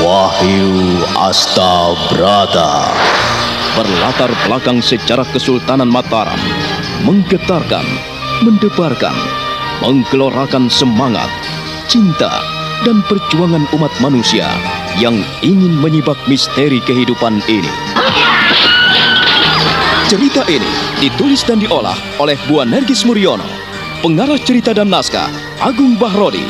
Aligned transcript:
Wahyu 0.00 1.04
Astabrata 1.20 2.88
berlatar 3.76 4.32
belakang 4.48 4.80
sejarah 4.80 5.28
Kesultanan 5.36 5.92
Mataram 5.92 6.40
menggetarkan, 7.04 7.84
mendebarkan, 8.40 9.12
menggelorakan 9.84 10.72
semangat, 10.72 11.28
cinta, 11.92 12.40
dan 12.88 13.04
perjuangan 13.04 13.68
umat 13.76 13.92
manusia 14.00 14.48
yang 14.96 15.20
ingin 15.44 15.76
menyibak 15.76 16.16
misteri 16.24 16.80
kehidupan 16.88 17.44
ini. 17.52 17.68
Cerita 20.08 20.40
ini 20.48 20.72
ditulis 21.04 21.44
dan 21.44 21.60
diolah 21.60 22.00
oleh 22.16 22.40
Bu 22.48 22.64
Nergis 22.64 23.04
Muriono, 23.04 23.44
pengarah 24.00 24.40
cerita 24.40 24.72
dan 24.72 24.88
naskah 24.88 25.45
Agung 25.56 25.96
Bahrodi, 25.96 26.44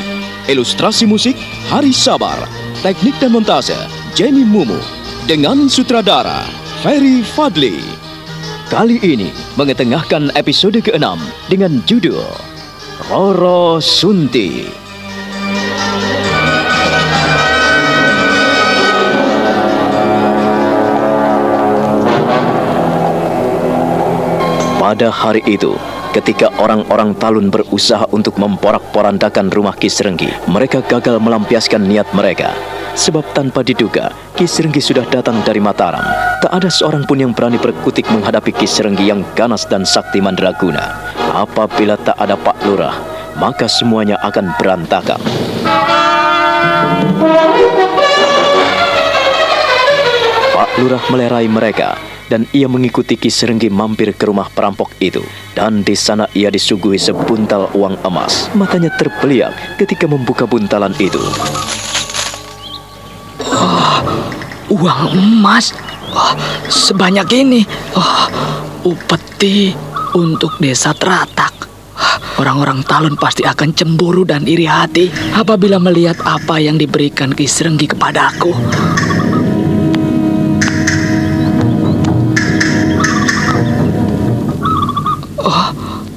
ilustrasi 0.50 1.06
musik 1.06 1.38
Hari 1.70 1.94
Sabar, 1.94 2.34
teknik 2.82 3.14
dan 3.22 3.38
montase 3.38 3.78
Jenny 4.18 4.42
Mumu, 4.42 4.82
dengan 5.30 5.70
sutradara 5.70 6.42
Ferry 6.82 7.22
Fadli. 7.22 7.78
Kali 8.66 8.98
ini 9.06 9.30
mengetengahkan 9.54 10.34
episode 10.34 10.82
ke-6 10.82 11.22
dengan 11.46 11.78
judul 11.86 12.18
Roro 13.06 13.78
Sunti. 13.78 14.66
Pada 24.82 25.14
hari 25.14 25.46
itu, 25.46 25.78
ketika 26.16 26.48
orang-orang 26.56 27.12
Talun 27.20 27.52
berusaha 27.52 28.08
untuk 28.08 28.40
memporak-porandakan 28.40 29.52
rumah 29.52 29.76
Kisrenggi, 29.76 30.32
mereka 30.48 30.80
gagal 30.80 31.20
melampiaskan 31.20 31.84
niat 31.84 32.08
mereka. 32.16 32.56
Sebab 32.96 33.36
tanpa 33.36 33.60
diduga, 33.60 34.08
Kisrenggi 34.32 34.80
sudah 34.80 35.04
datang 35.04 35.44
dari 35.44 35.60
Mataram. 35.60 36.00
Tak 36.40 36.48
ada 36.48 36.72
seorang 36.72 37.04
pun 37.04 37.20
yang 37.20 37.36
berani 37.36 37.60
berkutik 37.60 38.08
menghadapi 38.08 38.56
Kisrenggi 38.56 39.12
yang 39.12 39.20
ganas 39.36 39.68
dan 39.68 39.84
sakti 39.84 40.24
mandraguna. 40.24 41.12
Apabila 41.36 42.00
tak 42.00 42.16
ada 42.16 42.40
Pak 42.40 42.64
Lurah, 42.64 42.96
maka 43.36 43.68
semuanya 43.68 44.16
akan 44.24 44.56
berantakan. 44.56 45.20
Pak 50.56 50.70
Lurah 50.80 51.02
melerai 51.12 51.44
mereka 51.52 52.05
dan 52.26 52.46
ia 52.50 52.66
mengikuti 52.66 53.14
Ki 53.14 53.30
Serenggi 53.30 53.70
mampir 53.70 54.14
ke 54.14 54.26
rumah 54.26 54.50
perampok 54.50 54.90
itu. 54.98 55.22
Dan 55.54 55.86
di 55.86 55.94
sana 55.94 56.26
ia 56.34 56.50
disuguhi 56.50 56.98
sebuntal 56.98 57.70
uang 57.72 58.02
emas. 58.02 58.50
Matanya 58.52 58.90
terbeliak 58.94 59.54
ketika 59.78 60.10
membuka 60.10 60.44
buntalan 60.44 60.92
itu. 60.98 61.22
Oh, 63.46 63.98
uang 64.70 65.14
emas 65.14 65.72
oh, 66.10 66.34
sebanyak 66.66 67.28
ini. 67.34 67.60
Oh, 67.94 68.26
upeti 68.86 69.72
untuk 70.14 70.58
desa 70.58 70.92
Teratak. 70.94 71.54
Orang-orang 72.36 72.84
Talun 72.84 73.16
pasti 73.16 73.40
akan 73.48 73.72
cemburu 73.72 74.28
dan 74.28 74.44
iri 74.44 74.68
hati 74.68 75.08
apabila 75.32 75.80
melihat 75.80 76.20
apa 76.20 76.60
yang 76.60 76.76
diberikan 76.76 77.32
Ki 77.32 77.48
Serenggi 77.48 77.88
kepadaku. 77.88 78.52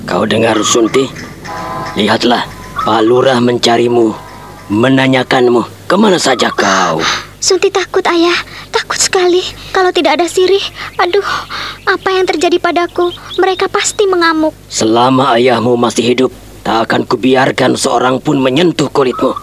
Kau 0.09 0.25
dengar 0.25 0.57
Sunti? 0.65 1.05
Lihatlah, 1.93 2.41
Pak 2.81 3.01
Lurah 3.05 3.37
mencarimu, 3.37 4.09
menanyakanmu, 4.73 5.85
ke 5.85 5.93
mana 6.01 6.17
saja 6.17 6.49
kau? 6.49 6.97
Sunti 7.37 7.69
takut 7.69 8.01
ayah, 8.09 8.33
takut 8.73 8.97
sekali. 8.97 9.45
Kalau 9.69 9.93
tidak 9.93 10.17
ada 10.17 10.25
sirih, 10.25 10.65
aduh, 10.97 11.21
apa 11.85 12.09
yang 12.09 12.25
terjadi 12.25 12.57
padaku? 12.57 13.13
Mereka 13.37 13.69
pasti 13.69 14.09
mengamuk. 14.09 14.49
Selama 14.65 15.37
ayahmu 15.37 15.77
masih 15.77 16.01
hidup, 16.01 16.33
tak 16.65 16.89
akan 16.89 17.05
kubiarkan 17.05 17.77
seorang 17.77 18.17
pun 18.17 18.41
menyentuh 18.41 18.89
kulitmu. 18.89 19.37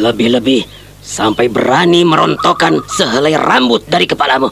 Lebih-lebih, 0.00 0.64
sampai 1.04 1.52
berani 1.52 2.08
merontokkan 2.08 2.80
sehelai 2.88 3.36
rambut 3.36 3.84
dari 3.84 4.08
kepalamu. 4.08 4.48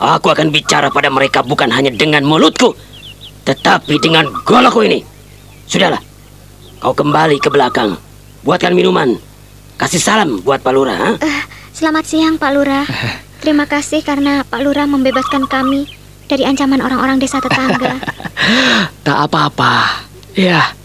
Aku 0.00 0.32
akan 0.32 0.48
bicara 0.48 0.88
pada 0.88 1.12
mereka 1.12 1.44
bukan 1.44 1.68
hanya 1.76 1.92
dengan 1.92 2.24
mulutku, 2.24 2.72
tetapi 3.48 3.96
dengan 3.96 4.28
golokku 4.44 4.84
ini, 4.84 5.00
sudahlah, 5.64 6.04
kau 6.84 6.92
kembali 6.92 7.40
ke 7.40 7.48
belakang. 7.48 7.96
Buatkan 8.44 8.76
minuman. 8.76 9.16
Kasih 9.80 9.96
salam 9.96 10.44
buat 10.44 10.60
Pak 10.60 10.72
Lurah. 10.76 11.16
Uh, 11.16 11.42
selamat 11.72 12.04
siang 12.04 12.36
Pak 12.36 12.50
Lurah. 12.52 12.84
Terima 13.40 13.64
kasih 13.64 14.04
karena 14.04 14.44
Pak 14.44 14.60
Lurah 14.60 14.84
membebaskan 14.84 15.48
kami 15.48 15.88
dari 16.28 16.44
ancaman 16.44 16.84
orang-orang 16.84 17.16
desa 17.16 17.40
tetangga. 17.40 17.96
tak 19.08 19.16
apa-apa. 19.16 20.04
Ya, 20.36 20.76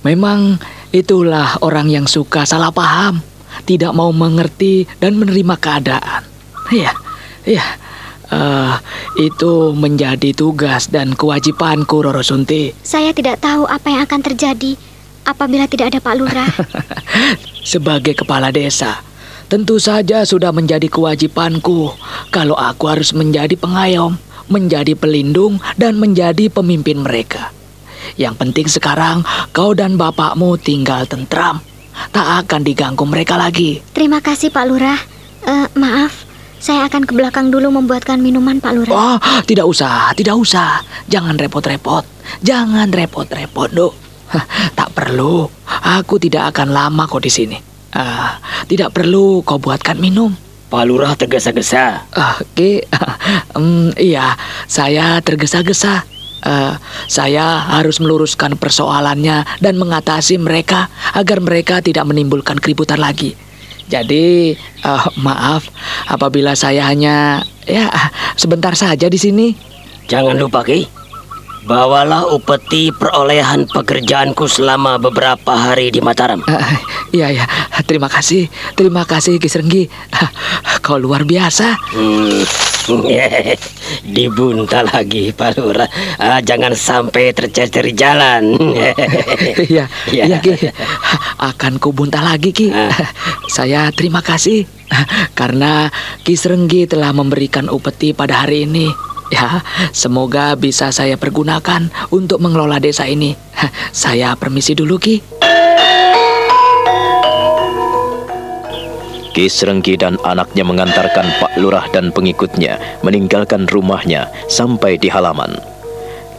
memang 0.00 0.56
itulah 0.96 1.60
orang 1.60 1.92
yang 1.92 2.08
suka 2.08 2.48
salah 2.48 2.72
paham, 2.72 3.20
tidak 3.68 3.92
mau 3.92 4.08
mengerti 4.08 4.88
dan 5.04 5.20
menerima 5.20 5.54
keadaan. 5.60 6.24
Ya, 6.72 6.96
ya. 7.44 7.62
Uh, 8.26 8.74
itu 9.14 9.70
menjadi 9.70 10.34
tugas 10.34 10.90
dan 10.90 11.14
kewajibanku, 11.14 12.02
Roro 12.02 12.26
Sunti. 12.26 12.74
Saya 12.82 13.14
tidak 13.14 13.38
tahu 13.38 13.70
apa 13.70 13.86
yang 13.86 14.02
akan 14.02 14.20
terjadi 14.26 14.74
apabila 15.22 15.70
tidak 15.70 15.94
ada 15.94 15.98
Pak 16.02 16.14
Lurah. 16.18 16.50
Sebagai 17.72 18.18
kepala 18.18 18.50
desa, 18.50 19.02
tentu 19.46 19.78
saja 19.78 20.26
sudah 20.26 20.50
menjadi 20.50 20.90
kewajibanku 20.90 21.94
kalau 22.34 22.58
aku 22.58 22.90
harus 22.90 23.14
menjadi 23.14 23.54
pengayom, 23.54 24.18
menjadi 24.50 24.98
pelindung, 24.98 25.62
dan 25.78 25.98
menjadi 25.98 26.50
pemimpin 26.50 27.02
mereka. 27.02 27.54
Yang 28.14 28.34
penting 28.38 28.66
sekarang 28.70 29.26
kau 29.50 29.74
dan 29.74 29.98
bapakmu 29.98 30.54
tinggal 30.58 31.06
tentram. 31.10 31.58
Tak 32.14 32.46
akan 32.46 32.60
diganggu 32.62 33.02
mereka 33.08 33.34
lagi. 33.34 33.82
Terima 33.90 34.22
kasih 34.22 34.52
Pak 34.52 34.64
Lurah. 34.68 35.00
Uh, 35.46 35.66
maaf, 35.78 36.25
saya 36.66 36.90
akan 36.90 37.06
ke 37.06 37.14
belakang 37.14 37.54
dulu 37.54 37.70
membuatkan 37.78 38.18
minuman, 38.18 38.58
Pak 38.58 38.72
Lurah. 38.74 38.90
Oh, 38.90 39.18
tidak 39.46 39.70
usah, 39.70 40.10
tidak 40.18 40.34
usah. 40.34 40.82
Jangan 41.06 41.38
repot-repot. 41.38 42.02
Jangan 42.42 42.90
repot-repot, 42.90 43.70
Dok. 43.70 43.94
Tak 44.74 44.90
perlu. 44.90 45.46
Aku 46.02 46.18
tidak 46.18 46.50
akan 46.50 46.74
lama 46.74 47.06
kok 47.06 47.22
di 47.22 47.30
sini. 47.30 47.54
Uh, 47.94 48.34
tidak 48.66 48.98
perlu 48.98 49.46
kau 49.46 49.62
buatkan 49.62 49.94
minum. 50.02 50.34
Pak 50.66 50.82
Lurah 50.90 51.14
tergesa-gesa. 51.14 52.10
Uh, 52.10 52.34
Oke, 52.42 52.82
um, 53.54 53.94
iya, 53.94 54.34
saya 54.66 55.22
tergesa-gesa. 55.22 56.02
Uh, 56.42 56.74
saya 57.06 57.62
harus 57.78 58.02
meluruskan 58.02 58.58
persoalannya 58.58 59.46
dan 59.62 59.78
mengatasi 59.78 60.34
mereka 60.42 60.90
agar 61.14 61.38
mereka 61.38 61.78
tidak 61.78 62.02
menimbulkan 62.10 62.58
keributan 62.58 62.98
lagi. 62.98 63.45
Jadi 63.86 64.54
uh, 64.82 65.06
maaf 65.22 65.70
apabila 66.10 66.58
saya 66.58 66.86
hanya 66.90 67.46
ya 67.62 67.86
sebentar 68.34 68.74
saja 68.74 69.06
di 69.06 69.18
sini. 69.18 69.54
Jangan 70.06 70.38
lupa 70.38 70.62
Ki, 70.62 70.86
bawalah 71.66 72.30
upeti 72.30 72.94
perolehan 72.94 73.66
pekerjaanku 73.66 74.46
selama 74.46 74.98
beberapa 75.02 75.54
hari 75.54 75.90
di 75.90 75.98
Mataram. 75.98 76.42
Uh, 76.46 76.78
iya 77.10 77.30
ya, 77.30 77.44
terima 77.86 78.06
kasih, 78.06 78.46
terima 78.78 79.02
kasih 79.02 79.38
Ki 79.42 79.50
Serenggi. 79.50 79.90
Uh, 80.14 80.30
kau 80.82 80.98
luar 80.98 81.26
biasa. 81.26 81.74
Hmm. 81.94 82.42
Dibunta 84.16 84.86
lagi 84.86 85.34
Pak 85.34 85.58
Lurah. 85.58 85.90
Ah, 86.18 86.38
jangan 86.38 86.72
sampai 86.72 87.34
tercecer 87.34 87.84
di 87.86 87.94
jalan. 87.94 88.54
Iya, 89.66 89.90
iya 90.12 90.38
Ki. 90.38 90.54
Akan 91.42 91.82
ku 91.82 91.90
bunta 91.90 92.22
lagi 92.22 92.54
Ki. 92.54 92.70
Ah. 92.70 92.92
Saya 93.56 93.90
terima 93.90 94.22
kasih 94.22 94.66
karena 95.34 95.90
Ki 96.22 96.38
Serenggi 96.38 96.86
telah 96.86 97.10
memberikan 97.10 97.66
upeti 97.66 98.14
pada 98.14 98.46
hari 98.46 98.68
ini. 98.68 98.86
Ya, 99.26 99.58
semoga 99.90 100.54
bisa 100.54 100.94
saya 100.94 101.18
pergunakan 101.18 101.90
untuk 102.14 102.38
mengelola 102.38 102.78
desa 102.78 103.10
ini. 103.10 103.34
Saya 103.90 104.38
permisi 104.38 104.78
dulu 104.78 105.02
Ki. 105.02 105.18
Ki 109.36 109.52
Serenggi 109.52 110.00
dan 110.00 110.16
anaknya 110.24 110.64
mengantarkan 110.64 111.28
Pak 111.36 111.60
Lurah 111.60 111.84
dan 111.92 112.08
pengikutnya 112.08 112.80
meninggalkan 113.04 113.68
rumahnya 113.68 114.32
sampai 114.48 114.96
di 114.96 115.12
halaman. 115.12 115.60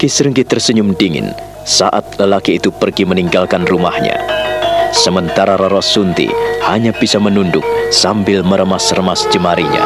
Ki 0.01 0.09
Serenggi 0.09 0.41
tersenyum 0.41 0.97
dingin 0.97 1.29
saat 1.61 2.17
lelaki 2.17 2.57
itu 2.57 2.73
pergi 2.73 3.05
meninggalkan 3.05 3.69
rumahnya. 3.69 4.17
Sementara 4.97 5.61
Roro 5.61 5.77
Sunti 5.77 6.25
hanya 6.65 6.89
bisa 6.89 7.21
menunduk 7.21 7.61
sambil 7.93 8.41
meremas-remas 8.41 9.29
jemarinya. 9.29 9.85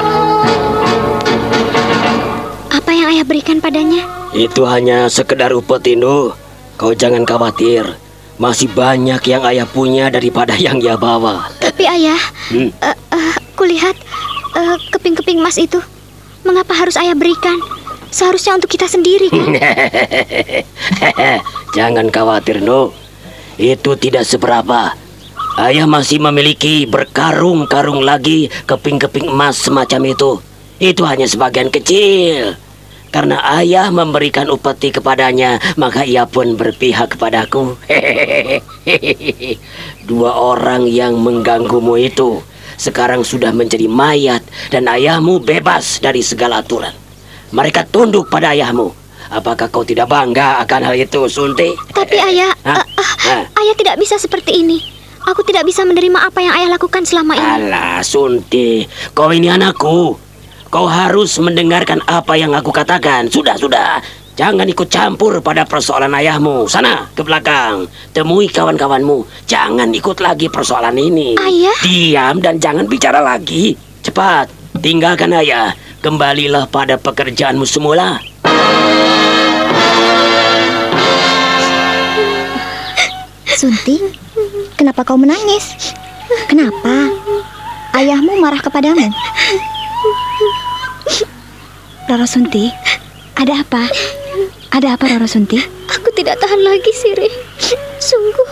Apa 2.72 2.96
yang 2.96 3.12
ayah 3.12 3.28
berikan 3.28 3.60
padanya? 3.60 4.08
Itu 4.32 4.64
hanya 4.64 5.12
sekedar 5.12 5.52
upetindo. 5.52 6.40
Kau 6.80 6.96
jangan 6.96 7.28
khawatir. 7.28 7.84
Masih 8.40 8.72
banyak 8.72 9.20
yang 9.28 9.44
ayah 9.52 9.68
punya 9.68 10.08
daripada 10.08 10.56
yang 10.56 10.80
ia 10.80 10.96
bawa. 10.96 11.52
Tapi 11.62 11.86
ayah, 11.86 12.18
Hmm. 12.50 12.74
eh, 12.82 12.96
kulihat 13.62 13.94
eh, 14.58 14.78
keping-keping 14.90 15.38
emas 15.38 15.62
itu. 15.62 15.78
Mengapa 16.42 16.74
harus 16.74 16.98
ayah 16.98 17.14
berikan? 17.14 17.62
Seharusnya 18.10 18.58
untuk 18.58 18.74
kita 18.74 18.90
sendiri 18.90 19.30
kan? 19.30 19.54
Jangan 21.78 22.10
khawatir, 22.10 22.66
No. 22.66 22.90
Itu 23.62 23.94
tidak 23.94 24.26
seberapa. 24.26 24.98
Ayah 25.62 25.86
masih 25.86 26.18
memiliki 26.18 26.90
berkarung-karung 26.90 28.02
lagi 28.02 28.50
keping-keping 28.66 29.30
emas 29.30 29.62
semacam 29.62 30.18
itu. 30.18 30.42
Itu 30.82 31.06
hanya 31.06 31.30
sebagian 31.30 31.70
kecil. 31.70 32.58
Karena 33.14 33.38
ayah 33.62 33.94
memberikan 33.94 34.50
upeti 34.50 34.90
kepadanya, 34.90 35.62
maka 35.78 36.08
ia 36.08 36.26
pun 36.26 36.58
berpihak 36.58 37.14
kepadaku. 37.14 37.78
Dua 40.10 40.32
orang 40.32 40.88
yang 40.88 41.20
mengganggumu 41.20 42.00
itu 42.00 42.40
sekarang 42.82 43.22
sudah 43.22 43.54
menjadi 43.54 43.86
mayat 43.86 44.42
dan 44.74 44.90
ayahmu 44.90 45.38
bebas 45.38 46.02
dari 46.02 46.26
segala 46.26 46.66
aturan. 46.66 46.98
Mereka 47.54 47.86
tunduk 47.94 48.26
pada 48.34 48.58
ayahmu. 48.58 48.90
Apakah 49.30 49.70
kau 49.70 49.86
tidak 49.86 50.10
bangga 50.10 50.58
akan 50.66 50.82
hal 50.90 50.96
itu, 50.98 51.30
Sunti? 51.30 51.72
Tapi 51.94 52.18
ayah, 52.18 52.52
Hah? 52.66 52.82
eh, 52.82 52.86
eh, 52.98 53.10
Hah? 53.30 53.44
ayah 53.62 53.76
tidak 53.78 53.96
bisa 54.02 54.18
seperti 54.18 54.66
ini. 54.66 54.82
Aku 55.30 55.46
tidak 55.46 55.70
bisa 55.70 55.86
menerima 55.86 56.18
apa 56.18 56.42
yang 56.42 56.58
ayah 56.58 56.74
lakukan 56.74 57.06
selama 57.06 57.38
ini. 57.38 57.70
Alah, 57.70 58.02
Sunti, 58.02 58.90
kau 59.14 59.30
ini 59.30 59.48
anakku. 59.48 60.18
Kau 60.72 60.88
harus 60.88 61.38
mendengarkan 61.38 62.02
apa 62.10 62.34
yang 62.34 62.56
aku 62.58 62.74
katakan. 62.74 63.30
Sudah, 63.30 63.60
sudah. 63.60 64.02
Jangan 64.32 64.64
ikut 64.64 64.88
campur 64.88 65.44
pada 65.44 65.68
persoalan 65.68 66.16
ayahmu. 66.16 66.64
Sana, 66.72 67.12
ke 67.12 67.20
belakang. 67.20 67.92
Temui 68.16 68.48
kawan-kawanmu. 68.48 69.28
Jangan 69.44 69.92
ikut 69.92 70.24
lagi 70.24 70.48
persoalan 70.48 70.96
ini. 70.96 71.36
Ayah? 71.36 71.78
Diam 71.84 72.40
dan 72.40 72.56
jangan 72.56 72.88
bicara 72.88 73.20
lagi. 73.20 73.76
Cepat, 74.00 74.48
tinggalkan 74.80 75.36
ayah. 75.36 75.76
Kembalilah 76.00 76.66
pada 76.72 76.96
pekerjaanmu 76.96 77.68
semula. 77.68 78.18
Sunti, 83.52 84.02
kenapa 84.74 85.06
kau 85.06 85.20
menangis? 85.20 85.94
Kenapa? 86.50 87.14
Ayahmu 87.94 88.40
marah 88.42 88.58
kepadamu? 88.58 89.12
Roro 92.10 92.26
Sunti, 92.26 92.74
ada 93.38 93.62
apa? 93.62 93.86
Ada 94.72 94.96
apa 94.96 95.04
Roro 95.12 95.28
Sunti? 95.28 95.60
Aku 95.92 96.16
tidak 96.16 96.40
tahan 96.40 96.64
lagi, 96.64 96.96
Siri. 96.96 97.28
Sungguh, 98.00 98.50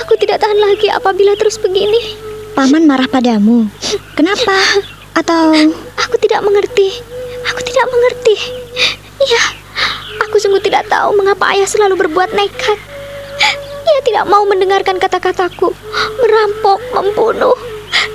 aku 0.00 0.16
tidak 0.16 0.40
tahan 0.40 0.56
lagi 0.56 0.88
apabila 0.88 1.36
terus 1.36 1.60
begini. 1.60 2.16
Paman 2.56 2.88
marah 2.88 3.04
padamu. 3.04 3.68
Kenapa? 4.16 4.56
Atau 5.12 5.52
Aku 6.08 6.16
tidak 6.16 6.40
mengerti. 6.40 6.88
Aku 7.52 7.60
tidak 7.68 7.84
mengerti. 7.92 8.36
Iya, 9.20 9.44
aku 10.24 10.40
sungguh 10.40 10.64
tidak 10.64 10.88
tahu 10.88 11.12
mengapa 11.20 11.52
ayah 11.52 11.68
selalu 11.68 12.08
berbuat 12.08 12.32
nekat. 12.32 12.80
Ia 13.84 14.00
tidak 14.08 14.24
mau 14.32 14.40
mendengarkan 14.48 14.96
kata-kataku, 14.96 15.68
merampok, 16.24 16.80
membunuh, 16.96 17.52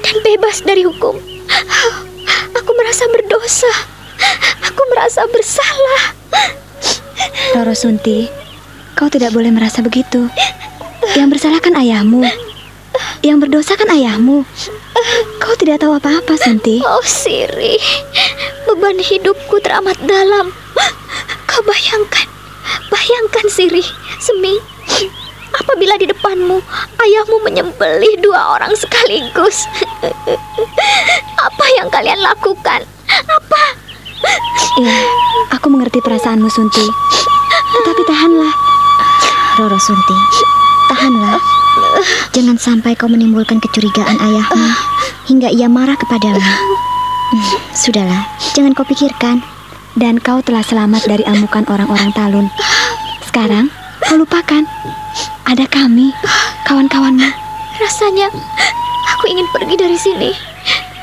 dan 0.02 0.18
bebas 0.26 0.66
dari 0.66 0.90
hukum. 0.90 1.22
Aku 2.58 2.72
merasa 2.74 3.06
berdosa. 3.14 3.70
Aku 4.74 4.82
merasa 4.90 5.22
bersalah. 5.30 6.18
Roro 7.56 7.76
Sunti, 7.76 8.30
kau 8.96 9.12
tidak 9.12 9.36
boleh 9.36 9.52
merasa 9.52 9.84
begitu. 9.84 10.30
Yang 11.18 11.38
bersalah 11.38 11.60
kan 11.60 11.76
ayahmu. 11.76 12.24
Yang 13.22 13.38
berdosa 13.48 13.74
kan 13.78 13.90
ayahmu. 13.92 14.46
Kau 15.42 15.56
tidak 15.58 15.82
tahu 15.82 15.98
apa-apa, 15.98 16.38
Sunti. 16.38 16.82
Oh, 16.86 17.04
Siri, 17.04 17.78
beban 18.70 19.02
hidupku 19.02 19.58
teramat 19.62 19.98
dalam. 20.06 20.54
Kau 21.50 21.62
bayangkan, 21.66 22.28
bayangkan 22.88 23.46
Siri, 23.52 23.84
Semi, 24.22 24.56
apabila 25.60 26.00
di 26.00 26.08
depanmu 26.08 26.64
ayahmu 27.02 27.38
menyembelih 27.44 28.22
dua 28.24 28.56
orang 28.60 28.72
sekaligus. 28.78 29.68
Apa 31.42 31.66
yang 31.82 31.90
kalian 31.92 32.22
lakukan? 32.22 32.86
Apa? 33.12 33.64
Iya, 34.80 34.98
aku 35.52 35.68
mengerti 35.68 36.00
perasaanmu, 36.02 36.48
Sunti. 36.48 36.86
Tetapi 37.72 38.02
tahanlah. 38.08 38.54
Roro 39.60 39.80
Sunti, 39.80 40.18
Tahanlah. 40.88 41.40
Jangan 42.32 42.58
sampai 42.60 42.96
kau 42.96 43.08
menimbulkan 43.08 43.60
kecurigaan 43.60 44.20
ayahmu 44.20 44.68
hingga 45.28 45.52
ia 45.52 45.68
marah 45.68 45.96
kepadamu. 45.96 46.40
Hmm, 46.40 47.56
Sudahlah, 47.72 48.28
jangan 48.56 48.76
kau 48.76 48.88
pikirkan. 48.88 49.44
Dan 49.92 50.24
kau 50.24 50.40
telah 50.40 50.64
selamat 50.64 51.04
dari 51.04 51.24
amukan 51.28 51.68
orang-orang 51.68 52.16
Talun. 52.16 52.48
Sekarang 53.28 53.68
kau 54.08 54.16
lupakan. 54.16 54.64
Ada 55.44 55.68
kami, 55.68 56.16
kawan-kawanmu. 56.64 57.28
rasanya 57.82 58.32
aku 59.12 59.26
ingin 59.28 59.48
pergi 59.52 59.76
dari 59.76 59.98
sini. 60.00 60.32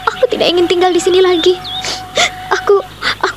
Aku 0.08 0.24
tidak 0.32 0.48
ingin 0.48 0.64
tinggal 0.64 0.88
di 0.88 1.00
sini 1.00 1.20
lagi. 1.20 1.52
Aku, 2.48 2.80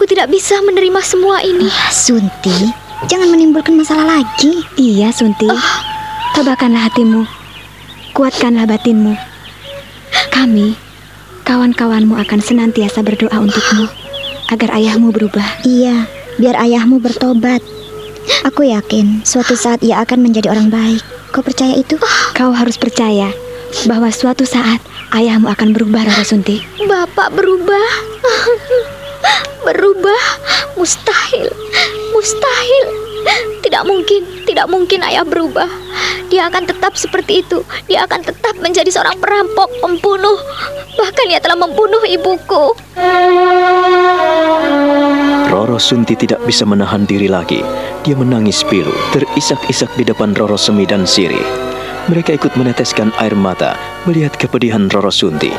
aku 0.02 0.18
tidak 0.18 0.34
bisa 0.34 0.58
menerima 0.66 0.98
semua 1.06 1.46
ini. 1.46 1.70
Sunti, 1.94 2.74
jangan 3.06 3.30
menimbulkan 3.30 3.78
masalah 3.78 4.18
lagi. 4.18 4.66
Iya, 4.74 5.14
Sunti. 5.14 5.46
Tabahkanlah 6.34 6.90
hatimu. 6.90 7.30
Kuatkanlah 8.10 8.66
batinmu. 8.66 9.14
Kami, 10.34 10.74
kawan-kawanmu 11.46 12.18
akan 12.18 12.40
senantiasa 12.42 13.06
berdoa 13.06 13.46
untukmu 13.46 13.86
agar 14.50 14.74
ayahmu 14.74 15.14
berubah. 15.14 15.62
Iya, 15.70 16.10
biar 16.42 16.58
ayahmu 16.58 16.98
bertobat. 16.98 17.62
Aku 18.50 18.66
yakin 18.66 19.22
suatu 19.22 19.54
saat 19.54 19.86
ia 19.86 20.02
akan 20.02 20.26
menjadi 20.26 20.50
orang 20.50 20.74
baik. 20.74 21.06
Kau 21.30 21.46
percaya 21.46 21.78
itu? 21.78 22.02
Kau 22.34 22.50
harus 22.50 22.74
percaya 22.74 23.30
bahwa 23.86 24.10
suatu 24.10 24.50
saat 24.50 24.82
ayahmu 25.14 25.46
akan 25.46 25.78
berubah, 25.78 26.10
Roro 26.10 26.26
Sunti. 26.26 26.58
Bapak 26.90 27.38
berubah. 27.38 27.86
berubah? 29.66 30.24
Mustahil. 30.78 31.48
Mustahil. 32.14 32.88
Tidak 33.62 33.84
mungkin, 33.86 34.22
tidak 34.50 34.68
mungkin 34.68 35.00
ayah 35.06 35.22
berubah. 35.22 35.70
Dia 36.32 36.48
akan 36.50 36.64
tetap 36.66 36.98
seperti 36.98 37.46
itu. 37.46 37.62
Dia 37.86 38.08
akan 38.10 38.24
tetap 38.26 38.58
menjadi 38.58 38.90
seorang 38.90 39.20
perampok, 39.22 39.70
pembunuh. 39.84 40.40
Bahkan 40.98 41.26
ia 41.30 41.40
telah 41.44 41.60
membunuh 41.60 42.02
ibuku. 42.08 42.74
Roro 45.52 45.78
Sunti 45.78 46.16
tidak 46.16 46.42
bisa 46.48 46.64
menahan 46.64 47.04
diri 47.04 47.28
lagi. 47.28 47.62
Dia 48.02 48.16
menangis 48.16 48.64
pilu, 48.66 48.96
terisak-isak 49.14 49.92
di 50.00 50.08
depan 50.08 50.34
Roro 50.34 50.58
Semi 50.58 50.88
dan 50.88 51.06
Siri. 51.06 51.44
Mereka 52.10 52.34
ikut 52.40 52.58
meneteskan 52.58 53.14
air 53.22 53.38
mata 53.38 53.78
melihat 54.10 54.34
kepedihan 54.34 54.90
Roro 54.90 55.14
Sunti. 55.14 55.54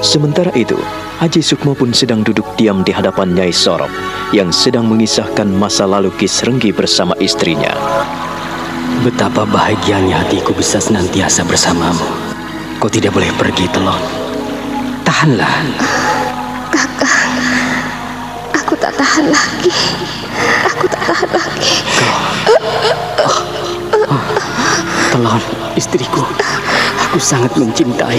Sementara 0.00 0.48
itu, 0.56 0.80
Haji 1.20 1.44
Sukmo 1.44 1.76
pun 1.76 1.92
sedang 1.92 2.24
duduk 2.24 2.56
diam 2.56 2.80
di 2.80 2.88
hadapan 2.88 3.36
Nyai 3.36 3.52
Sorop 3.52 3.92
yang 4.32 4.48
sedang 4.48 4.88
mengisahkan 4.88 5.44
masa 5.44 5.84
lalu 5.84 6.08
Kisrenggi 6.16 6.72
bersama 6.72 7.12
istrinya. 7.20 7.76
Betapa 9.04 9.44
bahagianya 9.44 10.24
hatiku 10.24 10.56
bisa 10.56 10.80
senantiasa 10.80 11.44
bersamamu. 11.44 12.08
Kau 12.80 12.88
tidak 12.88 13.12
boleh 13.12 13.28
pergi, 13.36 13.68
Telon. 13.68 14.00
Tahanlah. 15.04 15.68
Aku 18.56 18.72
tak 18.80 18.92
tahan 18.96 19.28
lagi. 19.28 19.72
Aku 20.64 20.84
tak 20.88 21.02
tahan 21.04 21.28
lagi. 21.28 21.74
Telon, 25.12 25.42
istriku. 25.76 26.24
Aku 27.04 27.20
sangat 27.20 27.52
mencintai. 27.60 28.16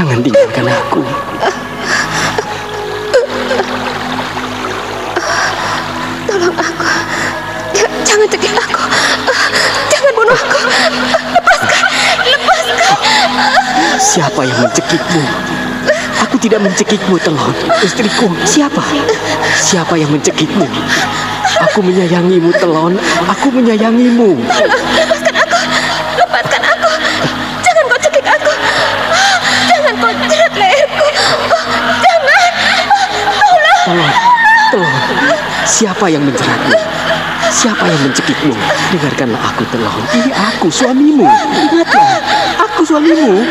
Jangan 0.00 0.24
tinggalkan 0.24 0.64
aku. 0.64 1.04
Tolong 6.24 6.56
aku. 6.56 6.88
Ja- 7.76 7.94
Jangan 8.00 8.26
cekik 8.32 8.56
aku. 8.56 8.80
Jangan 9.92 10.12
bunuh 10.16 10.32
aku. 10.32 10.58
Lepaskan. 11.36 11.84
Lepaskan. 12.24 13.28
Siapa 14.00 14.40
yang 14.48 14.58
mencekikmu? 14.64 15.22
Aku 16.24 16.36
tidak 16.40 16.64
mencekikmu, 16.64 17.20
Telon. 17.20 17.52
Istriku, 17.84 18.32
siapa? 18.48 18.80
Siapa 19.52 20.00
yang 20.00 20.08
mencekikmu? 20.16 20.64
Aku 21.60 21.84
menyayangimu, 21.84 22.56
Telon. 22.56 22.96
Aku 23.28 23.52
menyayangimu. 23.52 24.40
Lepaskan 24.48 25.29
Telon, 33.90 34.14
Telon. 34.70 35.02
Siapa 35.66 36.06
yang 36.06 36.22
menjeratmu? 36.22 36.78
Siapa 37.50 37.90
yang 37.90 37.98
mencekikmu? 38.06 38.54
Dengarkanlah 38.94 39.42
aku, 39.50 39.66
Telon. 39.74 39.98
Ini 40.14 40.30
aku, 40.30 40.70
suamimu. 40.70 41.26
Ingatlah, 41.26 42.22
aku 42.70 42.86
suamimu. 42.86 43.42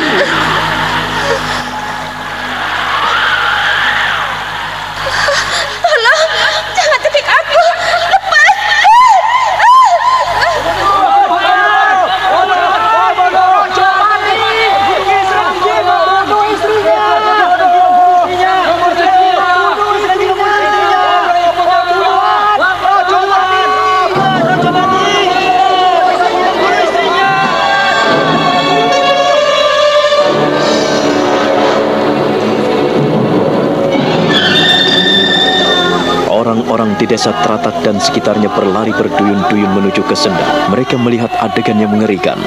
Desa 37.29 37.45
Teratak 37.45 37.75
dan 37.85 38.01
sekitarnya 38.01 38.49
berlari 38.49 38.89
berduyun-duyun 38.89 39.71
menuju 39.77 40.01
ke 40.01 40.15
senda. 40.17 40.41
Mereka 40.73 40.97
melihat 40.97 41.29
adegan 41.37 41.77
yang 41.77 41.93
mengerikan. 41.93 42.37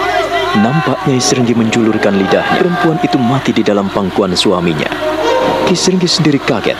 Nampaknya 0.58 1.16
Isringgi 1.16 1.54
menjulurkan 1.54 2.18
lidahnya. 2.18 2.58
Perempuan 2.58 2.98
itu 2.98 3.16
mati 3.16 3.54
di 3.54 3.62
dalam 3.62 3.86
pangkuan 3.88 4.34
suaminya. 4.34 4.90
Kisringgi 5.70 6.10
sendiri 6.10 6.42
kaget. 6.42 6.76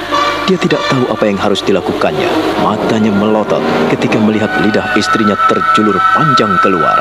Dia 0.51 0.59
tidak 0.59 0.83
tahu 0.91 1.07
apa 1.15 1.25
yang 1.31 1.39
harus 1.39 1.63
dilakukannya. 1.63 2.27
Matanya 2.67 3.15
melotot 3.15 3.63
ketika 3.95 4.19
melihat 4.19 4.51
lidah 4.67 4.99
istrinya 4.99 5.39
terjulur 5.47 5.95
panjang 6.19 6.59
keluar. 6.61 6.99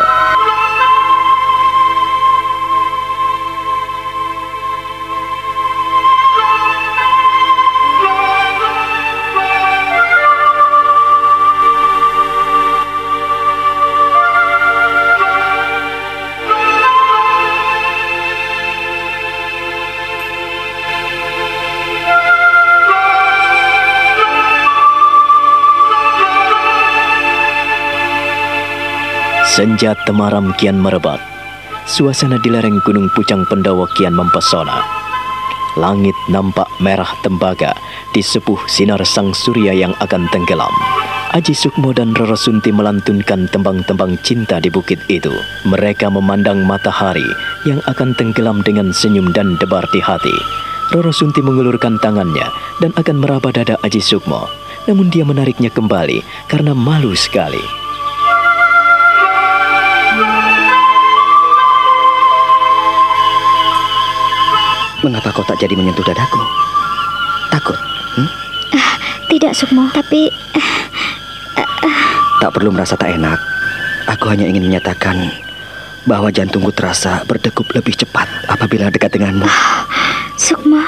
Senja 29.51 29.91
temaram 30.07 30.55
kian 30.55 30.79
merebak. 30.79 31.19
Suasana 31.83 32.39
di 32.39 32.47
lereng 32.47 32.79
Gunung 32.87 33.11
Pucang 33.11 33.43
Pendawa 33.51 33.83
kian 33.99 34.15
mempesona. 34.15 34.79
Langit 35.75 36.15
nampak 36.31 36.71
merah 36.79 37.11
tembaga 37.19 37.75
di 38.15 38.23
sepuh 38.23 38.55
sinar 38.71 39.03
sang 39.03 39.35
surya 39.35 39.75
yang 39.75 39.91
akan 39.99 40.23
tenggelam. 40.31 40.71
Aji 41.35 41.51
Sukmo 41.51 41.91
dan 41.91 42.15
Roro 42.15 42.39
Sunti 42.39 42.71
melantunkan 42.71 43.51
tembang-tembang 43.51 44.15
cinta 44.23 44.63
di 44.63 44.71
bukit 44.71 45.03
itu. 45.11 45.35
Mereka 45.67 46.07
memandang 46.07 46.63
matahari 46.63 47.27
yang 47.67 47.83
akan 47.91 48.15
tenggelam 48.15 48.63
dengan 48.63 48.95
senyum 48.95 49.35
dan 49.35 49.59
debar 49.59 49.83
di 49.91 49.99
hati. 49.99 50.35
Roro 50.95 51.11
Sunti 51.11 51.43
mengulurkan 51.43 51.99
tangannya 51.99 52.47
dan 52.79 52.95
akan 52.95 53.19
meraba 53.19 53.51
dada 53.51 53.75
Aji 53.83 53.99
Sukmo. 53.99 54.47
Namun 54.87 55.11
dia 55.11 55.27
menariknya 55.27 55.75
kembali 55.75 56.23
karena 56.47 56.71
malu 56.71 57.11
sekali. 57.19 57.80
Mengapa 65.01 65.33
kau 65.33 65.45
tak 65.45 65.57
jadi 65.57 65.73
menyentuh 65.73 66.05
dadaku? 66.05 66.41
Takut? 67.49 67.77
Hmm? 68.17 68.29
Tidak, 69.27 69.51
Sukmo, 69.57 69.89
tapi 69.89 70.29
Tak 72.41 72.57
perlu 72.57 72.73
merasa 72.73 72.97
tak 72.97 73.13
enak. 73.13 73.37
Aku 74.09 74.25
hanya 74.33 74.49
ingin 74.49 74.65
menyatakan 74.65 75.13
bahwa 76.09 76.33
jantungku 76.33 76.73
terasa 76.73 77.21
berdegup 77.29 77.69
lebih 77.69 77.93
cepat 77.93 78.25
apabila 78.49 78.89
dekat 78.89 79.13
denganmu. 79.13 79.45
Sukmo, 80.41 80.81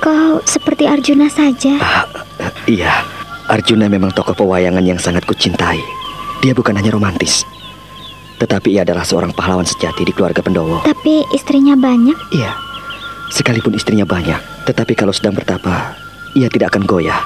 kau 0.00 0.40
seperti 0.48 0.88
Arjuna 0.88 1.28
saja. 1.28 1.76
Ah, 1.76 2.08
eh, 2.40 2.80
iya, 2.80 3.04
Arjuna 3.52 3.92
memang 3.92 4.16
tokoh 4.16 4.32
pewayangan 4.32 4.80
yang 4.80 4.96
sangat 4.96 5.28
kucintai. 5.28 5.84
Dia 6.40 6.56
bukan 6.56 6.72
hanya 6.80 6.88
romantis, 6.88 7.44
tetapi 8.40 8.80
ia 8.80 8.88
adalah 8.88 9.04
seorang 9.04 9.36
pahlawan 9.36 9.68
sejati 9.68 10.08
di 10.08 10.12
keluarga 10.16 10.40
Pendowo. 10.40 10.88
Tapi 10.88 11.28
istrinya 11.36 11.76
banyak. 11.76 12.16
Iya, 12.32 12.56
sekalipun 13.32 13.76
istrinya 13.76 14.04
banyak, 14.04 14.40
tetapi 14.64 14.96
kalau 14.96 15.12
sedang 15.12 15.36
bertapa, 15.36 15.96
ia 16.36 16.48
tidak 16.48 16.76
akan 16.76 16.84
goyah. 16.84 17.20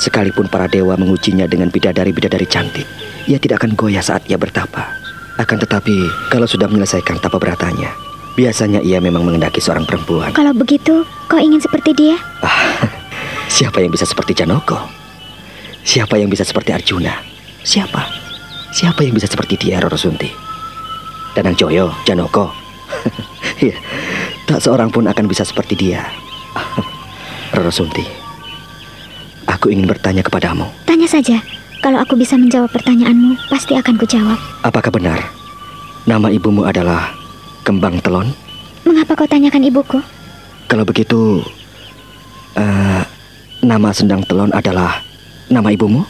Sekalipun 0.00 0.48
para 0.48 0.66
dewa 0.66 0.96
mengujinya 0.96 1.44
dengan 1.44 1.68
bidadari-bidadari 1.68 2.48
cantik, 2.48 2.88
ia 3.28 3.36
tidak 3.36 3.62
akan 3.62 3.76
goyah 3.76 4.00
saat 4.00 4.24
ia 4.26 4.40
bertapa. 4.40 4.98
Akan 5.36 5.60
tetapi, 5.60 6.08
kalau 6.32 6.48
sudah 6.48 6.68
menyelesaikan 6.68 7.20
tapa 7.20 7.36
beratanya, 7.36 7.92
biasanya 8.36 8.80
ia 8.80 9.00
memang 9.00 9.24
mengendaki 9.24 9.60
seorang 9.60 9.84
perempuan. 9.84 10.32
Kalau 10.32 10.52
begitu, 10.56 11.04
kau 11.28 11.40
ingin 11.40 11.60
seperti 11.60 11.92
dia? 11.92 12.16
Ah, 12.40 12.88
siapa 13.56 13.80
yang 13.80 13.92
bisa 13.92 14.08
seperti 14.08 14.32
Janoko? 14.36 14.80
Siapa 15.82 16.16
yang 16.16 16.30
bisa 16.30 16.46
seperti 16.46 16.72
Arjuna? 16.72 17.20
Siapa? 17.64 18.06
Siapa 18.72 19.04
yang 19.04 19.12
bisa 19.12 19.28
seperti 19.28 19.60
dia, 19.60 19.76
Roro 19.82 20.00
Sunti? 20.00 20.30
Danang 21.36 21.56
Joyo, 21.56 21.92
Janoko. 22.08 22.48
Iya, 23.62 23.78
tak 24.46 24.58
seorang 24.62 24.90
pun 24.90 25.06
akan 25.06 25.24
bisa 25.28 25.46
seperti 25.46 25.74
dia. 25.78 26.02
Roro 27.54 27.72
Sunti, 27.72 28.04
aku 29.46 29.68
ingin 29.70 29.86
bertanya 29.86 30.24
kepadamu. 30.24 30.66
Tanya 30.88 31.08
saja. 31.08 31.38
Kalau 31.82 31.98
aku 31.98 32.14
bisa 32.14 32.38
menjawab 32.38 32.70
pertanyaanmu, 32.70 33.50
pasti 33.50 33.74
akan 33.74 33.98
kujawab. 33.98 34.38
Apakah 34.62 34.94
benar 34.94 35.18
nama 36.06 36.30
ibumu 36.30 36.62
adalah 36.62 37.10
Kembang 37.66 37.98
Telon? 37.98 38.30
Mengapa 38.86 39.18
kau 39.18 39.26
tanyakan 39.26 39.66
ibuku? 39.66 39.98
Kalau 40.70 40.86
begitu, 40.86 41.42
eh, 42.54 43.02
nama 43.66 43.90
Sendang 43.90 44.22
Telon 44.26 44.54
adalah 44.54 45.02
nama 45.50 45.74
ibumu? 45.74 46.06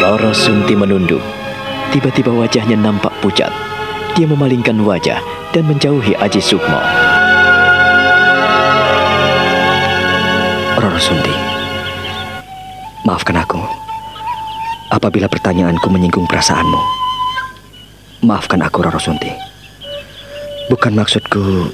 Roro 0.00 0.32
Sunti 0.36 0.76
menunduk. 0.76 1.24
Tiba-tiba 1.90 2.28
wajahnya 2.32 2.76
nampak 2.76 3.12
pucat. 3.24 3.69
Dia 4.18 4.26
memalingkan 4.26 4.76
wajah 4.84 5.22
dan 5.54 5.64
menjauhi 5.70 6.12
Aji 6.18 6.42
Sukmo. 6.42 6.80
Roro 10.80 11.00
Sunti, 11.00 11.32
maafkan 13.06 13.36
aku 13.36 13.60
apabila 14.90 15.30
pertanyaanku 15.30 15.86
menyinggung 15.88 16.24
perasaanmu. 16.26 16.80
Maafkan 18.26 18.60
aku, 18.60 18.84
Roro 18.84 19.00
Sunti. 19.00 19.30
Bukan 20.68 20.92
maksudku 20.94 21.70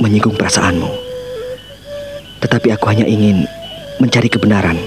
menyinggung 0.00 0.38
perasaanmu, 0.38 0.90
tetapi 2.40 2.74
aku 2.74 2.90
hanya 2.90 3.04
ingin 3.04 3.44
mencari 4.00 4.26
kebenaran. 4.32 4.78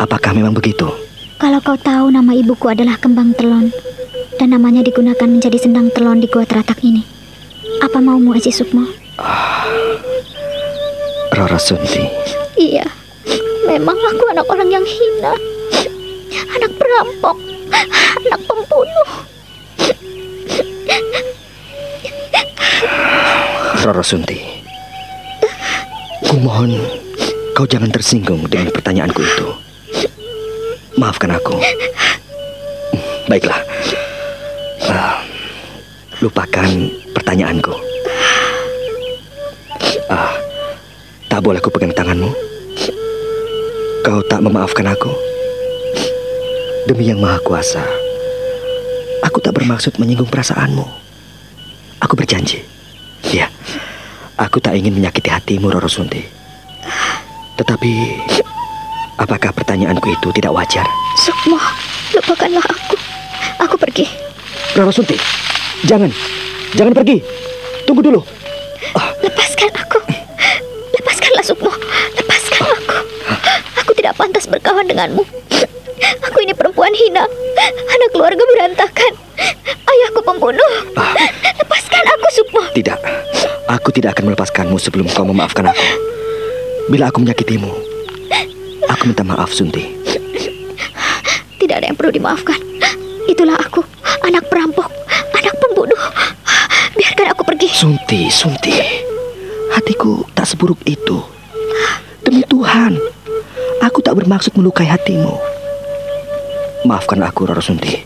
Apakah 0.00 0.34
memang 0.34 0.56
begitu? 0.56 1.03
Kalau 1.44 1.60
kau 1.60 1.76
tahu 1.76 2.08
nama 2.08 2.32
ibuku 2.32 2.72
adalah 2.72 2.96
Kembang 2.96 3.36
Telon 3.36 3.68
dan 4.40 4.56
namanya 4.56 4.80
digunakan 4.80 5.28
menjadi 5.28 5.60
sendang 5.60 5.92
telon 5.92 6.16
di 6.16 6.24
Gua 6.24 6.48
Teratak 6.48 6.80
ini, 6.80 7.04
apa 7.84 8.00
maumu 8.00 8.32
Aji 8.32 8.48
Sukmo? 8.48 8.88
Roro 11.36 11.60
Sunti, 11.60 12.00
Iya, 12.56 12.88
memang 13.68 13.92
aku 13.92 14.24
anak 14.32 14.48
orang 14.48 14.72
yang 14.72 14.88
hina. 14.88 15.36
Anak 16.56 16.72
perampok, 16.80 17.36
anak 18.24 18.40
pembunuh. 18.48 19.08
Roro 23.84 24.00
Sunti. 24.00 24.64
Kumohon 26.24 26.72
kau 27.52 27.68
jangan 27.68 27.92
tersinggung 27.92 28.48
dengan 28.48 28.72
pertanyaanku 28.72 29.20
itu. 29.20 29.63
Maafkan 31.04 31.36
aku. 31.36 31.60
Baiklah. 33.28 33.60
Ah, 34.88 35.20
lupakan 36.24 36.64
pertanyaanku. 37.12 37.76
Ah, 40.08 40.32
tak 41.28 41.44
boleh 41.44 41.60
aku 41.60 41.68
pegang 41.76 41.92
tanganmu. 41.92 42.32
Kau 44.00 44.24
tak 44.32 44.40
memaafkan 44.40 44.88
aku. 44.88 45.12
Demi 46.88 47.12
yang 47.12 47.20
maha 47.20 47.36
kuasa, 47.44 47.84
aku 49.20 49.44
tak 49.44 49.60
bermaksud 49.60 50.00
menyinggung 50.00 50.32
perasaanmu. 50.32 50.88
Aku 52.00 52.16
berjanji. 52.16 52.64
Ya, 53.28 53.52
aku 54.40 54.56
tak 54.56 54.72
ingin 54.72 54.96
menyakiti 54.96 55.28
hatimu, 55.28 55.68
Roro 55.68 55.88
Sunti. 55.88 56.24
Tetapi, 57.60 57.92
apakah 59.18 59.50
pertanyaanku 59.54 60.10
itu 60.10 60.28
tidak 60.34 60.52
wajar? 60.54 60.86
Sukmo, 61.18 61.58
lupakanlah 62.14 62.64
aku. 62.64 62.96
Aku 63.62 63.76
pergi. 63.78 64.06
Rara 64.74 64.90
Sunti, 64.90 65.14
jangan. 65.86 66.10
Jangan 66.74 66.90
pergi. 66.90 67.22
Tunggu 67.86 68.02
dulu. 68.02 68.20
Lepaskan 69.22 69.70
aku. 69.78 69.98
Lepaskanlah 70.98 71.44
Sukmo. 71.46 71.70
Lepaskan 72.18 72.60
aku. 72.66 72.98
Aku 73.84 73.90
tidak 73.94 74.18
pantas 74.18 74.50
berkawan 74.50 74.84
denganmu. 74.90 75.22
Aku 76.26 76.38
ini 76.42 76.52
perempuan 76.52 76.90
hina. 76.92 77.24
Anak 77.94 78.08
keluarga 78.10 78.42
berantakan. 78.42 79.12
Ayahku 79.86 80.20
pembunuh. 80.26 80.72
Lepaskan 81.62 82.04
aku, 82.04 82.26
Sukmo. 82.34 82.62
Tidak. 82.74 82.98
Aku 83.70 83.88
tidak 83.94 84.18
akan 84.18 84.34
melepaskanmu 84.34 84.76
sebelum 84.82 85.06
kau 85.08 85.22
memaafkan 85.24 85.70
aku. 85.70 85.86
Bila 86.90 87.08
aku 87.08 87.22
menyakitimu, 87.24 87.70
aku 88.90 89.12
minta 89.12 89.24
maaf, 89.24 89.50
Sunti. 89.52 89.88
Tidak 91.60 91.74
ada 91.74 91.86
yang 91.88 91.96
perlu 91.96 92.12
dimaafkan. 92.12 92.58
Itulah 93.24 93.56
aku, 93.56 93.80
anak 94.24 94.44
perampok, 94.52 94.92
anak 95.32 95.54
pembunuh. 95.58 96.02
Biarkan 96.94 97.32
aku 97.32 97.42
pergi. 97.42 97.68
Sunti, 97.72 98.28
Sunti. 98.28 98.74
Hatiku 99.72 100.28
tak 100.36 100.46
seburuk 100.46 100.78
itu. 100.86 101.18
Demi 102.22 102.44
Tuhan, 102.46 103.00
aku 103.80 103.98
tak 104.04 104.16
bermaksud 104.16 104.54
melukai 104.54 104.86
hatimu. 104.86 105.34
Maafkan 106.84 107.24
aku, 107.24 107.48
Roro 107.48 107.64
Sunti. 107.64 108.04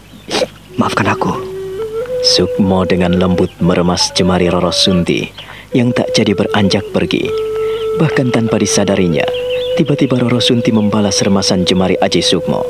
Maafkan 0.78 1.11
aku. 1.11 1.35
Sukmo 2.23 2.82
dengan 2.87 3.14
lembut 3.14 3.50
meremas 3.62 4.11
jemari 4.14 4.50
Roro 4.50 4.75
Sunti 4.75 5.26
yang 5.75 5.90
tak 5.94 6.14
jadi 6.14 6.35
beranjak 6.35 6.87
pergi. 6.94 7.26
Bahkan 7.99 8.30
tanpa 8.30 8.62
disadarinya, 8.62 9.26
tiba-tiba 9.78 10.18
Roro 10.18 10.42
Sunti 10.42 10.75
membalas 10.75 11.23
remasan 11.23 11.62
jemari 11.62 11.94
Aji 12.02 12.18
Sukmo. 12.18 12.66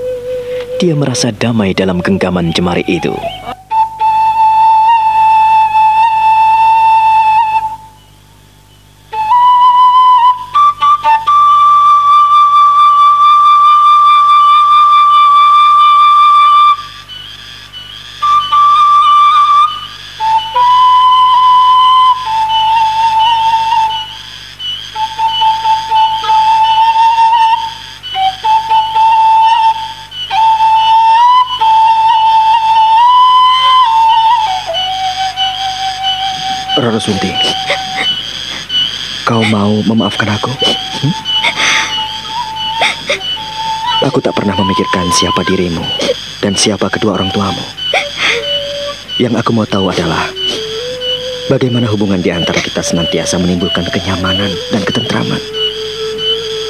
Dia 0.76 0.92
merasa 0.92 1.32
damai 1.32 1.72
dalam 1.72 2.04
genggaman 2.04 2.52
jemari 2.52 2.84
itu. 2.84 3.16
Dirimu 45.48 45.80
dan 46.44 46.52
siapa 46.52 46.92
kedua 46.92 47.16
orang 47.16 47.32
tuamu. 47.32 47.64
Yang 49.16 49.40
aku 49.40 49.50
mau 49.56 49.66
tahu 49.66 49.88
adalah 49.88 50.28
bagaimana 51.48 51.88
hubungan 51.88 52.20
di 52.20 52.30
antara 52.30 52.60
kita 52.60 52.84
senantiasa 52.84 53.40
menimbulkan 53.40 53.88
kenyamanan 53.88 54.52
dan 54.70 54.82
ketentraman. 54.84 55.40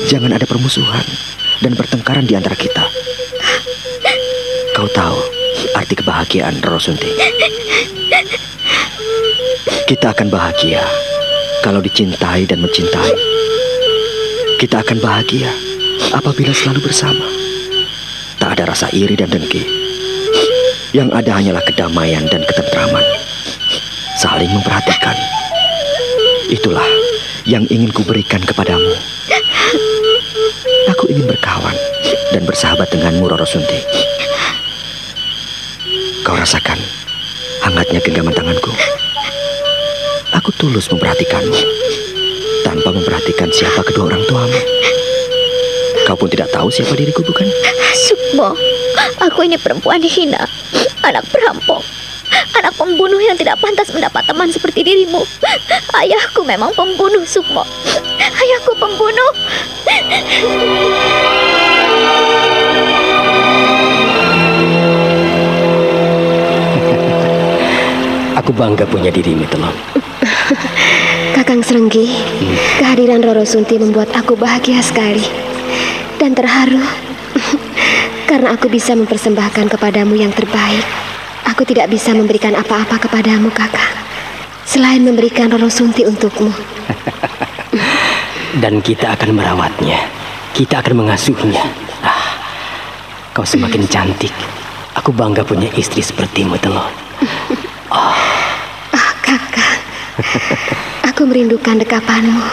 Jangan 0.07 0.33
ada 0.33 0.47
permusuhan 0.47 1.05
dan 1.61 1.75
pertengkaran 1.75 2.25
di 2.25 2.39
antara 2.39 2.55
kita. 2.55 2.87
Kau 4.73 4.87
tahu 4.95 5.19
arti 5.75 5.99
kebahagiaan, 5.99 6.63
Roro 6.63 6.79
Sunti. 6.79 7.11
Kita 9.91 10.15
akan 10.15 10.31
bahagia 10.31 10.87
kalau 11.67 11.83
dicintai 11.83 12.47
dan 12.47 12.63
mencintai. 12.63 13.13
Kita 14.63 14.87
akan 14.87 15.03
bahagia 15.03 15.51
apabila 16.15 16.55
selalu 16.55 16.89
bersama. 16.89 17.27
Ada 18.59 18.75
rasa 18.75 18.91
iri 18.91 19.15
dan 19.15 19.31
dengki. 19.31 19.63
Yang 20.91 21.15
ada 21.15 21.31
hanyalah 21.39 21.63
kedamaian 21.63 22.27
dan 22.27 22.43
ketentraman. 22.43 23.07
Saling 24.19 24.51
memperhatikan. 24.51 25.15
Itulah 26.51 26.83
yang 27.47 27.63
ingin 27.71 27.95
kuberikan 27.95 28.43
kepadamu. 28.43 28.99
Aku 30.91 31.07
ingin 31.07 31.31
berkawan 31.31 31.79
dan 32.35 32.43
bersahabat 32.43 32.91
denganmu, 32.91 33.31
Roro 33.31 33.47
Sunti. 33.47 33.79
Kau 36.27 36.35
rasakan 36.35 36.83
hangatnya 37.63 38.03
genggaman 38.03 38.35
tanganku. 38.35 38.75
Aku 40.35 40.51
tulus 40.59 40.91
memperhatikanmu 40.91 41.63
tanpa 42.67 42.91
memperhatikan 42.91 43.55
siapa 43.55 43.87
kedua 43.87 44.11
orang 44.11 44.27
tuamu. 44.27 44.61
Kau 46.11 46.19
pun 46.19 46.27
tidak 46.27 46.51
tahu 46.51 46.75
siapa 46.75 46.99
diriku, 46.99 47.23
bukan? 47.23 47.47
Sukmo, 48.29 48.53
aku 49.25 49.49
ini 49.49 49.57
perempuan 49.57 50.05
hina, 50.05 50.45
anak 51.01 51.25
perampok, 51.33 51.81
anak 52.61 52.77
pembunuh 52.77 53.17
yang 53.17 53.41
tidak 53.41 53.57
pantas 53.57 53.89
mendapat 53.89 54.21
teman 54.29 54.53
seperti 54.53 54.85
dirimu. 54.85 55.25
Ayahku 55.97 56.45
memang 56.45 56.69
pembunuh, 56.77 57.25
Sukmo. 57.25 57.65
Ayahku 58.21 58.77
pembunuh. 58.77 59.33
Aku 68.37 68.53
bangga 68.53 68.85
punya 68.85 69.09
dirimu, 69.09 69.49
Telon. 69.49 69.73
Kakang 71.33 71.65
Serenggi, 71.65 72.13
kehadiran 72.77 73.25
Roro 73.25 73.49
Sunti 73.49 73.81
membuat 73.81 74.13
aku 74.13 74.37
bahagia 74.37 74.85
sekali 74.85 75.25
dan 76.21 76.37
terharu 76.37 77.08
karena 78.29 78.53
aku 78.53 78.69
bisa 78.69 78.93
mempersembahkan 78.93 79.73
kepadamu 79.73 80.13
yang 80.13 80.29
terbaik. 80.37 80.85
Aku 81.49 81.65
tidak 81.65 81.89
bisa 81.89 82.13
memberikan 82.13 82.53
apa-apa 82.53 83.01
kepadamu, 83.09 83.49
kakak, 83.49 83.89
selain 84.69 85.01
memberikan 85.01 85.49
Roro 85.49 85.73
Sunti 85.73 86.05
untukmu. 86.05 86.53
Dan 88.63 88.85
kita 88.85 89.17
akan 89.17 89.33
merawatnya. 89.33 89.97
Kita 90.53 90.85
akan 90.85 91.05
mengasuhnya. 91.05 91.65
Ah, 92.05 92.37
kau 93.33 93.49
semakin 93.49 93.89
cantik. 93.89 94.35
Aku 94.93 95.09
bangga 95.09 95.41
punya 95.41 95.73
istri 95.73 96.05
sepertimu, 96.05 96.61
Telon. 96.61 96.93
Ah, 97.89 99.13
kakak, 99.25 99.81
aku 101.09 101.25
merindukan 101.25 101.81
dekapanmu. 101.81 102.45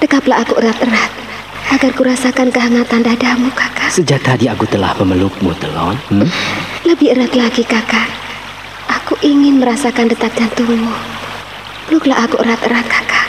Dekaplah 0.00 0.40
aku 0.40 0.56
erat-erat 0.56 1.31
agar 1.72 1.90
kurasakan 1.96 2.52
kehangatan 2.52 3.00
dadamu, 3.00 3.48
kakak. 3.56 3.88
Sejak 3.88 4.20
tadi 4.20 4.44
aku 4.44 4.68
telah 4.68 4.92
memelukmu, 5.00 5.56
Telon. 5.56 5.96
Hmm? 6.12 6.28
Lebih 6.84 7.16
erat 7.16 7.32
lagi, 7.32 7.64
kakak. 7.64 8.12
Aku 8.92 9.16
ingin 9.24 9.56
merasakan 9.56 10.12
detak 10.12 10.36
jantungmu. 10.36 10.92
Peluklah 11.88 12.28
aku 12.28 12.36
erat-erat, 12.44 12.84
kakak. 12.84 13.26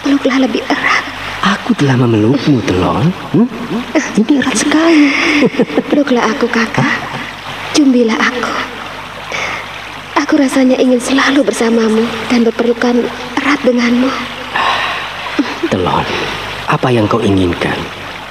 Peluklah 0.00 0.40
lebih 0.40 0.64
erat. 0.72 1.04
Aku 1.44 1.76
telah 1.76 2.00
memelukmu, 2.00 2.64
Telon. 2.64 3.12
Hmm? 3.36 3.46
Ini 4.16 4.40
erat 4.40 4.56
sekali. 4.56 5.12
Peluklah 5.92 6.24
aku, 6.32 6.48
kakak. 6.48 6.96
Cumbilah 7.76 8.16
aku. 8.16 8.54
Aku 10.24 10.40
rasanya 10.40 10.80
ingin 10.80 10.96
selalu 10.96 11.44
bersamamu 11.44 12.08
dan 12.32 12.48
berpelukan 12.48 13.04
erat 13.36 13.60
denganmu. 13.60 14.08
Telon, 15.68 16.06
apa 16.68 16.88
yang 16.88 17.04
kau 17.04 17.20
inginkan, 17.20 17.76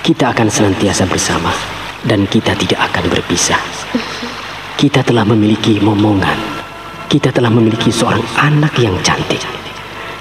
kita 0.01 0.33
akan 0.33 0.49
senantiasa 0.49 1.05
bersama 1.05 1.53
dan 2.03 2.25
kita 2.25 2.57
tidak 2.57 2.91
akan 2.91 3.05
berpisah. 3.13 3.59
Kita 4.75 5.05
telah 5.05 5.23
memiliki 5.23 5.79
momongan. 5.79 6.35
Kita 7.07 7.29
telah 7.29 7.53
memiliki 7.53 7.93
seorang 7.93 8.25
anak 8.41 8.73
yang 8.81 8.97
cantik. 9.05 9.39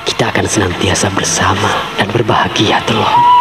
Kita 0.05 0.29
akan 0.29 0.45
senantiasa 0.45 1.09
bersama 1.17 1.73
dan 1.97 2.07
berbahagia, 2.13 2.85
Telon. 2.85 3.32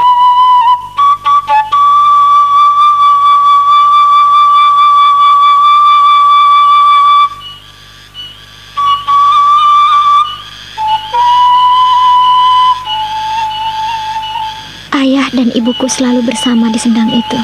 Dan 15.51 15.59
ibuku 15.59 15.83
selalu 15.91 16.23
bersama 16.23 16.71
di 16.71 16.79
sendang 16.79 17.11
itu. 17.11 17.39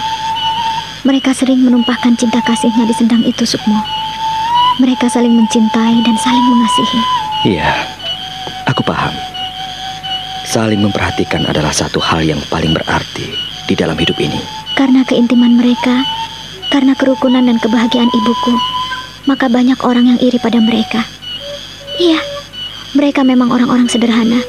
Mereka 1.04 1.36
sering 1.36 1.60
menumpahkan 1.60 2.16
cinta 2.16 2.40
kasihnya 2.40 2.88
di 2.88 2.96
sendang 2.96 3.20
itu, 3.28 3.44
Sukmo. 3.44 3.84
Mereka 4.80 5.12
saling 5.12 5.36
mencintai 5.36 6.00
dan 6.08 6.16
saling 6.16 6.46
mengasihi. 6.48 7.02
Iya, 7.52 7.68
aku 8.64 8.80
paham. 8.88 9.12
Saling 10.48 10.80
memperhatikan 10.80 11.44
adalah 11.52 11.76
satu 11.76 12.00
hal 12.00 12.24
yang 12.24 12.40
paling 12.48 12.72
berarti 12.72 13.28
di 13.68 13.76
dalam 13.76 14.00
hidup 14.00 14.16
ini. 14.24 14.40
Karena 14.80 15.04
keintiman 15.04 15.60
mereka, 15.60 16.08
Karena 16.68 16.92
kerukunan 17.00 17.48
dan 17.48 17.64
kebahagiaan 17.64 18.12
ibuku, 18.12 18.56
maka 19.24 19.48
banyak 19.48 19.80
orang 19.88 20.12
yang 20.12 20.20
iri 20.20 20.36
pada 20.36 20.60
mereka. 20.60 21.00
Iya, 21.96 22.20
mereka 22.92 23.24
memang 23.24 23.56
orang-orang 23.56 23.88
sederhana, 23.88 24.44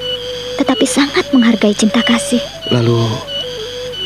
tetapi 0.58 0.82
sangat 0.82 1.30
menghargai 1.30 1.78
cinta 1.78 2.02
kasih. 2.02 2.42
Lalu, 2.74 2.98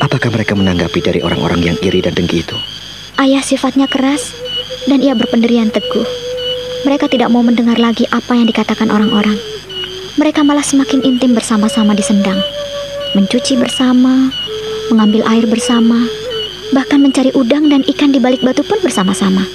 apakah 0.03 0.27
mereka 0.35 0.51
menanggapi 0.51 0.99
dari 0.99 1.23
orang-orang 1.23 1.63
yang 1.63 1.77
iri 1.79 2.03
dan 2.03 2.11
dengki 2.11 2.43
itu? 2.43 2.59
Ayah 3.15 3.39
sifatnya 3.39 3.87
keras 3.87 4.35
dan 4.91 4.99
ia 4.99 5.15
berpendirian 5.15 5.71
teguh. 5.71 6.03
Mereka 6.83 7.07
tidak 7.07 7.31
mau 7.31 7.39
mendengar 7.39 7.79
lagi 7.79 8.03
apa 8.11 8.35
yang 8.35 8.43
dikatakan 8.43 8.91
orang-orang. 8.91 9.39
Mereka 10.19 10.43
malah 10.43 10.61
semakin 10.61 10.99
intim 11.07 11.31
bersama-sama 11.31 11.95
di 11.95 12.03
sendang. 12.03 12.37
Mencuci 13.15 13.55
bersama, 13.55 14.27
mengambil 14.91 15.23
air 15.31 15.47
bersama, 15.47 16.03
bahkan 16.75 16.99
mencari 16.99 17.31
udang 17.31 17.71
dan 17.71 17.87
ikan 17.87 18.11
di 18.11 18.19
balik 18.19 18.43
batu 18.43 18.61
pun 18.67 18.83
bersama-sama. 18.83 19.47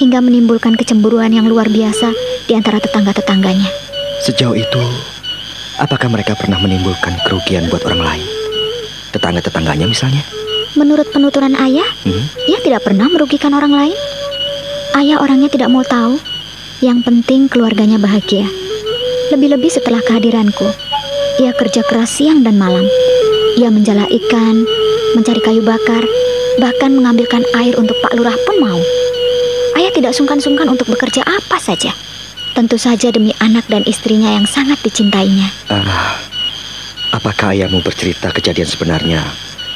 Hingga 0.00 0.24
menimbulkan 0.24 0.76
kecemburuan 0.80 1.32
yang 1.36 1.44
luar 1.44 1.68
biasa 1.68 2.12
di 2.48 2.56
antara 2.56 2.80
tetangga-tetangganya. 2.80 3.68
Sejauh 4.24 4.56
itu, 4.56 4.82
apakah 5.76 6.08
mereka 6.08 6.32
pernah 6.32 6.56
menimbulkan 6.56 7.16
kerugian 7.28 7.68
buat 7.68 7.84
orang 7.84 8.00
lain? 8.00 8.45
Tetangga-tetangganya 9.16 9.88
misalnya? 9.88 10.20
Menurut 10.76 11.08
penuturan 11.08 11.56
ayah, 11.56 11.88
Hmm? 12.04 12.20
ia 12.44 12.60
tidak 12.60 12.84
pernah 12.84 13.08
merugikan 13.08 13.56
orang 13.56 13.72
lain. 13.72 13.96
Ayah 14.92 15.24
orangnya 15.24 15.48
tidak 15.48 15.72
mau 15.72 15.80
tahu. 15.80 16.20
Yang 16.84 17.08
penting 17.08 17.48
keluarganya 17.48 17.96
bahagia. 17.96 18.44
Lebih-lebih 19.32 19.72
setelah 19.72 20.04
kehadiranku, 20.04 20.68
ia 21.40 21.56
kerja 21.56 21.80
keras 21.88 22.12
siang 22.12 22.44
dan 22.44 22.60
malam. 22.60 22.84
Ia 23.56 23.72
menjala 23.72 24.04
ikan, 24.04 24.68
mencari 25.16 25.40
kayu 25.40 25.64
bakar, 25.64 26.04
bahkan 26.60 26.92
mengambilkan 26.92 27.40
air 27.56 27.72
untuk 27.80 27.96
Pak 28.04 28.12
Lurah 28.12 28.36
pun 28.44 28.60
mau. 28.60 28.80
Ayah 29.80 29.92
tidak 29.96 30.12
sungkan-sungkan 30.12 30.68
untuk 30.68 30.92
bekerja 30.92 31.24
apa 31.24 31.56
saja. 31.56 31.96
Tentu 32.52 32.76
saja 32.76 33.08
demi 33.08 33.32
anak 33.40 33.64
dan 33.72 33.80
istrinya 33.88 34.36
yang 34.36 34.44
sangat 34.44 34.76
dicintainya. 34.84 35.48
Ah, 35.72 36.20
apakah 37.16 37.56
ayahmu 37.56 37.80
bercerita 37.80 38.28
kejadian 38.28 38.68
sebenarnya 38.68 39.24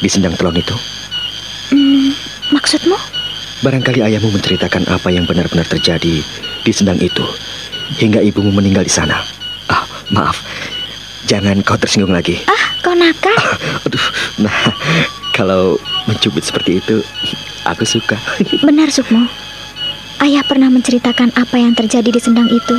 di 0.05 0.09
sendang 0.13 0.37
telon 0.37 0.61
itu? 0.61 0.77
Hmm, 1.73 2.13
maksudmu? 2.53 2.97
Barangkali 3.65 4.05
ayahmu 4.05 4.29
menceritakan 4.29 4.85
apa 4.93 5.09
yang 5.09 5.25
benar-benar 5.25 5.65
terjadi 5.65 6.21
di 6.61 6.73
sendang 6.73 7.01
itu 7.01 7.25
hingga 7.97 8.21
ibumu 8.21 8.53
meninggal 8.53 8.85
di 8.85 8.93
sana. 8.93 9.25
Ah, 9.73 9.85
maaf. 10.13 10.45
Jangan 11.25 11.65
kau 11.65 11.81
tersinggung 11.81 12.13
lagi. 12.13 12.45
Ah, 12.45 12.65
kau 12.85 12.93
nakal. 12.93 13.33
Aduh, 13.89 14.07
nah, 14.41 14.73
kalau 15.37 15.81
mencubit 16.09 16.45
seperti 16.45 16.81
itu, 16.81 17.01
aku 17.65 17.85
suka. 17.85 18.17
Benar, 18.65 18.93
Sukmo. 18.93 19.29
Ayah 20.21 20.45
pernah 20.45 20.69
menceritakan 20.69 21.33
apa 21.33 21.57
yang 21.57 21.73
terjadi 21.73 22.13
di 22.13 22.21
sendang 22.21 22.49
itu 22.53 22.77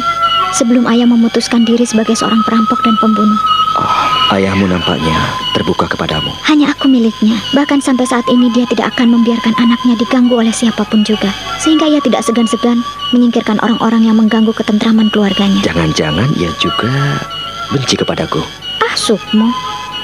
sebelum 0.55 0.87
ayah 0.87 1.07
memutuskan 1.07 1.63
diri 1.63 1.83
sebagai 1.87 2.15
seorang 2.15 2.39
perampok 2.47 2.79
dan 2.83 2.95
pembunuh. 2.99 3.39
Oh, 3.79 4.35
ayahmu 4.35 4.67
nampaknya 4.67 5.15
terbuka 5.55 5.87
kepadamu. 5.87 6.27
Hanya 6.43 6.75
aku 6.75 6.91
miliknya. 6.91 7.39
Bahkan 7.55 7.79
sampai 7.79 8.03
saat 8.03 8.27
ini 8.27 8.51
dia 8.51 8.67
tidak 8.67 8.91
akan 8.95 9.15
membiarkan 9.15 9.55
anaknya 9.55 9.95
diganggu 9.95 10.35
oleh 10.35 10.51
siapa 10.51 10.83
pun 10.87 11.07
juga. 11.07 11.31
Sehingga 11.63 11.87
ia 11.87 12.03
tidak 12.03 12.27
segan-segan 12.27 12.83
menyingkirkan 13.15 13.63
orang-orang 13.63 14.03
yang 14.03 14.19
mengganggu 14.19 14.51
ketentraman 14.51 15.07
keluarganya. 15.15 15.63
Jangan-jangan 15.63 16.27
ia 16.35 16.51
juga 16.59 17.23
benci 17.71 17.95
kepadaku. 17.95 18.43
Ah, 18.83 18.95
Sukmo. 18.99 19.47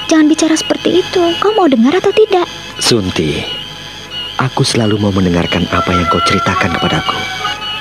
Jangan 0.07 0.31
bicara 0.31 0.55
seperti 0.55 1.03
itu. 1.03 1.21
Kau 1.43 1.51
mau 1.59 1.67
dengar 1.67 1.91
atau 1.91 2.15
tidak? 2.15 2.47
Sunti, 2.79 3.43
aku 4.39 4.63
selalu 4.63 4.95
mau 4.95 5.11
mendengarkan 5.11 5.67
apa 5.75 5.91
yang 5.91 6.07
kau 6.07 6.23
ceritakan 6.23 6.71
kepadaku. 6.79 7.17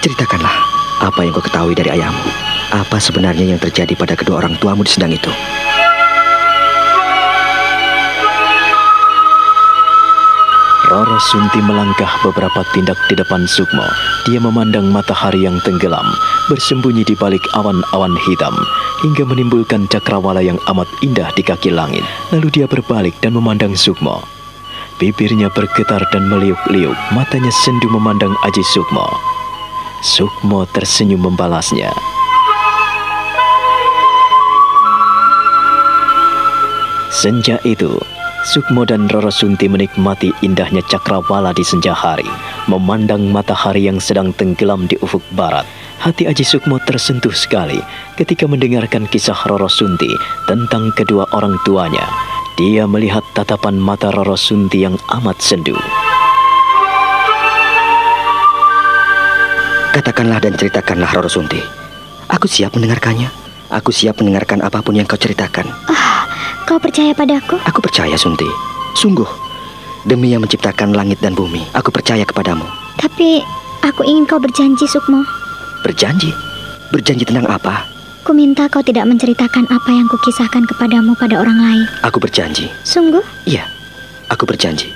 Ceritakanlah 0.02 0.56
apa 1.06 1.18
yang 1.22 1.30
kau 1.30 1.44
ketahui 1.44 1.78
dari 1.78 1.94
ayahmu. 1.94 2.26
Apa 2.74 2.98
sebenarnya 2.98 3.54
yang 3.54 3.60
terjadi 3.62 3.94
pada 3.94 4.18
kedua 4.18 4.42
orang 4.42 4.58
tuamu 4.58 4.82
di 4.82 4.90
sedang 4.90 5.14
itu? 5.14 5.30
Roro 10.86 11.18
Sunti 11.18 11.58
melangkah 11.62 12.10
beberapa 12.22 12.62
tindak 12.70 12.94
di 13.10 13.18
depan 13.18 13.42
Sukmo. 13.46 13.86
Dia 14.26 14.38
memandang 14.38 14.86
matahari 14.90 15.42
yang 15.42 15.58
tenggelam, 15.66 16.06
bersembunyi 16.46 17.02
di 17.02 17.14
balik 17.18 17.42
awan-awan 17.58 18.14
hitam, 18.22 18.54
hingga 19.02 19.26
menimbulkan 19.26 19.90
cakrawala 19.90 20.42
yang 20.42 20.58
amat 20.70 20.86
indah 21.02 21.30
di 21.34 21.42
kaki 21.42 21.74
langit. 21.74 22.06
Lalu 22.30 22.50
dia 22.54 22.66
berbalik 22.70 23.18
dan 23.18 23.34
memandang 23.34 23.74
Sukmo. 23.74 24.22
Bibirnya 25.02 25.50
bergetar 25.50 26.06
dan 26.14 26.30
meliuk-liuk, 26.30 26.94
matanya 27.14 27.50
sendu 27.50 27.90
memandang 27.90 28.32
Aji 28.46 28.62
Sukmo. 28.62 29.06
Sukmo 30.06 30.64
tersenyum 30.70 31.26
membalasnya. 31.26 32.15
Senja 37.16 37.56
itu, 37.64 37.96
Sukmo 38.44 38.84
dan 38.84 39.08
Roro 39.08 39.32
Sunti 39.32 39.72
menikmati 39.72 40.36
indahnya 40.44 40.84
cakrawala 40.84 41.56
di 41.56 41.64
senja 41.64 41.96
hari, 41.96 42.28
memandang 42.68 43.32
matahari 43.32 43.88
yang 43.88 43.96
sedang 43.96 44.36
tenggelam 44.36 44.84
di 44.84 45.00
ufuk 45.00 45.24
barat. 45.32 45.64
Hati 45.96 46.28
Aji 46.28 46.44
Sukmo 46.44 46.76
tersentuh 46.84 47.32
sekali 47.32 47.80
ketika 48.20 48.44
mendengarkan 48.44 49.08
kisah 49.08 49.48
Roro 49.48 49.64
Sunti 49.64 50.12
tentang 50.44 50.92
kedua 50.92 51.24
orang 51.32 51.56
tuanya. 51.64 52.04
Dia 52.60 52.84
melihat 52.84 53.24
tatapan 53.32 53.80
mata 53.80 54.12
Roro 54.12 54.36
Sunti 54.36 54.84
yang 54.84 55.00
amat 55.16 55.40
sendu. 55.40 55.72
Katakanlah 59.96 60.44
dan 60.44 60.52
ceritakanlah 60.52 61.16
Roro 61.16 61.32
Sunti. 61.32 61.64
Aku 62.28 62.44
siap 62.44 62.76
mendengarkannya. 62.76 63.32
Aku 63.72 63.88
siap 63.88 64.20
mendengarkan 64.20 64.60
apa 64.60 64.84
pun 64.84 65.00
yang 65.00 65.08
kau 65.08 65.16
ceritakan. 65.16 65.64
Kau 66.66 66.82
percaya 66.82 67.14
padaku? 67.14 67.62
Aku 67.62 67.78
percaya, 67.78 68.18
Sunti. 68.18 68.46
Sungguh. 68.98 69.28
Demi 70.02 70.34
yang 70.34 70.42
menciptakan 70.42 70.94
langit 70.94 71.22
dan 71.22 71.34
bumi, 71.34 71.62
aku 71.70 71.94
percaya 71.94 72.26
kepadamu. 72.26 72.66
Tapi 72.98 73.42
aku 73.86 74.02
ingin 74.02 74.26
kau 74.26 74.42
berjanji, 74.42 74.82
Sukmo. 74.86 75.22
Berjanji? 75.86 76.34
Berjanji 76.90 77.22
tentang 77.22 77.46
apa? 77.46 77.86
Ku 78.26 78.34
minta 78.34 78.66
kau 78.66 78.82
tidak 78.82 79.06
menceritakan 79.06 79.70
apa 79.70 79.90
yang 79.94 80.10
kukisahkan 80.10 80.66
kepadamu 80.66 81.14
pada 81.14 81.38
orang 81.38 81.58
lain. 81.58 81.86
Aku 82.02 82.18
berjanji. 82.18 82.66
Sungguh? 82.82 83.22
Iya, 83.46 83.66
aku 84.26 84.42
berjanji. 84.42 84.90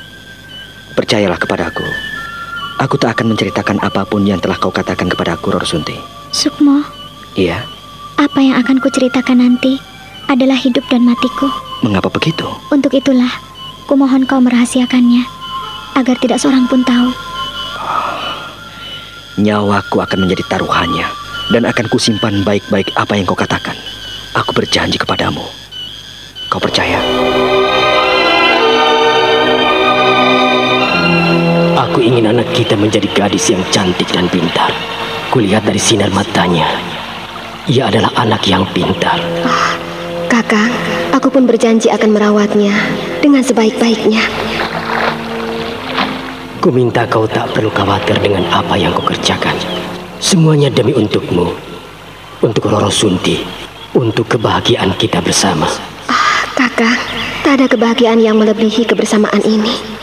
Percayalah 0.99 1.39
kepadaku. 1.39 1.87
Aku 2.83 2.99
tak 2.99 3.15
akan 3.15 3.35
menceritakan 3.35 3.79
apa 3.79 4.03
pun 4.03 4.27
yang 4.27 4.43
telah 4.43 4.59
kau 4.59 4.75
katakan 4.75 5.07
kepadaku, 5.07 5.55
Roro 5.55 5.67
Sunti. 5.67 5.95
Sukmo, 6.35 6.83
Iya, 7.39 7.63
apa 8.19 8.43
yang 8.43 8.59
akan 8.59 8.83
kuceritakan 8.83 9.39
nanti 9.39 9.79
adalah 10.29 10.59
hidup 10.59 10.85
dan 10.91 11.07
matiku. 11.07 11.49
mengapa 11.81 12.13
begitu? 12.13 12.45
Untuk 12.69 12.93
itulah, 12.93 13.31
kumohon 13.89 14.29
kau 14.29 14.43
merahasiakannya 14.43 15.25
agar 15.97 16.17
tidak 16.21 16.39
seorang 16.43 16.69
pun 16.69 16.85
tahu. 16.85 17.09
Nyawaku 19.41 20.05
akan 20.05 20.29
menjadi 20.29 20.45
taruhannya 20.53 21.07
dan 21.51 21.65
akan 21.65 21.87
kusimpan 21.89 22.45
baik-baik 22.45 22.93
apa 22.95 23.17
yang 23.17 23.25
kau 23.25 23.39
katakan. 23.39 23.75
Aku 24.37 24.55
berjanji 24.55 25.01
kepadamu. 25.01 25.43
Kau 26.47 26.63
percaya? 26.63 27.01
Aku 31.91 31.99
ingin 31.99 32.31
anak 32.31 32.47
kita 32.55 32.79
menjadi 32.79 33.11
gadis 33.11 33.51
yang 33.51 33.63
cantik 33.75 34.07
dan 34.15 34.31
pintar. 34.31 34.71
Kulihat 35.35 35.67
dari 35.67 35.81
sinar 35.83 36.11
matanya. 36.15 36.71
Ia 37.67 37.91
adalah 37.91 38.15
anak 38.15 38.47
yang 38.47 38.63
pintar. 38.71 39.19
Kakang, 40.51 40.75
aku 41.15 41.31
pun 41.31 41.47
berjanji 41.47 41.95
akan 41.95 42.11
merawatnya 42.11 42.75
dengan 43.23 43.39
sebaik-baiknya. 43.39 44.19
Ku 46.59 46.75
minta 46.75 47.07
kau 47.07 47.23
tak 47.23 47.55
perlu 47.55 47.71
khawatir 47.71 48.19
dengan 48.19 48.43
apa 48.51 48.75
yang 48.75 48.91
kau 48.91 49.07
kerjakan. 49.07 49.55
Semuanya 50.19 50.67
demi 50.67 50.91
untukmu. 50.91 51.55
Untuk 52.43 52.67
Roro 52.67 52.91
Sunti. 52.91 53.39
Untuk 53.95 54.27
kebahagiaan 54.27 54.91
kita 54.99 55.23
bersama. 55.23 55.71
Kakang, 56.59 56.99
tak 57.47 57.63
ada 57.63 57.71
kebahagiaan 57.71 58.19
yang 58.19 58.35
melebihi 58.35 58.91
kebersamaan 58.91 59.47
ini. 59.47 60.00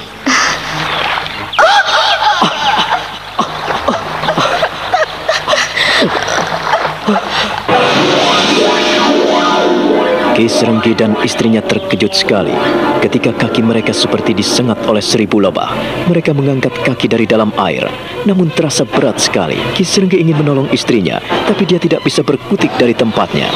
Serenggi 10.47 10.95
dan 10.95 11.13
istrinya 11.23 11.60
terkejut 11.63 12.15
sekali 12.15 12.55
ketika 13.03 13.36
kaki 13.36 13.62
mereka 13.63 13.91
seperti 13.91 14.31
disengat 14.33 14.79
oleh 14.88 15.03
seribu 15.03 15.43
lebah. 15.43 15.75
Mereka 16.07 16.31
mengangkat 16.31 16.73
kaki 16.83 17.07
dari 17.12 17.27
dalam 17.27 17.51
air, 17.60 17.88
namun 18.23 18.51
terasa 18.51 18.88
berat 18.88 19.19
sekali. 19.19 19.60
Ki 19.75 19.83
Serenggi 19.83 20.19
ingin 20.23 20.39
menolong 20.39 20.71
istrinya, 20.71 21.19
tapi 21.45 21.67
dia 21.67 21.77
tidak 21.77 22.01
bisa 22.01 22.23
berkutik 22.23 22.71
dari 22.79 22.95
tempatnya. 22.95 23.51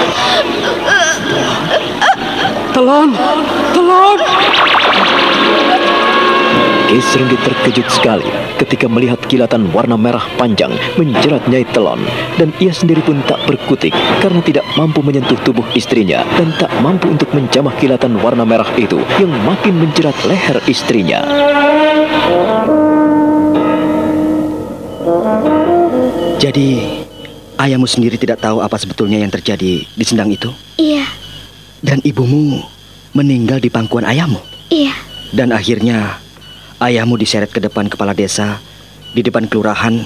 Telon! 2.72 3.16
Telon! 3.76 4.20
Ki 4.20 6.01
Serenggi 7.00 7.40
terkejut 7.40 7.88
sekali 7.88 8.28
ketika 8.60 8.88
melihat 8.92 9.20
kilatan 9.28 9.72
warna 9.72 9.96
merah 9.96 10.28
panjang 10.36 10.72
menjerat 11.00 11.44
Nyai 11.48 11.64
Telon 11.72 12.04
dan 12.36 12.52
ia 12.60 12.72
sendiri 12.72 13.00
pun 13.04 13.20
tak 13.28 13.40
berkutik 13.48 13.92
karena 14.20 14.40
tidak 14.44 14.64
mampu 14.76 15.00
menyentuh 15.00 15.36
tubuh 15.44 15.64
istrinya 15.72 16.24
dan 16.36 16.52
tak 16.60 16.72
mampu 16.80 17.12
untuk 17.12 17.28
menjamah 17.36 17.76
kilatan 17.82 18.16
warna 18.22 18.48
merah 18.48 18.68
itu 18.80 19.02
yang 19.20 19.34
makin 19.44 19.76
menjerat 19.82 20.16
leher 20.24 20.62
istrinya. 20.70 21.20
Jadi, 26.38 26.70
ayahmu 27.58 27.90
sendiri 27.90 28.16
tidak 28.16 28.40
tahu 28.46 28.62
apa 28.62 28.78
sebetulnya 28.78 29.18
yang 29.18 29.34
terjadi 29.34 29.84
di 29.84 30.06
sendang 30.06 30.30
itu? 30.32 30.54
Iya, 30.78 31.06
Dan 31.82 31.98
ibumu 32.06 32.62
meninggal 33.18 33.58
di 33.58 33.74
pangkuan 33.74 34.06
ayahmu? 34.06 34.38
iya. 34.70 34.94
Dan 35.32 35.50
akhirnya, 35.50 36.21
ayahmu 36.82 37.16
diseret 37.16 37.54
ke 37.54 37.62
depan 37.62 37.86
kepala 37.88 38.12
desa, 38.12 38.58
di 39.14 39.22
depan 39.22 39.46
kelurahan, 39.46 40.02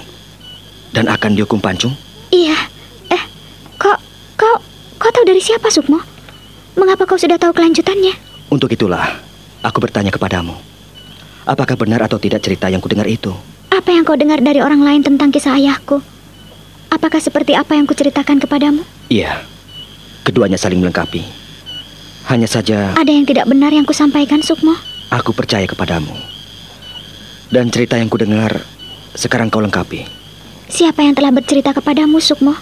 dan 0.91 1.07
akan 1.07 1.33
dihukum 1.33 1.63
pancung? 1.63 1.95
Iya. 2.29 2.55
Eh, 3.09 3.23
kok 3.79 3.97
kau 4.35 4.55
kau 4.99 5.11
tahu 5.11 5.23
dari 5.23 5.39
siapa 5.39 5.71
Sukmo? 5.71 6.03
Mengapa 6.75 7.07
kau 7.07 7.15
sudah 7.15 7.39
tahu 7.39 7.55
kelanjutannya? 7.55 8.11
Untuk 8.51 8.67
itulah, 8.69 9.23
aku 9.63 9.79
bertanya 9.79 10.11
kepadamu. 10.11 10.53
Apakah 11.47 11.79
benar 11.79 12.03
atau 12.03 12.19
tidak 12.19 12.43
cerita 12.43 12.67
yang 12.67 12.83
kudengar 12.83 13.07
itu? 13.07 13.31
Apa 13.71 13.95
yang 13.95 14.03
kau 14.03 14.19
dengar 14.19 14.43
dari 14.43 14.59
orang 14.59 14.83
lain 14.83 15.01
tentang 15.01 15.31
kisah 15.31 15.55
ayahku? 15.55 16.03
Apakah 16.91 17.23
seperti 17.23 17.55
apa 17.55 17.75
yang 17.75 17.87
kuceritakan 17.87 18.43
kepadamu? 18.43 18.83
Iya, 19.07 19.45
keduanya 20.27 20.59
saling 20.59 20.81
melengkapi. 20.83 21.23
Hanya 22.25 22.49
saja 22.49 22.97
Ada 22.97 23.11
yang 23.13 23.29
tidak 23.29 23.45
benar 23.45 23.69
yang 23.69 23.85
kusampaikan, 23.85 24.41
Sukmo? 24.41 24.73
aku 25.13 25.31
percaya 25.31 25.69
kepadamu. 25.69 26.34
Dan 27.49 27.69
cerita 27.69 27.95
yang 27.95 28.09
kudengar 28.09 28.65
sekarang 29.13 29.53
kau 29.53 29.61
lengkapi. 29.61 30.05
Siapa 30.65 31.05
yang 31.05 31.13
telah 31.13 31.29
bercerita 31.29 31.71
kepadamu, 31.71 32.17
Sukmo? 32.17 32.57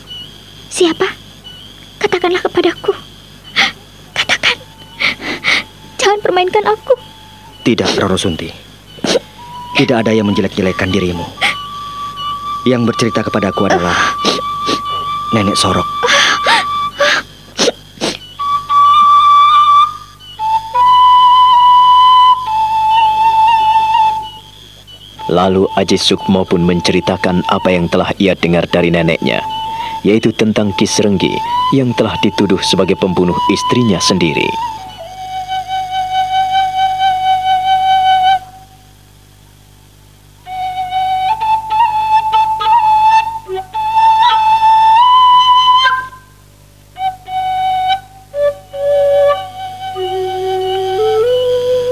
Siapa? 0.68 1.08
Katakanlah 2.04 2.44
kepadaku. 2.44 2.92
Katakan. 4.12 4.58
Jangan 5.96 6.20
permainkan 6.20 6.68
aku. 6.68 7.00
Tidak, 7.64 7.96
Roro 7.96 8.20
Sunti. 8.20 8.52
Tidak 9.74 9.98
ada 10.04 10.12
yang 10.12 10.28
menjelek-jelekkan 10.28 10.92
dirimu. 10.92 11.26
Yang 12.68 12.92
bercerita 12.92 13.24
kepadaku 13.24 13.72
adalah 13.72 13.96
Nenek 15.32 15.56
Sorok. 15.56 15.88
Lalu 25.34 25.66
Aji 25.74 25.98
Sukmo 25.98 26.46
pun 26.46 26.62
menceritakan 26.62 27.42
apa 27.50 27.74
yang 27.74 27.90
telah 27.90 28.14
ia 28.22 28.38
dengar 28.38 28.70
dari 28.70 28.94
neneknya, 28.94 29.42
yaitu 30.06 30.30
tentang 30.30 30.70
Ki 30.78 30.86
Serenggi 30.86 31.34
yang 31.74 31.90
telah 31.98 32.14
dituduh 32.22 32.62
sebagai 32.62 32.94
pembunuh 33.02 33.34
istrinya 33.50 33.98
sendiri. 33.98 34.46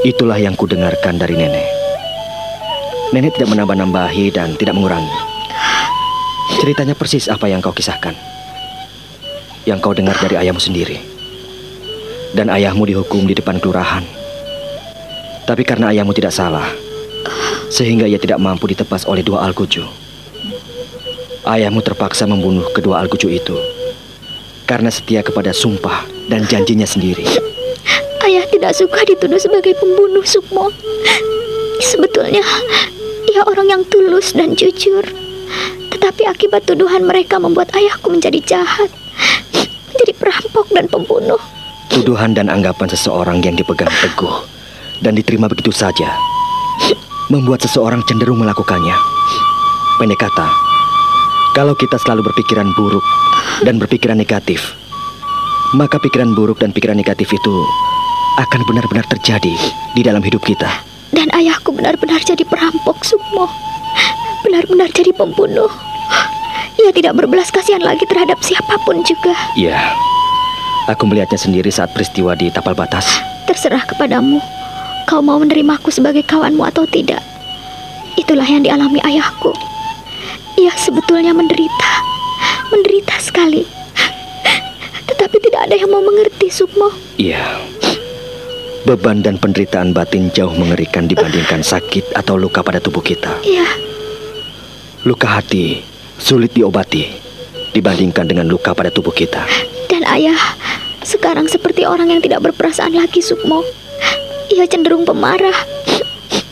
Itulah 0.06 0.38
yang 0.38 0.54
kudengarkan 0.54 1.18
dari 1.18 1.34
nenek. 1.34 1.81
Nenek 3.12 3.36
tidak 3.36 3.52
menambah-nambahi 3.52 4.32
dan 4.32 4.56
tidak 4.56 4.76
mengurangi. 4.76 5.12
Ceritanya 6.64 6.96
persis 6.96 7.28
apa 7.28 7.52
yang 7.52 7.60
kau 7.60 7.76
kisahkan. 7.76 8.16
Yang 9.68 9.80
kau 9.84 9.92
dengar 9.92 10.16
dari 10.20 10.40
ayahmu 10.40 10.64
sendiri. 10.64 11.00
Dan 12.32 12.48
ayahmu 12.48 12.88
dihukum 12.88 13.28
di 13.28 13.36
depan 13.36 13.60
kelurahan. 13.60 14.08
Tapi 15.44 15.68
karena 15.68 15.92
ayahmu 15.92 16.16
tidak 16.16 16.32
salah, 16.32 16.72
sehingga 17.68 18.08
ia 18.08 18.16
tidak 18.16 18.40
mampu 18.40 18.72
ditebas 18.72 19.04
oleh 19.04 19.20
dua 19.20 19.44
alkuju. 19.44 19.84
Ayahmu 21.44 21.84
terpaksa 21.84 22.24
membunuh 22.24 22.64
kedua 22.72 23.04
alkuju 23.04 23.28
itu 23.28 23.58
karena 24.72 24.88
setia 24.88 25.20
kepada 25.20 25.52
sumpah 25.52 26.08
dan 26.32 26.48
janjinya 26.48 26.88
sendiri. 26.88 27.28
Ayah 28.24 28.48
tidak 28.48 28.72
suka 28.72 29.04
dituduh 29.04 29.36
sebagai 29.36 29.76
pembunuh, 29.76 30.24
Sukmo. 30.24 30.72
Sebetulnya, 31.84 32.40
ia 33.32 33.48
orang 33.48 33.68
yang 33.72 33.84
tulus 33.88 34.36
dan 34.36 34.52
jujur. 34.60 35.08
Tetapi 35.92 36.28
akibat 36.28 36.68
tuduhan 36.68 37.08
mereka 37.08 37.40
membuat 37.40 37.72
ayahku 37.72 38.12
menjadi 38.12 38.40
jahat. 38.44 38.92
Menjadi 39.92 40.14
perampok 40.20 40.68
dan 40.76 40.92
pembunuh. 40.92 41.40
Tuduhan 41.92 42.36
dan 42.36 42.52
anggapan 42.52 42.88
seseorang 42.92 43.44
yang 43.44 43.56
dipegang 43.56 43.92
teguh 44.04 44.48
dan 45.04 45.16
diterima 45.16 45.52
begitu 45.52 45.72
saja 45.76 46.08
membuat 47.28 47.64
seseorang 47.64 48.04
cenderung 48.08 48.40
melakukannya. 48.44 48.96
Pendek 50.00 50.20
kata, 50.20 50.48
kalau 51.56 51.76
kita 51.76 51.96
selalu 52.00 52.28
berpikiran 52.32 52.68
buruk 52.76 53.04
dan 53.64 53.80
berpikiran 53.80 54.20
negatif, 54.20 54.76
maka 55.76 56.00
pikiran 56.00 56.36
buruk 56.36 56.60
dan 56.60 56.76
pikiran 56.76 57.00
negatif 57.00 57.32
itu 57.32 57.56
akan 58.40 58.62
benar-benar 58.68 59.08
terjadi 59.12 59.56
di 59.96 60.02
dalam 60.04 60.24
hidup 60.24 60.44
kita. 60.44 60.91
Dan 61.12 61.28
ayahku 61.36 61.76
benar-benar 61.76 62.24
jadi 62.24 62.48
perampok, 62.48 63.04
Sukmo. 63.04 63.52
Benar-benar 64.48 64.88
jadi 64.96 65.12
pembunuh. 65.12 65.70
Ia 66.80 66.92
tidak 66.96 67.20
berbelas 67.20 67.52
kasihan 67.52 67.84
lagi 67.84 68.08
terhadap 68.08 68.40
siapa 68.42 68.80
pun 68.88 69.04
juga. 69.04 69.36
Iya, 69.60 69.94
aku 70.88 71.06
melihatnya 71.06 71.38
sendiri 71.38 71.70
saat 71.70 71.92
peristiwa 71.92 72.34
di 72.34 72.50
tapal 72.50 72.74
batas. 72.74 73.22
Terserah 73.46 73.84
kepadamu. 73.86 74.40
Kau 75.06 75.20
mau 75.20 75.38
menerimaku 75.38 75.92
sebagai 75.92 76.24
kawanmu 76.24 76.64
atau 76.72 76.88
tidak. 76.88 77.20
Itulah 78.16 78.48
yang 78.48 78.64
dialami 78.64 79.04
ayahku. 79.04 79.52
Ia 80.58 80.72
sebetulnya 80.80 81.36
menderita. 81.36 81.92
Menderita 82.72 83.20
sekali. 83.20 83.68
Tetapi 85.12 85.38
tidak 85.44 85.62
ada 85.68 85.76
yang 85.76 85.92
mau 85.92 86.00
mengerti, 86.00 86.48
Sukmo. 86.48 86.90
Iya. 87.20 87.60
Beban 88.82 89.22
dan 89.22 89.38
penderitaan 89.38 89.94
batin 89.94 90.34
jauh 90.34 90.52
mengerikan 90.58 91.06
dibandingkan 91.06 91.62
sakit 91.62 92.18
atau 92.18 92.34
luka 92.34 92.66
pada 92.66 92.82
tubuh 92.82 93.06
kita. 93.06 93.30
Iya, 93.46 93.68
Luka 95.02 95.26
hati 95.38 95.82
sulit 96.18 96.54
diobati 96.54 97.10
dibandingkan 97.74 98.30
dengan 98.30 98.46
luka 98.46 98.74
pada 98.74 98.90
tubuh 98.90 99.14
kita. 99.14 99.42
dan 99.86 100.06
ayah 100.08 100.38
sekarang 101.02 101.50
seperti 101.50 101.84
orang 101.84 102.14
yang 102.14 102.22
tidak 102.22 102.42
berperasaan 102.42 102.94
lagi, 102.94 103.20
Sukmo. 103.20 103.66
Ia 104.50 104.66
cenderung 104.66 105.04
pemarah. 105.04 105.56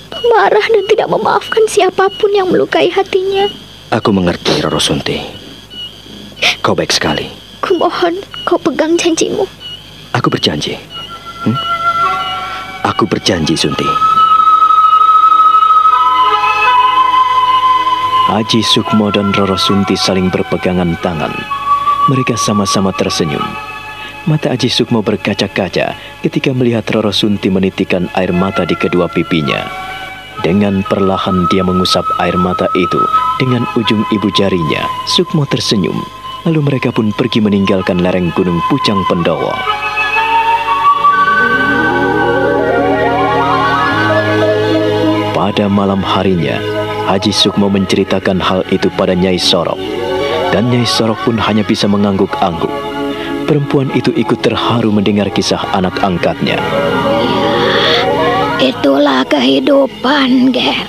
Pemarah 0.10 0.66
dan 0.66 0.84
tidak 0.90 1.08
memaafkan 1.08 1.64
siapa 1.66 2.10
pun 2.10 2.34
yang 2.34 2.50
melukai 2.50 2.90
hatinya. 2.90 3.48
Aku 3.90 4.10
mengerti, 4.10 4.60
Roro 4.60 4.78
Sunti. 4.78 5.18
Kau 6.60 6.74
baik 6.74 6.92
sekali. 6.92 7.30
Kumohon 7.62 8.18
kau 8.44 8.58
pegang 8.58 8.98
janjimu. 8.98 9.46
Aku 10.14 10.28
berjanji. 10.28 10.76
Hmm? 11.46 11.56
Aku 12.90 13.06
berjanji, 13.06 13.54
Sunti. 13.54 13.86
Haji 18.30 18.62
Sukmo 18.66 19.14
dan 19.14 19.30
Roro 19.30 19.58
Sunti 19.58 19.94
saling 19.94 20.34
berpegangan 20.34 20.98
tangan. 20.98 21.30
Mereka 22.10 22.34
sama-sama 22.34 22.90
tersenyum. 22.98 23.46
Mata 24.26 24.50
Haji 24.50 24.70
Sukmo 24.74 25.06
berkaca-kaca 25.06 25.94
ketika 26.26 26.50
melihat 26.50 26.86
Roro 26.90 27.14
Sunti 27.14 27.54
menitikan 27.54 28.10
air 28.18 28.34
mata 28.34 28.66
di 28.66 28.74
kedua 28.74 29.06
pipinya. 29.06 29.70
Dengan 30.42 30.82
perlahan 30.82 31.46
dia 31.54 31.62
mengusap 31.62 32.06
air 32.18 32.38
mata 32.42 32.66
itu 32.74 33.02
dengan 33.38 33.70
ujung 33.78 34.02
ibu 34.10 34.34
jarinya. 34.34 34.82
Sukmo 35.06 35.46
tersenyum. 35.46 35.98
Lalu 36.50 36.74
mereka 36.74 36.90
pun 36.90 37.14
pergi 37.14 37.38
meninggalkan 37.38 38.02
lereng 38.02 38.34
Gunung 38.34 38.58
Pucang 38.66 38.98
Pendowo. 39.06 39.54
Pada 45.50 45.66
malam 45.66 46.06
harinya, 46.06 46.62
Haji 47.10 47.34
Sukmo 47.34 47.74
menceritakan 47.74 48.38
hal 48.38 48.62
itu 48.70 48.86
pada 48.94 49.18
Nyai 49.18 49.42
Sorok. 49.42 49.82
Dan 50.54 50.70
Nyai 50.70 50.86
Sorok 50.86 51.18
pun 51.26 51.42
hanya 51.42 51.66
bisa 51.66 51.90
mengangguk-angguk. 51.90 52.70
Perempuan 53.50 53.90
itu 53.98 54.14
ikut 54.14 54.46
terharu 54.46 54.94
mendengar 54.94 55.26
kisah 55.34 55.74
anak 55.74 55.98
angkatnya. 56.06 56.62
Itulah 58.62 59.26
kehidupan, 59.26 60.54
Ger. 60.54 60.86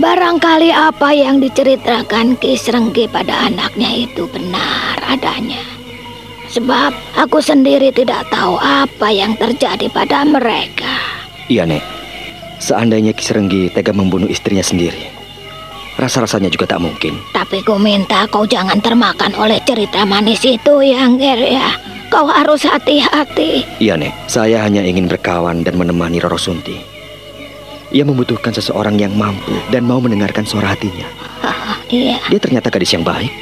Barangkali 0.00 0.72
apa 0.72 1.12
yang 1.12 1.36
diceritakan 1.36 2.40
Ki 2.40 2.56
Serenggi 2.56 3.04
pada 3.04 3.52
anaknya 3.52 4.08
itu 4.08 4.24
benar 4.32 4.96
adanya. 5.12 5.60
Sebab 6.48 7.20
aku 7.20 7.44
sendiri 7.44 7.92
tidak 7.92 8.32
tahu 8.32 8.56
apa 8.56 9.12
yang 9.12 9.36
terjadi 9.36 9.92
pada 9.92 10.24
mereka. 10.24 11.20
Iya, 11.52 11.68
Nek. 11.68 11.97
Seandainya 12.58 13.14
Kisrenggi 13.14 13.70
tega 13.70 13.94
membunuh 13.94 14.26
istrinya 14.26 14.66
sendiri, 14.66 15.08
rasa-rasanya 15.94 16.50
juga 16.50 16.66
tak 16.66 16.82
mungkin. 16.82 17.18
Tapi 17.30 17.62
ku 17.62 17.78
minta 17.78 18.26
kau 18.26 18.42
jangan 18.46 18.82
termakan 18.82 19.34
oleh 19.38 19.62
cerita 19.62 20.02
manis 20.02 20.42
itu 20.42 20.82
ya, 20.82 21.06
Nger 21.06 21.40
ya. 21.42 21.68
Kau 22.08 22.24
harus 22.24 22.64
hati-hati. 22.64 23.68
Iya, 23.78 24.00
Nek. 24.00 24.32
Saya 24.32 24.64
hanya 24.64 24.80
ingin 24.80 25.06
berkawan 25.12 25.60
dan 25.60 25.76
menemani 25.76 26.18
Roro 26.24 26.40
Sunti. 26.40 26.80
Ia 27.92 28.04
membutuhkan 28.04 28.52
seseorang 28.52 28.96
yang 28.96 29.12
mampu 29.12 29.52
dan 29.68 29.84
mau 29.84 30.00
mendengarkan 30.00 30.48
suara 30.48 30.72
hatinya. 30.72 31.04
Iya. 31.88 32.20
Dia 32.32 32.40
ternyata 32.40 32.68
gadis 32.72 32.92
yang 32.92 33.04
baik. 33.04 33.32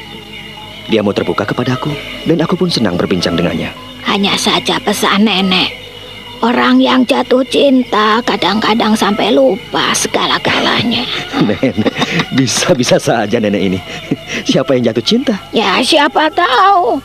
Dia 0.87 1.03
mau 1.03 1.11
terbuka 1.11 1.43
kepadaku, 1.43 1.91
dan 2.27 2.39
aku 2.39 2.55
pun 2.55 2.71
senang 2.71 2.95
berbincang 2.95 3.35
dengannya. 3.35 3.75
Hanya 4.07 4.39
saja 4.39 4.79
pesan 4.79 5.27
nenek. 5.27 5.86
Orang 6.37 6.77
yang 6.77 7.01
jatuh 7.01 7.41
cinta 7.49 8.21
kadang-kadang 8.21 8.93
sampai 8.93 9.33
lupa 9.33 9.89
segala-galanya. 9.97 11.01
Nenek, 11.47 11.89
bisa-bisa 12.37 13.01
saja 13.01 13.41
nenek 13.41 13.61
ini. 13.73 13.79
Siapa 14.45 14.77
yang 14.77 14.93
jatuh 14.93 15.01
cinta? 15.01 15.33
Ya 15.49 15.81
siapa 15.81 16.29
tahu. 16.29 17.01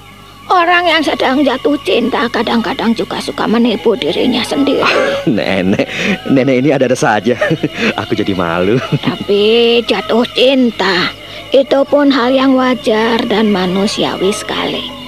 Orang 0.53 0.85
yang 0.85 1.01
sedang 1.01 1.40
jatuh 1.40 1.81
cinta 1.81 2.29
kadang-kadang 2.29 2.92
juga 2.92 3.25
suka 3.25 3.49
menipu 3.49 3.97
dirinya 3.97 4.45
sendiri. 4.45 4.85
Nenek, 5.25 5.88
nenek 6.29 6.57
ini 6.61 6.68
ada-ada 6.77 6.99
saja. 6.99 7.33
Aku 8.05 8.12
jadi 8.12 8.37
malu. 8.37 8.77
Tapi 9.01 9.81
jatuh 9.88 10.29
cinta 10.37 11.09
itu 11.57 11.81
pun 11.88 12.12
hal 12.12 12.37
yang 12.37 12.53
wajar 12.53 13.16
dan 13.33 13.49
manusiawi 13.49 14.29
sekali. 14.29 15.02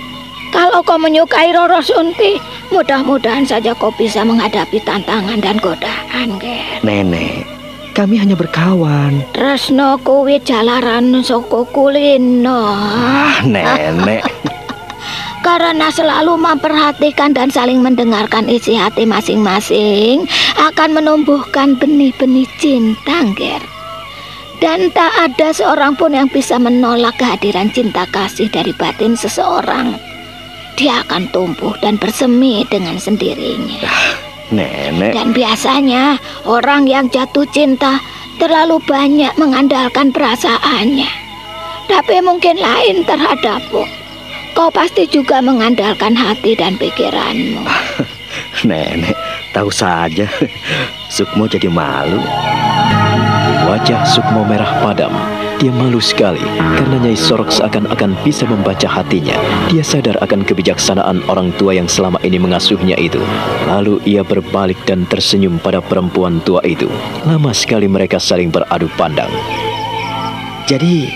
Kalau 0.54 0.86
kau 0.86 0.94
menyukai 0.94 1.50
Roro 1.50 1.82
Sunti, 1.82 2.38
mudah-mudahan 2.70 3.42
saja 3.42 3.74
kau 3.74 3.90
bisa 3.98 4.22
menghadapi 4.22 4.78
tantangan 4.86 5.42
dan 5.42 5.58
godaan, 5.58 6.38
Ger. 6.38 6.78
Nenek, 6.86 7.42
kami 7.90 8.22
hanya 8.22 8.38
berkawan. 8.38 9.26
Tresno 9.34 9.98
kuwi 9.98 10.38
jalaran 10.46 11.26
soko 11.26 11.66
kulino. 11.66 12.70
Ah, 12.70 13.42
nenek. 13.42 14.22
Karena 15.46 15.90
selalu 15.90 16.38
memperhatikan 16.38 17.34
dan 17.34 17.50
saling 17.50 17.82
mendengarkan 17.82 18.46
isi 18.46 18.78
hati 18.78 19.10
masing-masing 19.10 20.22
akan 20.54 20.94
menumbuhkan 20.94 21.74
benih-benih 21.82 22.46
cinta, 22.62 23.26
Ger. 23.34 23.58
Dan 24.62 24.94
tak 24.94 25.10
ada 25.18 25.50
seorang 25.50 25.98
pun 25.98 26.14
yang 26.14 26.30
bisa 26.30 26.62
menolak 26.62 27.18
kehadiran 27.18 27.74
cinta 27.74 28.06
kasih 28.14 28.46
dari 28.54 28.70
batin 28.70 29.18
seseorang 29.18 30.13
dia 30.74 31.02
akan 31.06 31.30
tumbuh 31.30 31.74
dan 31.78 31.98
bersemi 31.98 32.66
dengan 32.66 32.98
sendirinya. 32.98 33.86
Nenek. 34.50 35.14
Dan 35.14 35.32
biasanya 35.32 36.18
orang 36.44 36.86
yang 36.86 37.08
jatuh 37.08 37.46
cinta 37.50 37.98
terlalu 38.36 38.82
banyak 38.84 39.32
mengandalkan 39.38 40.10
perasaannya. 40.10 41.10
Tapi 41.86 42.16
mungkin 42.22 42.58
lain 42.58 43.06
terhadapmu. 43.06 43.84
Kau 44.54 44.70
pasti 44.70 45.10
juga 45.10 45.42
mengandalkan 45.42 46.14
hati 46.14 46.54
dan 46.54 46.78
pikiranmu. 46.78 47.66
Nenek, 48.68 49.18
tahu 49.50 49.70
saja. 49.70 50.30
Sukmo 51.10 51.50
jadi 51.50 51.66
malu. 51.66 52.22
Wajah 53.64 54.06
Sukmo 54.06 54.46
merah 54.46 54.70
padam 54.84 55.43
dia 55.62 55.70
malu 55.70 56.02
sekali 56.02 56.42
karena 56.58 56.96
Nyai 56.98 57.18
Sorok 57.18 57.50
seakan-akan 57.52 58.18
bisa 58.26 58.42
membaca 58.48 58.88
hatinya. 58.90 59.36
Dia 59.70 59.86
sadar 59.86 60.18
akan 60.20 60.42
kebijaksanaan 60.42 61.24
orang 61.30 61.54
tua 61.54 61.76
yang 61.76 61.86
selama 61.86 62.18
ini 62.26 62.38
mengasuhnya 62.40 62.98
itu. 62.98 63.22
Lalu 63.70 64.02
ia 64.08 64.26
berbalik 64.26 64.78
dan 64.88 65.06
tersenyum 65.06 65.62
pada 65.62 65.78
perempuan 65.78 66.42
tua 66.42 66.60
itu. 66.66 66.90
Lama 67.22 67.54
sekali 67.54 67.86
mereka 67.86 68.18
saling 68.18 68.50
beradu 68.50 68.90
pandang. 68.98 69.30
Jadi, 70.64 71.12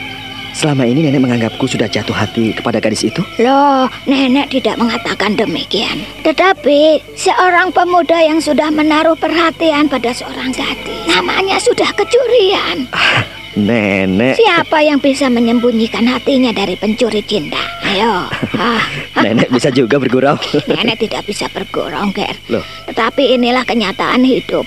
selama 0.52 0.84
ini 0.84 1.08
nenek 1.08 1.24
menganggapku 1.24 1.64
sudah 1.64 1.88
jatuh 1.88 2.12
hati 2.12 2.52
kepada 2.52 2.84
gadis 2.84 3.08
itu? 3.08 3.24
Loh, 3.40 3.88
nenek 4.04 4.52
tidak 4.52 4.76
mengatakan 4.76 5.40
demikian. 5.40 6.04
Tetapi, 6.20 7.00
seorang 7.16 7.72
pemuda 7.72 8.20
yang 8.20 8.44
sudah 8.44 8.68
menaruh 8.68 9.16
perhatian 9.16 9.88
pada 9.88 10.12
seorang 10.12 10.52
gadis, 10.52 11.00
namanya 11.08 11.56
sudah 11.56 11.88
kecurian. 11.96 12.84
Nenek. 13.58 14.38
Siapa 14.38 14.78
yang 14.86 15.02
bisa 15.02 15.26
menyembunyikan 15.26 16.06
hatinya 16.06 16.54
dari 16.54 16.78
pencuri 16.78 17.26
cinta? 17.26 17.58
Ayo. 17.82 18.26
Ah. 18.58 18.82
Nenek 19.22 19.54
bisa 19.54 19.70
juga 19.70 20.02
bergurau. 20.02 20.34
Nenek 20.74 20.98
tidak 21.06 21.22
bisa 21.30 21.46
bergurau, 21.46 22.10
Ger. 22.10 22.34
Loh. 22.50 22.66
Tetapi 22.90 23.38
inilah 23.38 23.62
kenyataan 23.62 24.26
hidup. 24.26 24.66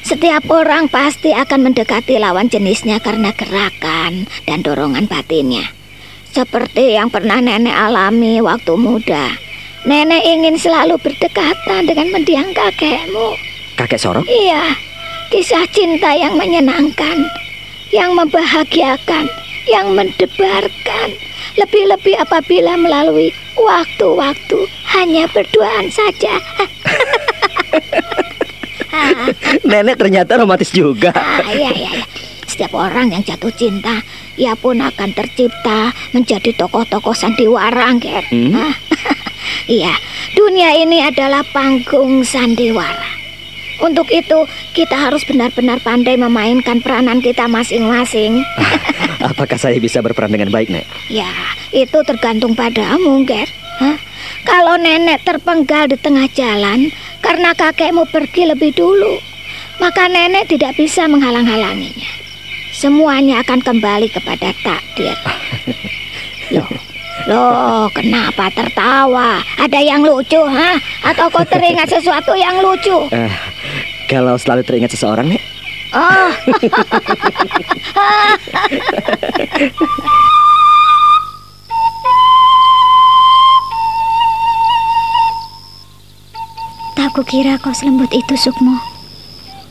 Setiap 0.00 0.48
orang 0.48 0.88
pasti 0.88 1.36
akan 1.36 1.70
mendekati 1.70 2.16
lawan 2.16 2.48
jenisnya 2.48 3.04
karena 3.04 3.36
gerakan 3.36 4.24
dan 4.48 4.64
dorongan 4.64 5.04
batinnya. 5.04 5.76
Seperti 6.32 6.96
yang 6.96 7.12
pernah 7.12 7.36
nenek 7.44 7.76
alami 7.76 8.40
waktu 8.40 8.80
muda. 8.80 9.36
Nenek 9.84 10.24
ingin 10.24 10.56
selalu 10.56 10.96
berdekatan 10.96 11.84
dengan 11.84 12.08
mendiang 12.16 12.48
kakekmu. 12.56 13.36
Kakek 13.76 14.00
Sorok? 14.00 14.24
Iya, 14.24 14.72
kisah 15.28 15.68
cinta 15.68 16.16
yang 16.16 16.40
menyenangkan 16.40 17.28
yang 17.92 18.16
membahagiakan, 18.16 19.28
yang 19.68 19.92
mendebarkan. 19.92 21.08
Lebih-lebih 21.60 22.16
apabila 22.16 22.80
melalui 22.80 23.28
waktu-waktu 23.54 24.58
hanya 24.96 25.28
berduaan 25.30 25.92
saja. 25.92 26.40
Nenek 29.68 30.00
ternyata 30.00 30.40
romantis 30.40 30.72
juga. 30.72 31.12
Ah, 31.12 31.44
iya, 31.52 31.70
iya, 31.72 31.90
iya. 32.00 32.04
Setiap 32.48 32.72
orang 32.76 33.12
yang 33.12 33.24
jatuh 33.24 33.52
cinta, 33.56 34.04
ia 34.36 34.52
pun 34.52 34.80
akan 34.80 35.12
tercipta 35.16 35.92
menjadi 36.12 36.52
tokoh-tokoh 36.56 37.16
sandiwara, 37.16 37.96
Ger. 37.96 38.24
Hmm? 38.28 38.76
iya, 39.80 39.96
dunia 40.36 40.76
ini 40.76 41.00
adalah 41.00 41.40
panggung 41.48 42.20
sandiwara. 42.20 43.21
Untuk 43.80 44.10
itu, 44.12 44.44
kita 44.76 44.94
harus 44.98 45.24
benar-benar 45.24 45.80
pandai 45.80 46.20
memainkan 46.20 46.84
peranan 46.84 47.24
kita 47.24 47.48
masing-masing. 47.48 48.44
Apakah 49.32 49.56
saya 49.56 49.78
bisa 49.78 50.02
berperan 50.04 50.34
dengan 50.34 50.52
baik, 50.52 50.68
Nek? 50.68 50.86
Ya, 51.08 51.30
itu 51.72 51.98
tergantung 52.04 52.52
padamu, 52.52 53.24
Ger. 53.24 53.48
Hah? 53.80 53.96
Kalau 54.42 54.74
nenek 54.76 55.22
terpenggal 55.22 55.88
di 55.88 55.96
tengah 55.96 56.26
jalan 56.34 56.90
karena 57.22 57.54
kakekmu 57.54 58.10
pergi 58.10 58.50
lebih 58.50 58.74
dulu, 58.74 59.18
maka 59.78 60.10
nenek 60.10 60.50
tidak 60.50 60.74
bisa 60.74 61.06
menghalang-halanginya. 61.06 62.10
Semuanya 62.74 63.42
akan 63.46 63.62
kembali 63.62 64.10
kepada 64.10 64.50
takdir. 64.66 65.14
Loh, 66.54 66.66
loh, 67.28 67.90
kenapa 67.94 68.50
tertawa? 68.54 69.42
Ada 69.58 69.78
yang 69.78 70.02
lucu, 70.02 70.38
ha? 70.38 70.78
Atau 71.06 71.30
kau 71.30 71.44
teringat 71.46 71.88
sesuatu 71.90 72.34
yang 72.34 72.60
lucu? 72.62 72.94
Uh, 73.10 73.30
kalau 74.10 74.38
selalu 74.38 74.62
teringat 74.66 74.90
seseorang, 74.94 75.28
Nek? 75.30 75.40
Oh. 75.92 76.32
tak 86.96 87.12
kukira 87.12 87.60
kau 87.60 87.76
selembut 87.76 88.08
itu, 88.10 88.34
Sukmo. 88.40 88.80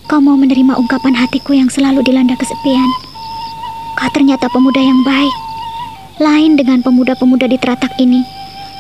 Kau 0.06 0.22
mau 0.22 0.38
menerima 0.38 0.78
ungkapan 0.78 1.18
hatiku 1.18 1.58
yang 1.58 1.72
selalu 1.72 2.04
dilanda 2.06 2.38
kesepian. 2.38 2.92
Kau 3.98 4.10
ternyata 4.14 4.46
pemuda 4.52 4.84
yang 4.84 5.02
baik. 5.08 5.51
Lain 6.22 6.54
dengan 6.54 6.86
pemuda-pemuda 6.86 7.50
di 7.50 7.58
teratak 7.58 7.98
ini 7.98 8.22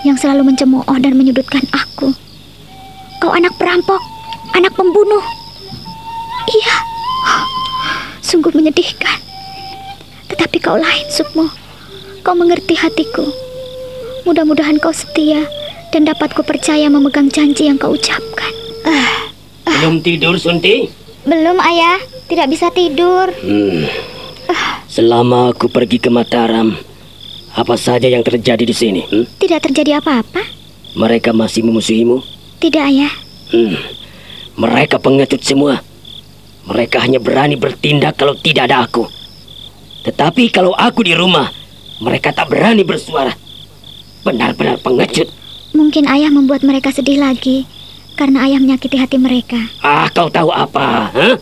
yang 0.05 0.13
selalu 0.13 0.53
mencemooh 0.53 0.85
dan 1.01 1.17
menyudutkan 1.17 1.65
aku. 1.73 2.13
Kau 3.17 3.33
anak 3.33 3.57
perampok, 3.57 3.97
anak 4.53 4.77
pembunuh. 4.77 5.25
Iya, 6.45 6.75
sungguh 8.21 8.53
menyedihkan. 8.53 9.17
Tetapi 10.29 10.57
kau 10.61 10.77
lain, 10.77 11.07
Sukmo. 11.09 11.49
Kau 12.21 12.37
mengerti 12.37 12.77
hatiku. 12.77 13.25
Mudah-mudahan 14.29 14.77
kau 14.77 14.93
setia 14.93 15.41
dan 15.89 16.05
dapat 16.05 16.37
ku 16.37 16.45
percaya 16.45 16.85
memegang 16.93 17.25
janji 17.33 17.65
yang 17.65 17.81
kau 17.81 17.97
ucapkan. 17.97 18.53
Uh, 18.85 18.93
uh. 19.65 19.73
Belum 19.81 19.97
tidur, 20.05 20.37
Sunti? 20.37 20.93
Belum, 21.25 21.57
Ayah. 21.57 21.97
Tidak 22.29 22.47
bisa 22.47 22.69
tidur. 22.69 23.33
Hmm. 23.41 23.89
Selama 24.91 25.55
aku 25.55 25.71
pergi 25.71 26.03
ke 26.03 26.11
Mataram, 26.11 26.75
apa 27.51 27.75
saja 27.75 28.07
yang 28.07 28.23
terjadi 28.23 28.63
di 28.63 28.75
sini? 28.75 29.01
Hmm? 29.07 29.27
Tidak 29.39 29.59
terjadi 29.59 29.99
apa-apa. 29.99 30.39
Mereka 30.95 31.35
masih 31.35 31.67
memusuhimu? 31.67 32.23
Tidak, 32.63 32.83
Ayah. 32.83 33.11
Hmm. 33.51 33.75
Mereka 34.55 34.99
pengecut 34.99 35.43
semua. 35.43 35.83
Mereka 36.67 37.01
hanya 37.03 37.19
berani 37.19 37.57
bertindak 37.57 38.15
kalau 38.15 38.37
tidak 38.37 38.69
ada 38.71 38.87
aku. 38.87 39.07
Tetapi 40.07 40.53
kalau 40.53 40.71
aku 40.77 41.03
di 41.03 41.11
rumah, 41.11 41.49
mereka 41.99 42.31
tak 42.31 42.49
berani 42.49 42.85
bersuara. 42.87 43.33
Benar-benar 44.23 44.79
pengecut. 44.79 45.27
Mungkin 45.73 46.05
ayah 46.07 46.29
membuat 46.29 46.61
mereka 46.61 46.91
sedih 46.91 47.17
lagi 47.17 47.65
karena 48.19 48.45
ayah 48.45 48.59
menyakiti 48.61 48.99
hati 48.99 49.17
mereka. 49.17 49.57
Ah, 49.81 50.07
kau 50.11 50.29
tahu 50.29 50.51
apa? 50.53 51.09
Huh? 51.15 51.35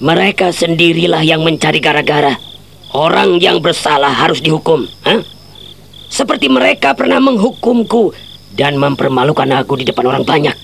Mereka 0.00 0.54
sendirilah 0.54 1.20
yang 1.20 1.44
mencari 1.44 1.76
gara-gara. 1.82 2.40
Orang 2.90 3.38
yang 3.38 3.62
bersalah 3.62 4.10
harus 4.10 4.42
dihukum. 4.42 4.82
Hah? 5.06 5.22
Seperti 6.10 6.50
mereka 6.50 6.90
pernah 6.98 7.22
menghukumku 7.22 8.10
dan 8.58 8.74
mempermalukan 8.82 9.46
aku 9.62 9.78
di 9.78 9.86
depan 9.86 10.10
orang 10.10 10.26
banyak. 10.26 10.58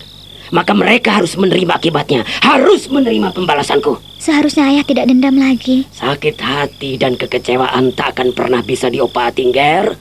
Maka 0.51 0.75
mereka 0.75 1.15
harus 1.15 1.39
menerima 1.39 1.79
akibatnya, 1.79 2.27
harus 2.43 2.91
menerima 2.91 3.31
pembalasanku. 3.31 3.99
Seharusnya 4.19 4.71
ayah 4.71 4.83
tidak 4.83 5.07
dendam 5.11 5.39
lagi. 5.39 5.87
Sakit 5.95 6.39
hati 6.39 6.99
dan 6.99 7.15
kekecewaan 7.15 7.95
tak 7.95 8.19
akan 8.19 8.35
pernah 8.35 8.63
bisa 8.63 8.91
diobati, 8.91 9.47
Ger. 9.55 9.95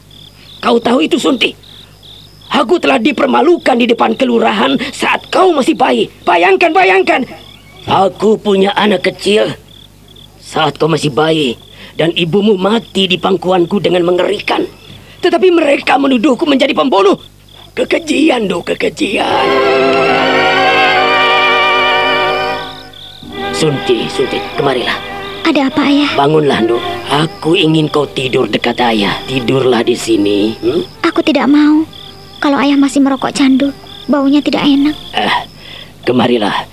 Kau 0.62 0.82
tahu 0.82 1.06
itu, 1.06 1.22
Sunti? 1.22 1.54
Aku 2.50 2.78
telah 2.78 3.02
dipermalukan 3.02 3.78
di 3.78 3.86
depan 3.90 4.18
kelurahan 4.18 4.78
saat 4.94 5.30
kau 5.30 5.54
masih 5.54 5.78
bayi. 5.78 6.10
Bayangkan, 6.26 6.74
bayangkan. 6.74 7.22
Aku 7.86 8.38
punya 8.38 8.74
anak 8.74 9.06
kecil 9.14 9.50
saat 10.42 10.78
kau 10.78 10.90
masih 10.90 11.10
bayi 11.10 11.58
dan 11.96 12.12
ibumu 12.16 12.60
mati 12.60 13.08
di 13.08 13.16
pangkuanku 13.16 13.80
dengan 13.80 14.04
mengerikan. 14.04 14.64
Tetapi 15.24 15.48
mereka 15.52 15.96
menuduhku 15.98 16.44
menjadi 16.46 16.76
pembunuh. 16.76 17.18
Kekejian, 17.76 18.48
do, 18.48 18.64
kekejian. 18.64 19.48
Sunti, 23.56 24.08
Sunti, 24.12 24.40
kemarilah. 24.60 24.96
Ada 25.46 25.72
apa 25.72 25.82
ayah? 25.88 26.12
Bangunlah, 26.20 26.60
Nduk. 26.64 26.82
Aku 27.06 27.54
ingin 27.54 27.88
kau 27.88 28.04
tidur 28.10 28.50
dekat 28.50 28.82
ayah. 28.82 29.16
Tidurlah 29.30 29.86
di 29.86 29.96
sini. 29.96 30.58
Hmm? 30.60 30.84
Aku 31.06 31.22
tidak 31.24 31.48
mau. 31.48 31.86
Kalau 32.42 32.58
ayah 32.60 32.76
masih 32.76 33.00
merokok 33.00 33.32
candu, 33.32 33.72
baunya 34.10 34.42
tidak 34.44 34.66
enak. 34.66 34.96
Eh, 35.16 35.36
kemarilah. 36.04 36.66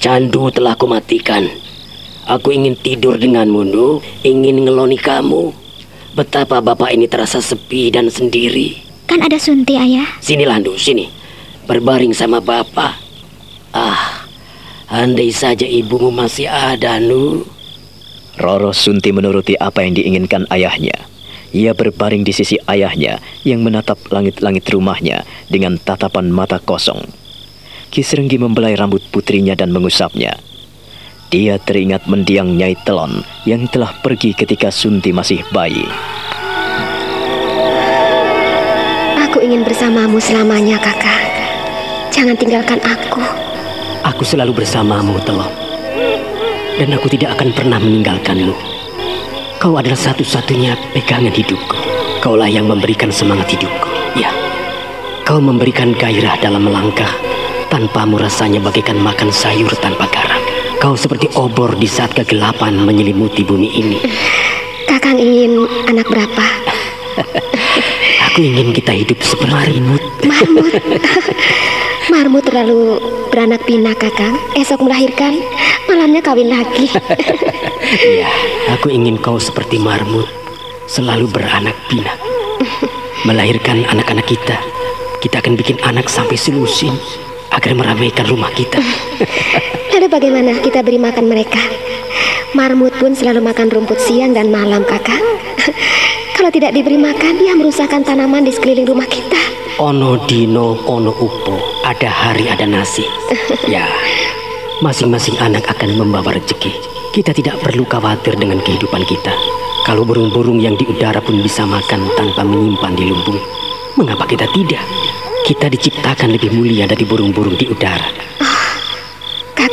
Candu 0.00 0.50
telah 0.50 0.74
kumatikan. 0.74 1.46
Aku 2.24 2.56
ingin 2.56 2.72
tidur 2.72 3.20
denganmu, 3.20 3.68
Nduk. 3.68 4.00
Ingin 4.24 4.64
ngeloni 4.64 4.96
kamu. 4.96 5.52
Betapa 6.16 6.64
bapak 6.64 6.96
ini 6.96 7.04
terasa 7.04 7.44
sepi 7.44 7.92
dan 7.92 8.08
sendiri. 8.08 8.80
Kan 9.04 9.20
ada 9.20 9.36
Sunti, 9.36 9.76
ayah. 9.76 10.08
Sinilah, 10.24 10.56
Nduk, 10.64 10.80
sini. 10.80 11.12
Berbaring 11.68 12.16
sama 12.16 12.40
bapak. 12.40 12.96
Ah, 13.76 14.24
andai 14.88 15.28
saja 15.36 15.68
ibumu 15.68 16.08
masih 16.08 16.48
ada, 16.48 16.96
Nduk. 16.96 17.44
Roro 18.40 18.72
Sunti 18.72 19.12
menuruti 19.12 19.54
apa 19.60 19.84
yang 19.84 19.92
diinginkan 19.92 20.48
ayahnya. 20.48 20.96
Ia 21.54 21.70
berbaring 21.76 22.26
di 22.26 22.32
sisi 22.34 22.58
ayahnya 22.66 23.22
yang 23.46 23.62
menatap 23.62 24.00
langit-langit 24.10 24.66
rumahnya 24.72 25.22
dengan 25.46 25.78
tatapan 25.78 26.32
mata 26.32 26.58
kosong. 26.58 27.04
Kisrenggi 27.94 28.42
membelai 28.42 28.74
rambut 28.74 29.04
putrinya 29.14 29.54
dan 29.54 29.70
mengusapnya. 29.70 30.34
Dia 31.34 31.58
teringat 31.58 32.06
mendiang 32.06 32.54
Nyai 32.54 32.78
Telon 32.86 33.26
yang 33.42 33.66
telah 33.66 33.90
pergi 33.90 34.30
ketika 34.38 34.70
Sunti 34.70 35.10
masih 35.10 35.42
bayi. 35.50 35.82
Aku 39.18 39.42
ingin 39.42 39.66
bersamamu 39.66 40.22
selamanya, 40.22 40.78
kakak. 40.78 41.26
Jangan 42.14 42.38
tinggalkan 42.38 42.78
aku. 42.86 43.18
Aku 44.06 44.22
selalu 44.22 44.62
bersamamu, 44.62 45.18
Telon 45.26 45.64
dan 46.78 46.90
aku 46.90 47.06
tidak 47.10 47.38
akan 47.38 47.54
pernah 47.54 47.78
meninggalkanmu. 47.78 48.54
Kau 49.62 49.74
adalah 49.78 49.96
satu-satunya 49.96 50.76
pegangan 50.92 51.32
hidupku. 51.32 51.78
Kaulah 52.20 52.50
yang 52.50 52.68
memberikan 52.68 53.08
semangat 53.14 53.54
hidupku. 53.54 53.88
Ya, 54.18 54.30
kau 55.22 55.38
memberikan 55.38 55.94
gairah 55.94 56.36
dalam 56.40 56.66
melangkah. 56.66 57.10
Tanpamu 57.70 58.20
rasanya 58.20 58.62
bagaikan 58.62 58.98
makan 59.00 59.34
sayur 59.34 59.70
tanpa 59.82 60.06
garam. 60.10 60.33
Kau 60.84 61.00
seperti 61.00 61.32
obor 61.40 61.80
di 61.80 61.88
saat 61.88 62.12
kegelapan 62.12 62.76
menyelimuti 62.76 63.40
bumi 63.40 63.72
ini. 63.72 64.04
Kakang 64.84 65.16
ingin 65.16 65.64
anak 65.88 66.04
berapa? 66.12 66.44
Aku 68.28 68.44
ingin 68.44 68.68
kita 68.76 68.92
hidup 68.92 69.16
seperti 69.24 69.48
marmut. 69.48 70.04
Marmut. 70.28 70.76
marmut 72.12 72.44
terlalu 72.44 73.00
beranak 73.32 73.64
pinak, 73.64 73.96
Kakang. 73.96 74.36
Esok 74.60 74.84
melahirkan, 74.84 75.40
malamnya 75.88 76.20
kawin 76.20 76.52
lagi. 76.52 76.92
Iya, 77.84 78.28
aku 78.76 78.92
ingin 78.92 79.16
kau 79.20 79.40
seperti 79.40 79.80
marmut, 79.80 80.28
selalu 80.84 81.32
beranak 81.32 81.76
pinak. 81.88 82.20
Melahirkan 83.24 83.88
anak-anak 83.88 84.28
kita. 84.28 84.60
Kita 85.24 85.40
akan 85.40 85.56
bikin 85.56 85.80
anak 85.80 86.12
sampai 86.12 86.36
selusin 86.36 86.92
agar 87.52 87.72
meramaikan 87.72 88.28
rumah 88.28 88.52
kita. 88.52 88.84
Lalu 89.94 90.10
bagaimana 90.10 90.58
kita 90.58 90.82
beri 90.82 90.98
makan 90.98 91.30
mereka? 91.30 91.62
Marmut 92.50 92.90
pun 92.98 93.14
selalu 93.14 93.38
makan 93.38 93.70
rumput 93.70 94.02
siang 94.02 94.34
dan 94.34 94.50
malam, 94.50 94.82
Kakang. 94.82 95.22
Kalau 96.34 96.50
tidak 96.50 96.74
diberi 96.74 96.98
makan, 96.98 97.38
dia 97.38 97.54
merusakkan 97.54 98.02
tanaman 98.02 98.42
di 98.42 98.50
sekeliling 98.50 98.90
rumah 98.90 99.06
kita. 99.06 99.38
Ono 99.78 100.18
dino, 100.26 100.82
ono 100.90 101.14
upo, 101.14 101.78
ada 101.86 102.10
hari 102.10 102.50
ada 102.50 102.66
nasi. 102.66 103.06
Ya, 103.70 103.86
masing-masing 104.82 105.38
anak 105.38 105.62
akan 105.70 105.94
membawa 105.94 106.34
rezeki. 106.34 106.74
Kita 107.14 107.30
tidak 107.30 107.62
perlu 107.62 107.86
khawatir 107.86 108.34
dengan 108.34 108.58
kehidupan 108.66 109.06
kita. 109.06 109.30
Kalau 109.86 110.02
burung-burung 110.02 110.58
yang 110.58 110.74
di 110.74 110.90
udara 110.90 111.22
pun 111.22 111.38
bisa 111.38 111.62
makan 111.62 112.02
tanpa 112.18 112.42
menyimpan 112.42 112.98
di 112.98 113.04
lumbung, 113.06 113.38
mengapa 113.94 114.26
kita 114.26 114.50
tidak? 114.50 114.82
Kita 115.46 115.70
diciptakan 115.70 116.34
lebih 116.34 116.50
mulia 116.50 116.90
dari 116.90 117.06
burung-burung 117.06 117.54
di 117.54 117.70
udara. 117.70 118.10
Oh, 118.42 118.63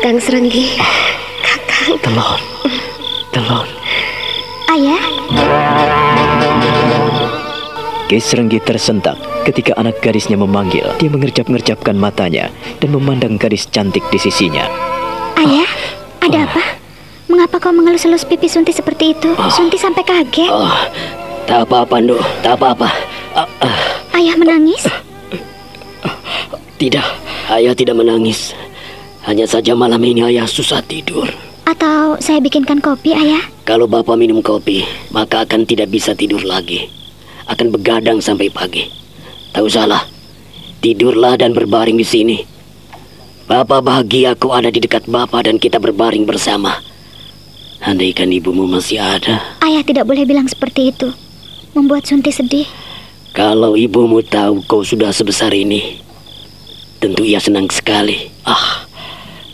Kakang 0.02 0.18
Serenggi. 0.18 0.82
Oh, 0.82 0.98
Kakang. 1.46 1.94
Telon. 2.02 2.42
Telon. 3.30 3.68
Ayah. 4.74 5.04
Ki 8.10 8.18
Serenggi 8.18 8.58
tersentak 8.66 9.22
ketika 9.46 9.78
anak 9.78 10.02
gadisnya 10.02 10.42
memanggil. 10.42 10.90
Dia 10.98 11.06
mengerjap-ngerjapkan 11.06 11.94
matanya 11.94 12.50
dan 12.82 12.98
memandang 12.98 13.38
gadis 13.38 13.70
cantik 13.70 14.02
di 14.10 14.18
sisinya. 14.18 14.66
Ayah, 15.38 15.70
ada 16.26 16.50
apa? 16.50 16.82
Mengapa 17.30 17.62
kau 17.62 17.70
mengelus-elus 17.70 18.26
pipi 18.26 18.50
Sunti 18.50 18.74
seperti 18.74 19.14
itu? 19.14 19.30
Oh. 19.38 19.54
Sunti 19.54 19.78
sampai 19.78 20.02
kaget. 20.02 20.50
Oh, 20.50 20.82
tak 21.46 21.70
apa-apa, 21.70 22.02
Ndo. 22.02 22.18
Tak 22.42 22.58
apa-apa. 22.58 22.90
Uh, 23.38 23.46
uh. 23.70 23.78
Ayah 24.18 24.34
menangis? 24.34 24.82
Tidak, 26.82 27.06
ayah 27.54 27.78
tidak 27.78 28.02
menangis. 28.02 28.58
Hanya 29.22 29.46
saja 29.46 29.78
malam 29.78 30.02
ini 30.02 30.26
ayah 30.26 30.50
susah 30.50 30.82
tidur. 30.82 31.30
Atau 31.70 32.18
saya 32.18 32.42
bikinkan 32.42 32.82
kopi, 32.82 33.14
ayah? 33.14 33.46
Kalau 33.64 33.86
bapak 33.86 34.18
minum 34.18 34.42
kopi, 34.42 34.82
maka 35.14 35.46
akan 35.46 35.64
tidak 35.70 35.94
bisa 35.94 36.18
tidur 36.18 36.42
lagi. 36.42 36.90
Akan 37.46 37.70
begadang 37.70 38.18
sampai 38.18 38.50
pagi. 38.50 38.90
Tahu 39.54 39.68
salah. 39.70 40.04
Tidurlah 40.82 41.38
dan 41.38 41.54
berbaring 41.54 41.96
di 41.96 42.08
sini. 42.08 42.38
Bapak 43.46 43.86
bahagia 43.86 44.34
aku 44.34 44.50
ada 44.50 44.74
di 44.74 44.82
dekat 44.82 45.06
bapak 45.06 45.46
dan 45.46 45.62
kita 45.62 45.78
berbaring 45.78 46.26
bersama. 46.26 46.82
Andaikan 47.82 48.34
ibumu 48.34 48.66
masih 48.66 48.98
ada. 49.02 49.60
Ayah 49.62 49.86
tidak 49.86 50.10
boleh 50.10 50.26
bilang 50.26 50.50
seperti 50.50 50.94
itu. 50.94 51.14
Membuat 51.78 52.10
Sunti 52.10 52.34
sedih. 52.34 52.66
Kalau 53.32 53.78
ibumu 53.80 54.26
tahu 54.26 54.66
kau 54.68 54.84
sudah 54.84 55.14
sebesar 55.16 55.56
ini, 55.56 56.00
tentu 57.00 57.24
ia 57.24 57.40
senang 57.40 57.72
sekali. 57.72 58.28
Ah, 58.44 58.86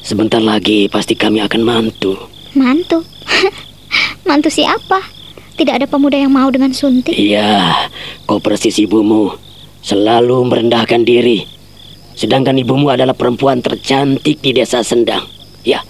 sebentar 0.08 0.40
lagi 0.40 0.88
pasti 0.88 1.20
kami 1.20 1.44
akan 1.44 1.62
mantu. 1.68 2.16
Mantu? 2.56 3.04
mantu 4.28 4.48
siapa? 4.48 5.04
Tidak 5.60 5.76
ada 5.76 5.84
pemuda 5.84 6.16
yang 6.16 6.32
mau 6.32 6.48
dengan 6.48 6.72
Sunti. 6.72 7.12
Iya, 7.12 7.92
kau 8.24 8.40
persis 8.40 8.80
ibumu. 8.80 9.36
Selalu 9.84 10.48
merendahkan 10.48 11.04
diri. 11.04 11.44
Sedangkan 12.16 12.56
ibumu 12.56 12.88
adalah 12.88 13.12
perempuan 13.12 13.60
tercantik 13.60 14.40
di 14.40 14.56
desa 14.56 14.80
Sendang. 14.80 15.28
Ya, 15.68 15.84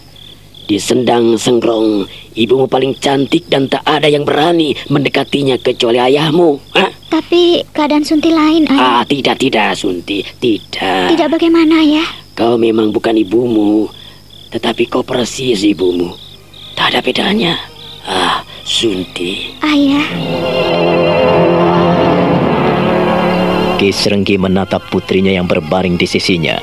di 0.65 0.82
Sendang 0.82 1.38
Sengrong, 1.38 2.09
ibumu 2.34 2.65
paling 2.65 2.97
cantik 2.97 3.45
dan 3.51 3.70
tak 3.70 3.86
ada 3.86 4.09
yang 4.09 4.26
berani 4.26 4.74
mendekatinya 4.89 5.61
kecuali 5.61 6.01
ayahmu. 6.01 6.57
Hah? 6.74 6.91
Tapi 7.07 7.63
keadaan 7.72 8.03
Sunti 8.03 8.34
lain, 8.34 8.68
ayah. 8.72 8.99
Ah, 8.99 9.03
tidak, 9.07 9.39
tidak, 9.39 9.78
Sunti. 9.78 10.24
Tidak. 10.26 11.15
Tidak 11.15 11.28
bagaimana, 11.32 11.80
ayah? 11.84 12.07
Kau 12.36 12.59
memang 12.59 12.91
bukan 12.91 13.15
ibumu, 13.15 13.88
tetapi 14.52 14.88
kau 14.88 15.04
persis 15.04 15.64
ibumu. 15.64 16.16
Tak 16.78 16.93
ada 16.93 17.00
bedanya. 17.02 17.58
Ah, 18.08 18.45
Sunti. 18.64 19.56
Ayah. 19.64 20.08
Ki 23.78 23.93
Serenggi 23.93 24.41
menatap 24.41 24.89
putrinya 24.89 25.30
yang 25.30 25.45
berbaring 25.45 26.02
di 26.02 26.10
sisinya, 26.10 26.58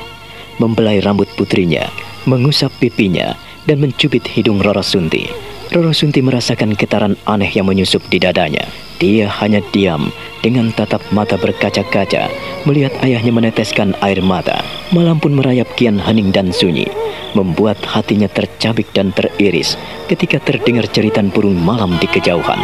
membelai 0.59 0.99
rambut 0.99 1.31
putrinya, 1.39 1.87
mengusap 2.27 2.75
pipinya, 2.77 3.33
dan 3.65 3.79
mencubit 3.81 4.27
hidung 4.27 4.59
Roro 4.59 4.83
Sunti. 4.83 5.25
Roro 5.73 5.95
Sunti 5.95 6.21
merasakan 6.21 6.77
getaran 6.77 7.15
aneh 7.25 7.49
yang 7.49 7.65
menyusup 7.65 8.03
di 8.11 8.21
dadanya. 8.21 8.67
Dia 8.95 9.27
hanya 9.43 9.59
diam 9.75 10.07
dengan 10.39 10.71
tatap 10.71 11.03
mata 11.11 11.35
berkaca-kaca 11.35 12.31
melihat 12.63 12.95
ayahnya 13.03 13.35
meneteskan 13.35 13.91
air 13.99 14.23
mata. 14.23 14.63
Malam 14.95 15.19
pun 15.19 15.35
merayap 15.35 15.67
kian 15.75 15.99
hening 15.99 16.31
dan 16.31 16.55
sunyi, 16.55 16.87
membuat 17.35 17.75
hatinya 17.83 18.31
tercabik 18.31 18.87
dan 18.95 19.11
teriris 19.11 19.75
ketika 20.07 20.39
terdengar 20.39 20.87
ceritan 20.87 21.27
burung 21.27 21.59
malam 21.59 21.99
di 21.99 22.07
kejauhan. 22.07 22.61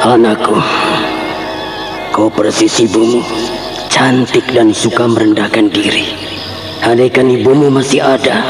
Anakku, 0.00 0.58
kau 2.10 2.26
persis 2.32 2.82
ibumu, 2.82 3.22
cantik 3.86 4.42
dan 4.50 4.74
suka 4.74 5.06
merendahkan 5.06 5.70
diri. 5.70 6.29
Andaikan 6.80 7.28
ibumu 7.28 7.68
masih 7.68 8.00
ada, 8.00 8.40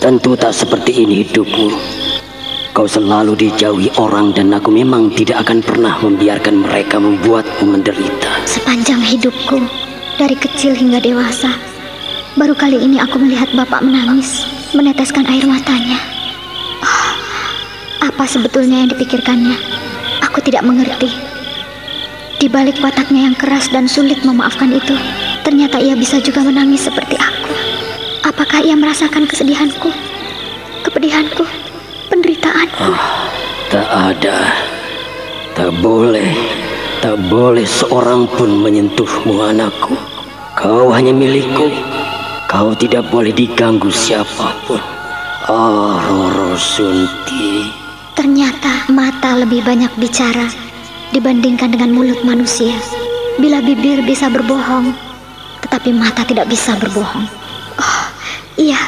tentu 0.00 0.32
tak 0.32 0.56
seperti 0.56 1.04
ini 1.04 1.20
hidupmu. 1.20 1.68
Kau 2.72 2.88
selalu 2.88 3.36
dijauhi 3.36 3.92
orang 4.00 4.32
dan 4.32 4.56
aku 4.56 4.72
memang 4.72 5.12
tidak 5.12 5.44
akan 5.44 5.60
pernah 5.60 6.00
membiarkan 6.00 6.64
mereka 6.64 6.96
membuatmu 6.96 7.76
menderita. 7.76 8.48
Sepanjang 8.48 9.04
hidupku, 9.04 9.60
dari 10.16 10.32
kecil 10.32 10.72
hingga 10.72 10.96
dewasa, 10.96 11.52
baru 12.40 12.56
kali 12.56 12.80
ini 12.80 12.96
aku 12.96 13.20
melihat 13.20 13.52
bapak 13.52 13.84
menangis, 13.84 14.48
meneteskan 14.72 15.28
air 15.28 15.44
matanya. 15.44 16.00
Oh, 16.80 17.12
apa 18.00 18.24
sebetulnya 18.24 18.80
yang 18.80 18.90
dipikirkannya? 18.96 19.60
Aku 20.24 20.40
tidak 20.40 20.64
mengerti. 20.64 21.12
Di 22.40 22.48
balik 22.48 22.80
wataknya 22.80 23.28
yang 23.28 23.36
keras 23.36 23.68
dan 23.68 23.84
sulit 23.84 24.24
memaafkan 24.24 24.72
itu, 24.72 24.96
ternyata 25.44 25.76
ia 25.76 25.92
bisa 25.92 26.16
juga 26.24 26.40
menangis 26.40 26.88
seperti 26.88 27.12
aku. 27.20 27.52
Apakah 28.24 28.64
ia 28.64 28.72
merasakan 28.72 29.28
kesedihanku, 29.28 29.92
kepedihanku, 30.80 31.44
penderitaanku? 32.08 32.80
Oh, 32.80 32.96
tak 33.68 33.84
ada, 33.92 34.56
tak 35.52 35.68
boleh, 35.84 36.32
tak 37.04 37.20
boleh 37.28 37.68
seorang 37.68 38.24
pun 38.24 38.64
menyentuhmu 38.64 39.36
anakku. 39.44 39.92
Kau 40.56 40.88
hanya 40.96 41.12
milikku. 41.12 41.68
Kau 42.48 42.72
tidak 42.72 43.04
boleh 43.12 43.36
diganggu 43.36 43.92
siapa 43.92 44.56
pun. 44.64 44.80
Ah, 45.44 45.52
oh, 45.52 45.92
Roro 46.08 46.56
Sunti. 46.56 47.68
Ternyata 48.16 48.88
mata 48.88 49.36
lebih 49.36 49.60
banyak 49.60 49.92
bicara 50.00 50.69
dibandingkan 51.10 51.74
dengan 51.74 51.90
mulut 51.94 52.22
manusia. 52.22 52.74
Bila 53.38 53.62
bibir 53.62 54.02
bisa 54.04 54.28
berbohong, 54.28 54.92
tetapi 55.64 55.94
mata 55.94 56.26
tidak 56.26 56.50
bisa 56.50 56.76
berbohong. 56.76 57.26
Oh, 57.78 58.04
iya, 58.60 58.78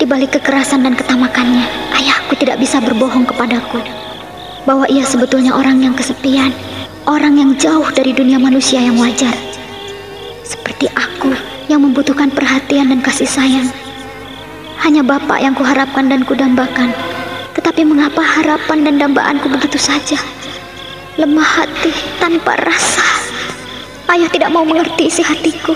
di 0.00 0.04
balik 0.08 0.40
kekerasan 0.40 0.82
dan 0.82 0.96
ketamakannya, 0.96 1.64
ayahku 1.94 2.34
tidak 2.40 2.58
bisa 2.58 2.82
berbohong 2.82 3.28
kepadaku 3.28 3.80
bahwa 4.66 4.84
ia 4.90 5.06
sebetulnya 5.06 5.54
orang 5.54 5.80
yang 5.80 5.94
kesepian, 5.94 6.50
orang 7.06 7.38
yang 7.38 7.50
jauh 7.56 7.86
dari 7.94 8.12
dunia 8.12 8.36
manusia 8.36 8.82
yang 8.82 8.98
wajar. 9.00 9.32
Seperti 10.42 10.90
aku 10.92 11.32
yang 11.70 11.84
membutuhkan 11.84 12.32
perhatian 12.32 12.90
dan 12.92 13.00
kasih 13.04 13.28
sayang. 13.28 13.68
Hanya 14.80 15.04
bapak 15.04 15.42
yang 15.42 15.52
kuharapkan 15.52 16.08
dan 16.08 16.24
kudambakan 16.24 16.94
tetapi 17.58 17.82
mengapa 17.82 18.22
harapan 18.22 18.86
dan 18.86 18.94
dambaanku 19.02 19.50
begitu 19.50 19.82
saja? 19.82 20.14
Lemah 21.18 21.66
hati 21.66 21.90
tanpa 22.22 22.54
rasa. 22.62 23.02
Ayah 24.06 24.30
tidak 24.30 24.54
mau 24.54 24.62
mengerti 24.62 25.10
isi 25.10 25.18
hatiku. 25.18 25.74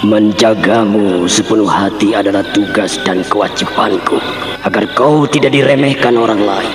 Menjagamu 0.00 1.28
sepenuh 1.28 1.68
hati 1.68 2.16
adalah 2.16 2.40
tugas 2.56 2.96
dan 3.04 3.20
kewajibanku 3.28 4.16
agar 4.64 4.88
kau 4.96 5.28
tidak 5.28 5.52
diremehkan 5.52 6.16
orang 6.16 6.40
lain. 6.40 6.72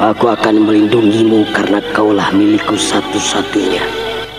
Aku 0.00 0.32
akan 0.32 0.64
melindungimu 0.64 1.44
karena 1.52 1.84
kaulah 1.92 2.32
milikku 2.32 2.80
satu-satunya. 2.80 3.84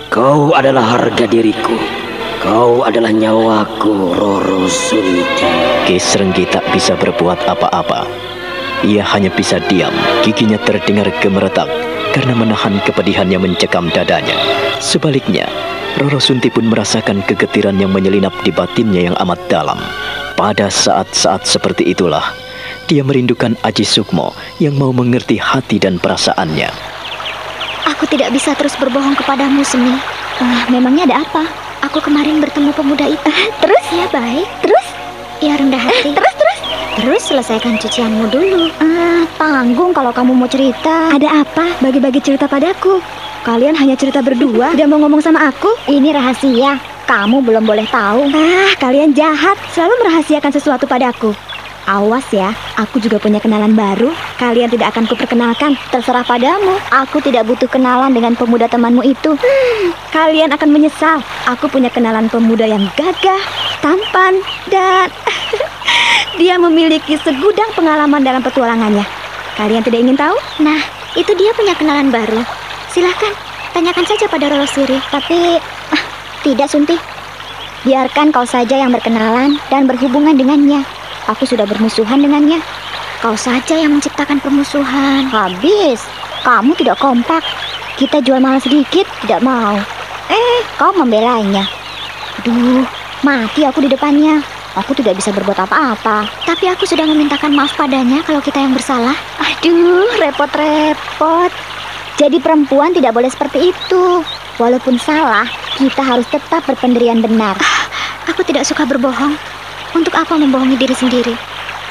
Kau 0.09 0.49
adalah 0.57 0.97
harga 0.97 1.29
diriku. 1.29 1.77
Kau 2.41 2.81
adalah 2.81 3.13
nyawaku, 3.13 4.17
Roro 4.17 4.65
Sunti. 4.65 5.85
Kisrenggi 5.85 6.49
tak 6.49 6.65
bisa 6.73 6.97
berbuat 6.97 7.37
apa-apa 7.45 8.27
ia 8.85 9.01
hanya 9.01 9.33
bisa 9.33 9.57
diam, 9.65 9.89
giginya 10.21 10.61
terdengar 10.61 11.09
gemeretak 11.17 11.65
karena 12.11 12.33
menahan 12.37 12.79
kepedihan 12.83 13.27
yang 13.27 13.43
mencekam 13.43 13.89
dadanya. 13.91 14.35
Sebaliknya, 14.77 15.49
Roro 15.97 16.21
Sunti 16.21 16.53
pun 16.53 16.69
merasakan 16.69 17.25
kegetiran 17.25 17.75
yang 17.81 17.89
menyelinap 17.89 18.35
di 18.45 18.53
batinnya 18.53 19.09
yang 19.09 19.15
amat 19.17 19.41
dalam. 19.49 19.81
Pada 20.37 20.69
saat-saat 20.69 21.49
seperti 21.49 21.89
itulah, 21.89 22.21
dia 22.85 23.01
merindukan 23.01 23.57
Aji 23.65 23.81
Sukmo 23.81 24.37
yang 24.61 24.77
mau 24.77 24.93
mengerti 24.93 25.41
hati 25.41 25.81
dan 25.81 25.97
perasaannya. 25.97 26.69
Aku 27.97 28.05
tidak 28.05 28.29
bisa 28.29 28.53
terus 28.53 28.77
berbohong 28.77 29.17
kepadamu, 29.17 29.65
Semi. 29.65 29.97
Uh, 30.37 30.63
memangnya 30.69 31.09
ada 31.09 31.17
apa? 31.25 31.43
Aku 31.89 31.97
kemarin 31.97 32.37
bertemu 32.37 32.69
pemuda 32.77 33.09
itu. 33.09 33.25
Uh, 33.25 33.49
terus? 33.57 33.85
Ya 33.89 34.05
baik. 34.13 34.47
Terus? 34.61 34.85
Ya 35.41 35.53
rendah 35.57 35.81
hati. 35.81 36.13
Uh, 36.13 36.21
terus, 36.21 36.36
terus? 36.97 37.29
Selesaikan 37.29 37.77
cucianmu 37.77 38.33
dulu. 38.33 38.73
Ah, 38.81 39.23
tanggung 39.37 39.93
kalau 39.93 40.09
kamu 40.09 40.33
mau 40.33 40.49
cerita. 40.49 41.13
Ada 41.13 41.45
apa? 41.45 41.77
Bagi-bagi 41.79 42.19
cerita 42.19 42.49
padaku. 42.49 42.97
Kalian 43.45 43.77
hanya 43.79 43.95
cerita 43.95 44.19
berdua, 44.19 44.75
tidak 44.75 44.91
mau 44.91 44.99
ngomong 44.99 45.23
sama 45.23 45.47
aku? 45.47 45.71
Ini 45.87 46.11
rahasia. 46.11 46.81
Kamu 47.07 47.39
belum 47.39 47.63
boleh 47.63 47.87
tahu. 47.87 48.27
Ah, 48.35 48.75
kalian 48.75 49.15
jahat. 49.15 49.55
Selalu 49.71 49.93
merahasiakan 50.03 50.51
sesuatu 50.51 50.83
padaku. 50.83 51.31
Awas 51.87 52.27
ya, 52.35 52.51
aku 52.75 52.99
juga 52.99 53.15
punya 53.15 53.39
kenalan 53.39 53.71
baru. 53.71 54.11
Kalian 54.35 54.67
tidak 54.67 54.91
akan 54.91 55.07
kuperkenalkan. 55.07 55.79
Terserah 55.87 56.27
padamu. 56.27 56.75
Aku 56.91 57.23
tidak 57.23 57.47
butuh 57.47 57.71
kenalan 57.71 58.11
dengan 58.11 58.35
pemuda 58.35 58.67
temanmu 58.67 59.07
itu. 59.07 59.31
Hmm, 59.39 59.95
kalian 60.11 60.51
akan 60.51 60.67
menyesal. 60.67 61.23
Aku 61.47 61.71
punya 61.71 61.87
kenalan 61.87 62.27
pemuda 62.27 62.67
yang 62.67 62.83
gagah, 62.99 63.39
tampan, 63.79 64.43
dan 64.67 65.07
dia 66.43 66.59
memiliki 66.59 67.15
segudang 67.23 67.71
pengalaman 67.71 68.19
dalam 68.19 68.43
petualangannya. 68.43 69.07
Kalian 69.55 69.79
tidak 69.79 70.03
ingin 70.03 70.19
tahu? 70.19 70.35
Nah, 70.59 70.83
itu 71.15 71.31
dia 71.39 71.55
punya 71.55 71.71
kenalan 71.79 72.11
baru. 72.11 72.43
Silahkan, 72.91 73.31
tanyakan 73.71 74.03
saja 74.03 74.27
pada 74.27 74.51
Roro 74.51 74.67
Siri. 74.67 74.99
Tapi, 75.07 75.55
ah, 75.95 76.03
tidak 76.43 76.67
Sunti. 76.67 76.99
Biarkan 77.87 78.35
kau 78.35 78.43
saja 78.43 78.75
yang 78.75 78.91
berkenalan 78.91 79.55
dan 79.71 79.87
berhubungan 79.87 80.35
dengannya. 80.35 80.96
Aku 81.27 81.43
sudah 81.43 81.67
bermusuhan 81.67 82.23
dengannya. 82.23 82.63
Kau 83.19 83.35
saja 83.35 83.75
yang 83.75 83.99
menciptakan 83.99 84.39
permusuhan. 84.39 85.27
Habis, 85.27 85.99
kamu 86.47 86.71
tidak 86.79 87.01
kompak. 87.03 87.43
Kita 87.99 88.23
jual 88.23 88.39
mahal 88.39 88.63
sedikit, 88.63 89.03
tidak 89.25 89.43
mau. 89.43 89.75
Eh, 90.31 90.59
kau 90.79 90.95
membelainya. 90.95 91.67
Duh, 92.47 92.85
mati 93.27 93.67
aku 93.67 93.83
di 93.83 93.89
depannya. 93.91 94.39
Aku 94.77 94.93
tidak 94.93 95.17
bisa 95.17 95.33
berbuat 95.33 95.57
apa-apa. 95.67 96.29
Tapi 96.45 96.69
aku 96.69 96.85
sudah 96.85 97.03
memintakan 97.09 97.51
maaf 97.57 97.73
padanya 97.73 98.21
kalau 98.21 98.39
kita 98.39 98.61
yang 98.61 98.77
bersalah. 98.77 99.17
Aduh, 99.41 100.05
repot-repot. 100.21 101.49
Jadi 102.21 102.37
perempuan 102.37 102.93
tidak 102.93 103.17
boleh 103.17 103.27
seperti 103.27 103.73
itu. 103.73 104.21
Walaupun 104.61 105.01
salah, 105.01 105.49
kita 105.75 106.01
harus 106.05 106.25
tetap 106.29 106.65
berpendirian 106.69 107.21
benar. 107.21 107.57
Ah, 107.57 107.83
aku 108.29 108.45
tidak 108.45 108.69
suka 108.69 108.85
berbohong. 108.85 109.33
Untuk 109.95 110.11
apa 110.15 110.35
membohongi 110.35 110.75
diri 110.75 110.95
sendiri? 110.95 111.35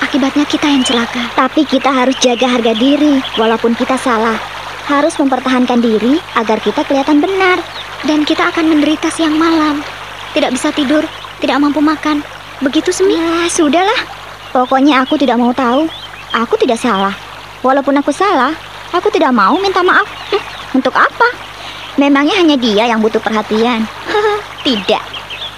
Akibatnya 0.05 0.45
kita 0.45 0.69
yang 0.69 0.85
celaka. 0.85 1.33
Tapi 1.33 1.65
kita 1.65 1.89
harus 1.89 2.17
jaga 2.21 2.59
harga 2.59 2.77
diri, 2.77 3.23
walaupun 3.41 3.73
kita 3.73 3.97
salah. 3.97 4.37
Harus 4.85 5.17
mempertahankan 5.17 5.81
diri 5.81 6.21
agar 6.37 6.61
kita 6.61 6.85
kelihatan 6.85 7.25
benar. 7.25 7.59
Dan 8.05 8.29
kita 8.29 8.53
akan 8.53 8.69
menderita 8.69 9.09
siang 9.09 9.35
malam. 9.41 9.81
Tidak 10.37 10.53
bisa 10.53 10.69
tidur, 10.77 11.01
tidak 11.41 11.57
mampu 11.59 11.81
makan. 11.81 12.21
Begitu 12.61 12.93
Semi? 12.93 13.17
Nah, 13.17 13.49
sudahlah. 13.49 14.01
Pokoknya 14.53 15.05
aku 15.05 15.17
tidak 15.17 15.41
mau 15.41 15.53
tahu. 15.57 15.89
Aku 16.37 16.61
tidak 16.61 16.77
salah. 16.77 17.17
Walaupun 17.65 17.97
aku 17.97 18.13
salah, 18.13 18.53
aku 18.93 19.09
tidak 19.09 19.33
mau 19.33 19.57
minta 19.57 19.81
maaf. 19.81 20.05
Hm, 20.33 20.43
untuk 20.77 20.93
apa? 20.93 21.29
Memangnya 21.97 22.37
hanya 22.37 22.57
dia 22.61 22.85
yang 22.85 23.01
butuh 23.01 23.21
perhatian? 23.21 23.89
tidak. 24.67 25.03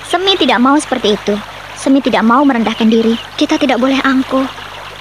Semi 0.07 0.39
tidak 0.39 0.63
mau 0.63 0.79
seperti 0.79 1.19
itu. 1.19 1.35
Semi 1.89 2.05
tidak 2.05 2.21
mau 2.21 2.45
merendahkan 2.45 2.85
diri. 2.85 3.17
Kita 3.41 3.57
tidak 3.57 3.81
boleh 3.81 3.97
angkuh. 4.05 4.45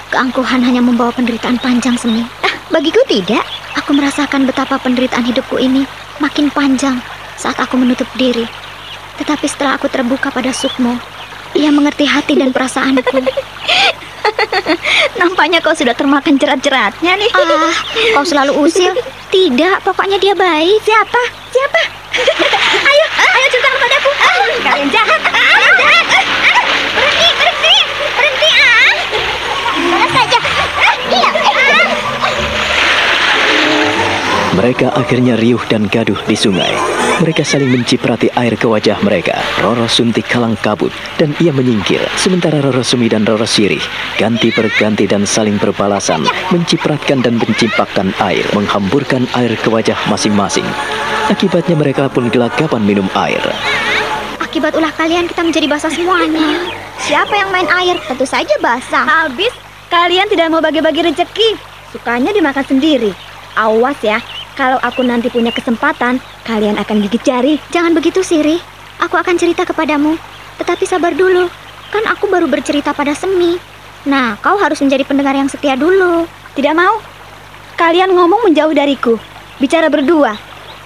Keangkuhan 0.07 0.63
hanya 0.63 0.79
membawa 0.79 1.11
penderitaan 1.11 1.59
panjang, 1.59 1.99
Semi. 1.99 2.23
Ah, 2.39 2.55
bagiku 2.71 3.03
tidak. 3.11 3.43
Aku 3.75 3.91
merasakan 3.91 4.47
betapa 4.47 4.79
penderitaan 4.79 5.27
hidupku 5.27 5.59
ini 5.59 5.83
makin 6.23 6.47
panjang 6.47 7.03
saat 7.35 7.59
aku 7.59 7.75
menutup 7.75 8.07
diri. 8.15 8.47
Tetapi 9.19 9.51
setelah 9.51 9.75
aku 9.75 9.91
terbuka 9.91 10.31
pada 10.31 10.47
Sukmo, 10.55 10.95
ia 11.59 11.75
mengerti 11.75 12.07
hati 12.07 12.39
dan 12.39 12.55
perasaanku. 12.55 13.03
Nampaknya 15.19 15.59
kau 15.59 15.75
sudah 15.75 15.91
termakan 15.91 16.39
jerat-jeratnya 16.39 17.19
nih. 17.19 17.31
Ah, 17.35 17.75
kau 18.15 18.23
selalu 18.23 18.63
usil. 18.63 18.95
Tidak, 19.27 19.83
pokoknya 19.83 20.23
dia 20.23 20.31
baik. 20.31 20.79
Siapa? 20.87 21.21
Siapa? 21.51 21.81
ayo, 22.95 23.05
ayo 23.11 23.45
ceritakan 23.51 23.75
padaku. 23.75 24.11
Kalian 24.63 24.87
jahat. 24.87 25.21
Kalian 25.27 25.73
jahat. 25.75 26.36
Mereka 34.57 34.89
akhirnya 34.89 35.37
riuh 35.37 35.61
dan 35.69 35.85
gaduh 35.85 36.17
di 36.25 36.33
sungai. 36.33 36.73
Mereka 37.21 37.45
saling 37.45 37.69
menciprati 37.69 38.25
air 38.33 38.57
ke 38.57 38.65
wajah 38.65 38.97
mereka. 39.05 39.37
Roro 39.61 39.85
Sunti 39.85 40.25
kalang 40.25 40.57
kabut 40.57 40.89
dan 41.21 41.37
ia 41.37 41.53
menyingkir. 41.53 42.01
Sementara 42.17 42.57
Roro 42.57 42.81
Sumi 42.81 43.05
dan 43.05 43.21
Roro 43.21 43.45
Sirih 43.45 43.77
ganti 44.17 44.49
berganti 44.49 45.05
dan 45.05 45.29
saling 45.29 45.61
berbalasan, 45.61 46.25
mencipratkan 46.49 47.21
dan 47.21 47.37
mencimpakkan 47.37 48.09
air, 48.17 48.41
menghamburkan 48.57 49.29
air 49.37 49.53
ke 49.61 49.69
wajah 49.69 49.97
masing-masing. 50.09 50.65
Akibatnya 51.29 51.77
mereka 51.77 52.09
pun 52.09 52.25
gelagapan 52.25 52.81
minum 52.81 53.05
air. 53.13 53.41
Akibat 54.41 54.73
ulah 54.73 54.89
kalian 54.97 55.29
kita 55.29 55.45
menjadi 55.45 55.69
basah 55.69 55.93
semuanya. 55.93 56.65
Siapa 57.05 57.29
yang 57.29 57.53
main 57.53 57.69
air? 57.77 58.01
Tentu 58.09 58.25
saja 58.25 58.57
basah. 58.57 59.05
Habis 59.05 59.53
kalian 59.93 60.25
tidak 60.33 60.49
mau 60.49 60.65
bagi-bagi 60.65 61.05
rezeki. 61.13 61.61
Sukanya 61.93 62.33
dimakan 62.33 62.65
sendiri. 62.65 63.13
Awas 63.57 63.97
ya, 64.05 64.21
kalau 64.57 64.81
aku 64.81 65.05
nanti 65.05 65.29
punya 65.29 65.53
kesempatan, 65.53 66.17
kalian 66.41 66.81
akan 66.81 67.05
gigit 67.05 67.21
jari. 67.21 67.61
Jangan 67.69 67.93
begitu, 67.93 68.25
Siri. 68.25 68.57
Aku 68.97 69.13
akan 69.13 69.37
cerita 69.37 69.61
kepadamu. 69.61 70.17
Tetapi 70.57 70.83
sabar 70.89 71.13
dulu. 71.13 71.45
Kan 71.93 72.03
aku 72.09 72.25
baru 72.25 72.49
bercerita 72.49 72.89
pada 72.91 73.13
Semi. 73.13 73.61
Nah, 74.09 74.33
kau 74.41 74.57
harus 74.57 74.81
menjadi 74.81 75.05
pendengar 75.05 75.37
yang 75.37 75.45
setia 75.45 75.77
dulu. 75.77 76.25
Tidak 76.57 76.73
mau. 76.73 76.97
Kalian 77.77 78.17
ngomong 78.17 78.49
menjauh 78.49 78.73
dariku. 78.73 79.21
Bicara 79.61 79.93
berdua. 79.93 80.33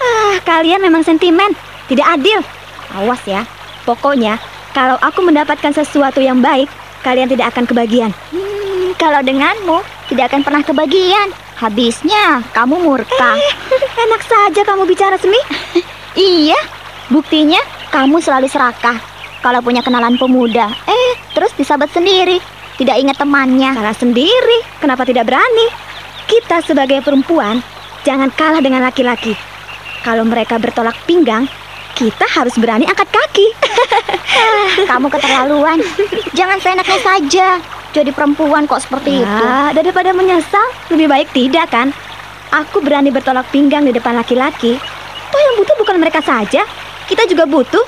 Ah, 0.04 0.36
kalian 0.44 0.84
memang 0.84 1.08
sentimen. 1.08 1.56
Tidak 1.88 2.04
adil. 2.04 2.44
Awas 2.92 3.24
ya. 3.24 3.48
Pokoknya, 3.88 4.36
kalau 4.76 5.00
aku 5.00 5.24
mendapatkan 5.24 5.72
sesuatu 5.72 6.20
yang 6.20 6.44
baik, 6.44 6.68
kalian 7.08 7.32
tidak 7.32 7.56
akan 7.56 7.64
kebagian. 7.64 8.12
Hmm, 8.36 8.92
kalau 9.00 9.24
denganmu, 9.24 9.80
tidak 10.12 10.28
akan 10.28 10.42
pernah 10.44 10.64
kebagian. 10.68 11.32
Habisnya 11.62 12.42
kamu 12.58 12.82
murka. 12.82 13.38
Eh, 13.38 13.54
enak 14.02 14.22
saja 14.26 14.66
kamu 14.66 14.90
bicara 14.90 15.14
Semi. 15.22 15.38
iya, 16.18 16.58
buktinya 17.14 17.62
kamu 17.94 18.18
selalu 18.18 18.50
serakah. 18.50 18.98
Kalau 19.46 19.62
punya 19.62 19.86
kenalan 19.86 20.18
pemuda, 20.18 20.74
eh 20.90 21.14
terus 21.38 21.54
disabat 21.54 21.94
sendiri. 21.94 22.42
Tidak 22.82 22.98
ingat 22.98 23.22
temannya. 23.22 23.78
Salah 23.78 23.94
sendiri. 23.94 24.82
Kenapa 24.82 25.06
tidak 25.06 25.30
berani? 25.30 25.70
Kita 26.26 26.66
sebagai 26.66 26.98
perempuan 27.06 27.62
jangan 28.02 28.34
kalah 28.34 28.62
dengan 28.66 28.82
laki-laki. 28.82 29.38
Kalau 30.02 30.26
mereka 30.26 30.58
bertolak 30.58 30.98
pinggang, 31.06 31.46
kita 31.94 32.26
harus 32.26 32.58
berani 32.58 32.90
angkat 32.90 33.06
kaki. 33.06 33.48
Kamu 34.90 35.14
keterlaluan. 35.14 35.78
Jangan 36.34 36.58
seenaknya 36.58 37.00
saja. 37.06 37.48
Jadi 37.92 38.16
perempuan 38.16 38.64
kok 38.64 38.80
seperti 38.80 39.20
ya, 39.20 39.28
itu. 39.28 39.46
daripada 39.76 40.16
menyesal, 40.16 40.64
lebih 40.88 41.12
baik 41.12 41.28
tidak 41.36 41.68
kan? 41.68 41.92
Aku 42.52 42.80
berani 42.80 43.12
bertolak 43.12 43.48
pinggang 43.52 43.84
di 43.84 43.92
depan 43.92 44.16
laki-laki. 44.16 44.80
Toh 45.32 45.40
yang 45.40 45.54
butuh 45.60 45.76
bukan 45.80 46.00
mereka 46.00 46.24
saja, 46.24 46.64
kita 47.08 47.24
juga 47.28 47.44
butuh. 47.44 47.84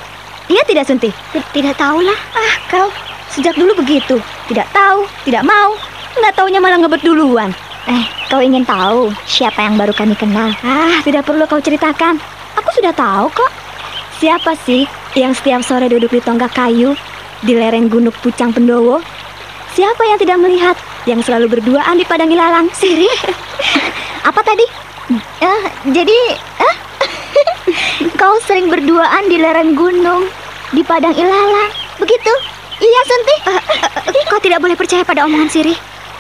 Iya 0.52 0.64
tidak 0.68 0.88
Sunti? 0.88 1.08
Tidak 1.56 1.76
tahulah. 1.80 2.20
Ah, 2.36 2.54
kau 2.68 2.88
sejak 3.32 3.56
dulu 3.56 3.72
begitu. 3.80 4.20
Tidak 4.52 4.68
tahu, 4.76 5.08
tidak 5.24 5.48
mau. 5.48 5.76
Nggak 6.20 6.36
taunya 6.36 6.60
malah 6.60 6.84
ngebet 6.84 7.02
duluan. 7.04 7.52
Eh, 7.88 8.04
kau 8.28 8.44
ingin 8.44 8.64
tahu 8.68 9.12
siapa 9.24 9.64
yang 9.64 9.80
baru 9.80 9.96
kami 9.96 10.16
kenal? 10.20 10.52
Ah, 10.64 11.00
tidak 11.04 11.28
perlu 11.28 11.48
kau 11.48 11.64
ceritakan. 11.64 12.20
Aku 12.60 12.70
sudah 12.76 12.92
tahu 12.92 13.32
kok. 13.32 13.52
Siapa 14.20 14.56
sih 14.68 14.84
yang 15.16 15.32
setiap 15.32 15.64
sore 15.64 15.88
duduk 15.88 16.12
di 16.12 16.24
tonggak 16.24 16.56
kayu 16.56 16.96
di 17.44 17.56
lereng 17.56 17.92
Gunung 17.92 18.16
Pucang 18.24 18.56
Pendowo? 18.56 19.04
Siapa 19.74 20.06
yang 20.06 20.22
tidak 20.22 20.38
melihat 20.38 20.78
yang 21.10 21.26
selalu 21.26 21.58
berduaan 21.58 21.98
di 21.98 22.06
padang 22.06 22.30
ilalang? 22.30 22.70
Siri? 22.78 23.10
Apa 24.30 24.46
tadi? 24.46 24.62
Eh, 25.42 25.64
jadi, 25.90 26.20
eh? 26.62 26.76
kau 28.22 28.38
sering 28.46 28.70
berduaan 28.70 29.26
di 29.26 29.42
lereng 29.42 29.74
gunung 29.74 30.30
di 30.70 30.86
padang 30.86 31.18
ilalang, 31.18 31.74
begitu? 31.98 32.34
Iya, 32.78 33.02
Sunti. 33.10 33.36
Uh, 33.50 33.62
uh, 34.14 34.26
kau 34.30 34.38
tidak 34.38 34.62
boleh 34.62 34.78
percaya 34.78 35.02
pada 35.02 35.26
omongan 35.26 35.50
Siri. 35.50 35.74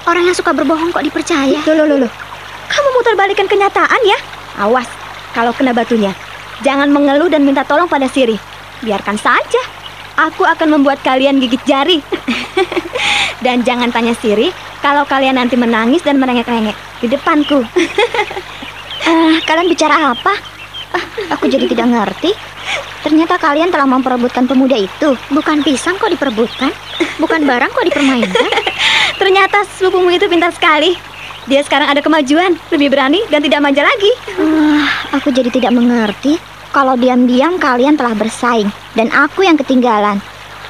Orang 0.09 0.25
yang 0.25 0.33
suka 0.33 0.49
berbohong 0.49 0.89
kok 0.89 1.05
dipercaya. 1.05 1.61
Loh, 1.69 1.75
loh, 1.77 1.85
loh, 1.85 1.97
loh. 2.09 2.11
Kamu 2.73 2.89
muter 2.97 3.13
balikan 3.13 3.45
kenyataan 3.45 4.01
ya? 4.01 4.17
Awas, 4.65 4.89
kalau 5.37 5.53
kena 5.53 5.77
batunya. 5.77 6.09
Jangan 6.65 6.89
mengeluh 6.89 7.29
dan 7.29 7.45
minta 7.45 7.61
tolong 7.61 7.85
pada 7.85 8.09
Siri. 8.09 8.33
Biarkan 8.81 9.21
saja. 9.21 9.82
Aku 10.13 10.45
akan 10.45 10.79
membuat 10.79 11.01
kalian 11.01 11.41
gigit 11.41 11.61
jari. 11.65 11.97
dan 13.45 13.61
jangan 13.67 13.91
tanya 13.91 14.15
Siri 14.15 14.49
kalau 14.79 15.03
kalian 15.03 15.35
nanti 15.35 15.59
menangis 15.59 15.99
dan 16.03 16.15
merengek-rengek 16.17 16.75
di 17.03 17.07
depanku. 17.11 17.59
uh, 17.63 19.35
kalian 19.47 19.67
bicara 19.67 20.15
apa? 20.15 20.33
Uh, 20.95 21.05
aku 21.35 21.51
jadi 21.51 21.67
tidak 21.67 21.91
ngerti. 21.91 22.31
Ternyata 23.03 23.35
kalian 23.35 23.67
telah 23.67 23.83
memperebutkan 23.83 24.47
pemuda 24.47 24.79
itu. 24.79 25.19
Bukan 25.27 25.59
pisang 25.59 25.99
kok 25.99 26.07
diperebutkan, 26.07 26.71
bukan 27.19 27.43
barang 27.43 27.71
kok 27.75 27.85
dipermainkan. 27.91 28.47
Ternyata 29.21 29.67
sepupumu 29.75 30.07
itu 30.07 30.23
pintar 30.31 30.55
sekali. 30.55 30.95
Dia 31.43 31.59
sekarang 31.59 31.91
ada 31.91 31.99
kemajuan, 31.99 32.55
lebih 32.71 32.95
berani 32.95 33.19
dan 33.27 33.43
tidak 33.43 33.59
manja 33.59 33.83
lagi. 33.83 34.11
Uh, 34.39 34.87
aku 35.11 35.35
jadi 35.35 35.51
tidak 35.51 35.75
mengerti. 35.75 36.39
Kalau 36.73 36.97
diam-diam 36.97 37.61
kalian 37.61 37.93
telah 37.93 38.17
bersaing 38.17 38.73
dan 38.97 39.13
aku 39.13 39.45
yang 39.45 39.53
ketinggalan 39.61 40.17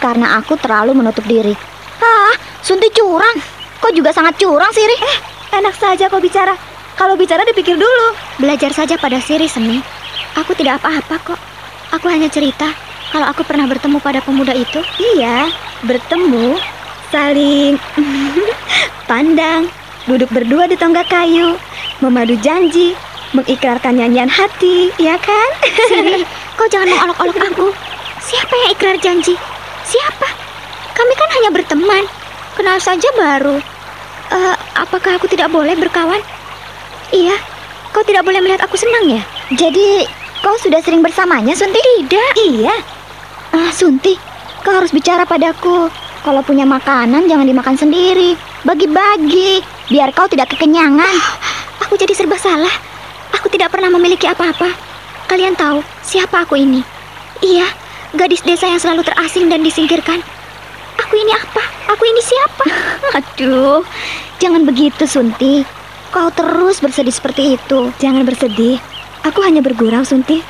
karena 0.04 0.36
aku 0.36 0.60
terlalu 0.60 0.91
menutup 0.91 1.24
diri. 1.24 1.56
Ah, 2.04 2.36
Sunti 2.60 2.91
curang. 2.91 3.39
Kok 3.80 3.95
juga 3.95 4.12
sangat 4.12 4.36
curang, 4.36 4.68
Siri? 4.76 4.99
Eh, 4.99 5.18
enak 5.64 5.76
saja 5.80 6.12
kau 6.12 6.20
bicara. 6.20 6.56
Kalau 6.99 7.16
bicara 7.16 7.47
dipikir 7.47 7.80
dulu. 7.80 8.08
Belajar 8.36 8.76
saja 8.76 8.99
pada 8.99 9.24
Siri, 9.24 9.47
Semi. 9.47 9.80
Aku 10.39 10.51
tidak 10.56 10.84
apa-apa 10.84 11.16
kok. 11.24 11.39
Aku 11.95 12.12
hanya 12.12 12.28
cerita 12.28 12.68
kalau 13.16 13.30
aku 13.32 13.47
pernah 13.47 13.64
bertemu 13.64 14.04
pada 14.04 14.20
pemuda 14.20 14.51
itu. 14.56 14.84
Iya, 14.99 15.51
bertemu, 15.88 16.60
saling 17.14 17.80
pandang, 19.10 19.72
duduk 20.10 20.28
berdua 20.34 20.66
di 20.66 20.76
tonggak 20.76 21.08
kayu, 21.12 21.56
memadu 22.01 22.34
janji, 22.41 22.97
mengikrarkan 23.34 23.97
nyanyian 23.97 24.29
hati, 24.29 24.93
ya 25.01 25.17
kan? 25.17 25.49
Siri, 25.89 26.21
kau 26.55 26.69
jangan 26.69 26.89
mengolok-olok 26.93 27.38
aku. 27.53 27.67
Siapa 28.23 28.53
yang 28.53 28.69
ikrar 28.77 28.97
janji? 29.01 29.36
Siapa? 29.84 30.29
Kami 30.93 31.13
kan 31.17 31.29
hanya 31.41 31.49
berteman, 31.49 32.03
kenal 32.55 32.77
saja 32.77 33.09
baru. 33.17 33.57
Uh, 34.31 34.55
apakah 34.77 35.17
aku 35.17 35.27
tidak 35.27 35.49
boleh 35.49 35.73
berkawan? 35.75 36.21
Iya, 37.11 37.36
kau 37.91 38.05
tidak 38.05 38.23
boleh 38.23 38.39
melihat 38.39 38.63
aku 38.65 38.77
senang 38.77 39.09
ya? 39.09 39.21
Jadi, 39.53 40.05
kau 40.45 40.55
sudah 40.61 40.79
sering 40.81 41.01
bersamanya, 41.01 41.53
Sunti? 41.57 41.81
Tidak. 41.81 42.31
Iya. 42.38 42.75
Ah, 43.53 43.69
Sunti, 43.73 44.17
kau 44.61 44.73
harus 44.73 44.93
bicara 44.93 45.25
padaku. 45.25 45.89
Kalau 46.23 46.39
punya 46.39 46.63
makanan, 46.63 47.27
jangan 47.27 47.43
dimakan 47.43 47.75
sendiri. 47.75 48.39
Bagi-bagi, 48.63 49.59
biar 49.91 50.15
kau 50.15 50.23
tidak 50.31 50.55
kekenyangan. 50.55 51.11
Oh, 51.19 51.36
aku 51.84 51.99
jadi 51.99 52.15
serba 52.15 52.39
salah. 52.39 52.93
Aku 53.36 53.49
tidak 53.49 53.73
pernah 53.73 53.89
memiliki 53.89 54.29
apa-apa. 54.29 54.69
Kalian 55.25 55.57
tahu 55.57 55.81
siapa 56.05 56.45
aku 56.45 56.59
ini? 56.59 56.86
Iya, 57.41 57.65
gadis 58.13 58.45
desa 58.45 58.69
yang 58.69 58.77
selalu 58.77 59.03
terasing 59.03 59.49
dan 59.49 59.65
disingkirkan. 59.65 60.21
Aku 61.01 61.13
ini 61.17 61.34
apa? 61.34 61.63
Aku 61.93 62.03
ini 62.05 62.21
siapa? 62.21 62.65
Aduh, 63.17 63.81
jangan 64.38 64.63
begitu, 64.63 65.03
Sunti. 65.09 65.65
Kau 66.13 66.29
terus 66.29 66.77
bersedih 66.77 67.13
seperti 67.13 67.57
itu. 67.57 67.89
Jangan 67.97 68.21
bersedih. 68.21 68.77
Aku 69.25 69.41
hanya 69.41 69.65
bergurau, 69.65 70.05
Sunti. 70.05 70.45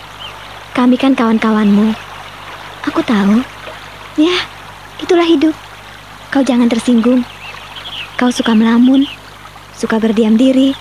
Kami 0.76 1.00
kan 1.00 1.16
kawan-kawanmu. 1.16 1.96
Aku 2.92 3.00
tahu. 3.08 3.40
Ya, 4.20 4.36
itulah 5.00 5.26
hidup. 5.26 5.56
Kau 6.30 6.44
jangan 6.44 6.68
tersinggung. 6.68 7.24
Kau 8.20 8.30
suka 8.30 8.54
melamun, 8.54 9.08
suka 9.74 9.98
berdiam 9.98 10.38
diri, 10.38 10.76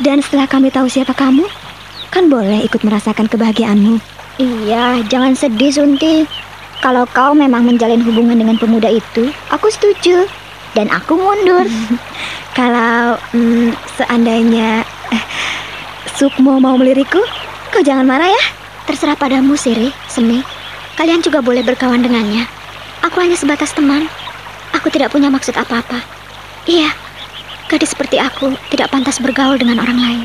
dan 0.00 0.24
setelah 0.24 0.48
kami 0.48 0.72
tahu 0.72 0.88
siapa 0.88 1.12
kamu, 1.12 1.44
kan 2.08 2.32
boleh 2.32 2.64
ikut 2.64 2.80
merasakan 2.80 3.28
kebahagiaanmu. 3.28 4.00
Iya, 4.40 5.04
jangan 5.12 5.36
sedih, 5.36 5.68
Sunti. 5.68 6.24
Kalau 6.80 7.04
kau 7.12 7.36
memang 7.36 7.68
menjalin 7.68 8.00
hubungan 8.00 8.40
dengan 8.40 8.56
pemuda 8.56 8.88
itu, 8.88 9.28
aku 9.52 9.68
setuju. 9.68 10.24
Dan 10.72 10.88
aku 10.88 11.20
mundur. 11.20 11.68
Kalau 12.58 13.20
hmm, 13.36 13.76
seandainya 14.00 14.80
eh, 15.12 15.24
Sukmo 16.16 16.56
mau 16.56 16.80
meliriku, 16.80 17.20
kau 17.68 17.84
jangan 17.84 18.08
marah 18.08 18.28
ya. 18.32 18.44
Terserah 18.88 19.14
padamu, 19.14 19.54
Siri, 19.54 19.92
Semi. 20.08 20.40
Kalian 20.96 21.20
juga 21.20 21.44
boleh 21.44 21.60
berkawan 21.60 22.00
dengannya. 22.00 22.48
Aku 23.04 23.20
hanya 23.20 23.36
sebatas 23.36 23.76
teman. 23.76 24.08
Aku 24.72 24.88
tidak 24.88 25.12
punya 25.12 25.28
maksud 25.28 25.52
apa-apa. 25.54 26.00
Iya, 26.64 26.88
gadis 27.72 27.96
seperti 27.96 28.20
aku 28.20 28.52
tidak 28.68 28.92
pantas 28.92 29.16
bergaul 29.16 29.56
dengan 29.56 29.80
orang 29.80 29.96
lain. 29.96 30.22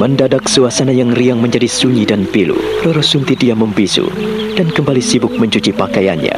Mendadak 0.00 0.48
suasana 0.48 0.88
yang 0.88 1.12
riang 1.12 1.36
menjadi 1.36 1.68
sunyi 1.68 2.08
dan 2.08 2.24
pilu. 2.24 2.56
Roro 2.80 3.04
Sunti 3.04 3.36
dia 3.36 3.52
membisu. 3.52 4.08
dan 4.56 4.72
kembali 4.72 5.04
sibuk 5.04 5.36
mencuci 5.36 5.76
pakaiannya. 5.76 6.32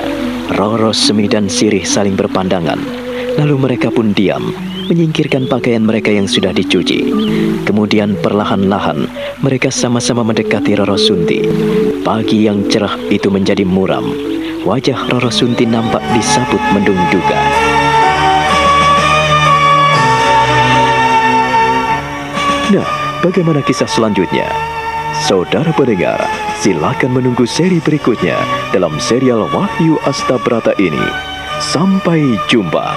Roro, 0.59 0.91
Semi, 0.91 1.31
dan 1.31 1.47
Sirih 1.47 1.87
saling 1.87 2.19
berpandangan. 2.19 2.83
Lalu 3.39 3.55
mereka 3.55 3.95
pun 3.95 4.11
diam, 4.11 4.51
menyingkirkan 4.91 5.47
pakaian 5.47 5.87
mereka 5.87 6.11
yang 6.11 6.27
sudah 6.27 6.51
dicuci. 6.51 7.15
Kemudian 7.69 8.17
perlahan-lahan 8.25 9.05
mereka 9.45 9.69
sama-sama 9.69 10.25
mendekati 10.25 10.73
Roro 10.73 10.97
Sunti. 10.97 11.45
Pagi 12.01 12.49
yang 12.49 12.65
cerah 12.73 12.97
itu 13.13 13.29
menjadi 13.29 13.61
muram. 13.69 14.09
Wajah 14.65 15.13
Roro 15.13 15.29
Sunti 15.29 15.69
nampak 15.69 16.01
disabut 16.17 16.57
mendung 16.73 16.97
duga. 17.13 17.37
Nah, 22.73 22.89
bagaimana 23.21 23.61
kisah 23.61 23.89
selanjutnya? 23.89 24.49
Saudara 25.29 25.69
pendengar, 25.77 26.25
silakan 26.65 27.21
menunggu 27.21 27.45
seri 27.45 27.85
berikutnya 27.85 28.41
dalam 28.73 28.97
serial 28.97 29.45
Wahyu 29.53 30.01
Astabrata 30.09 30.73
ini. 30.81 31.05
Sampai 31.61 32.33
jumpa. 32.49 32.97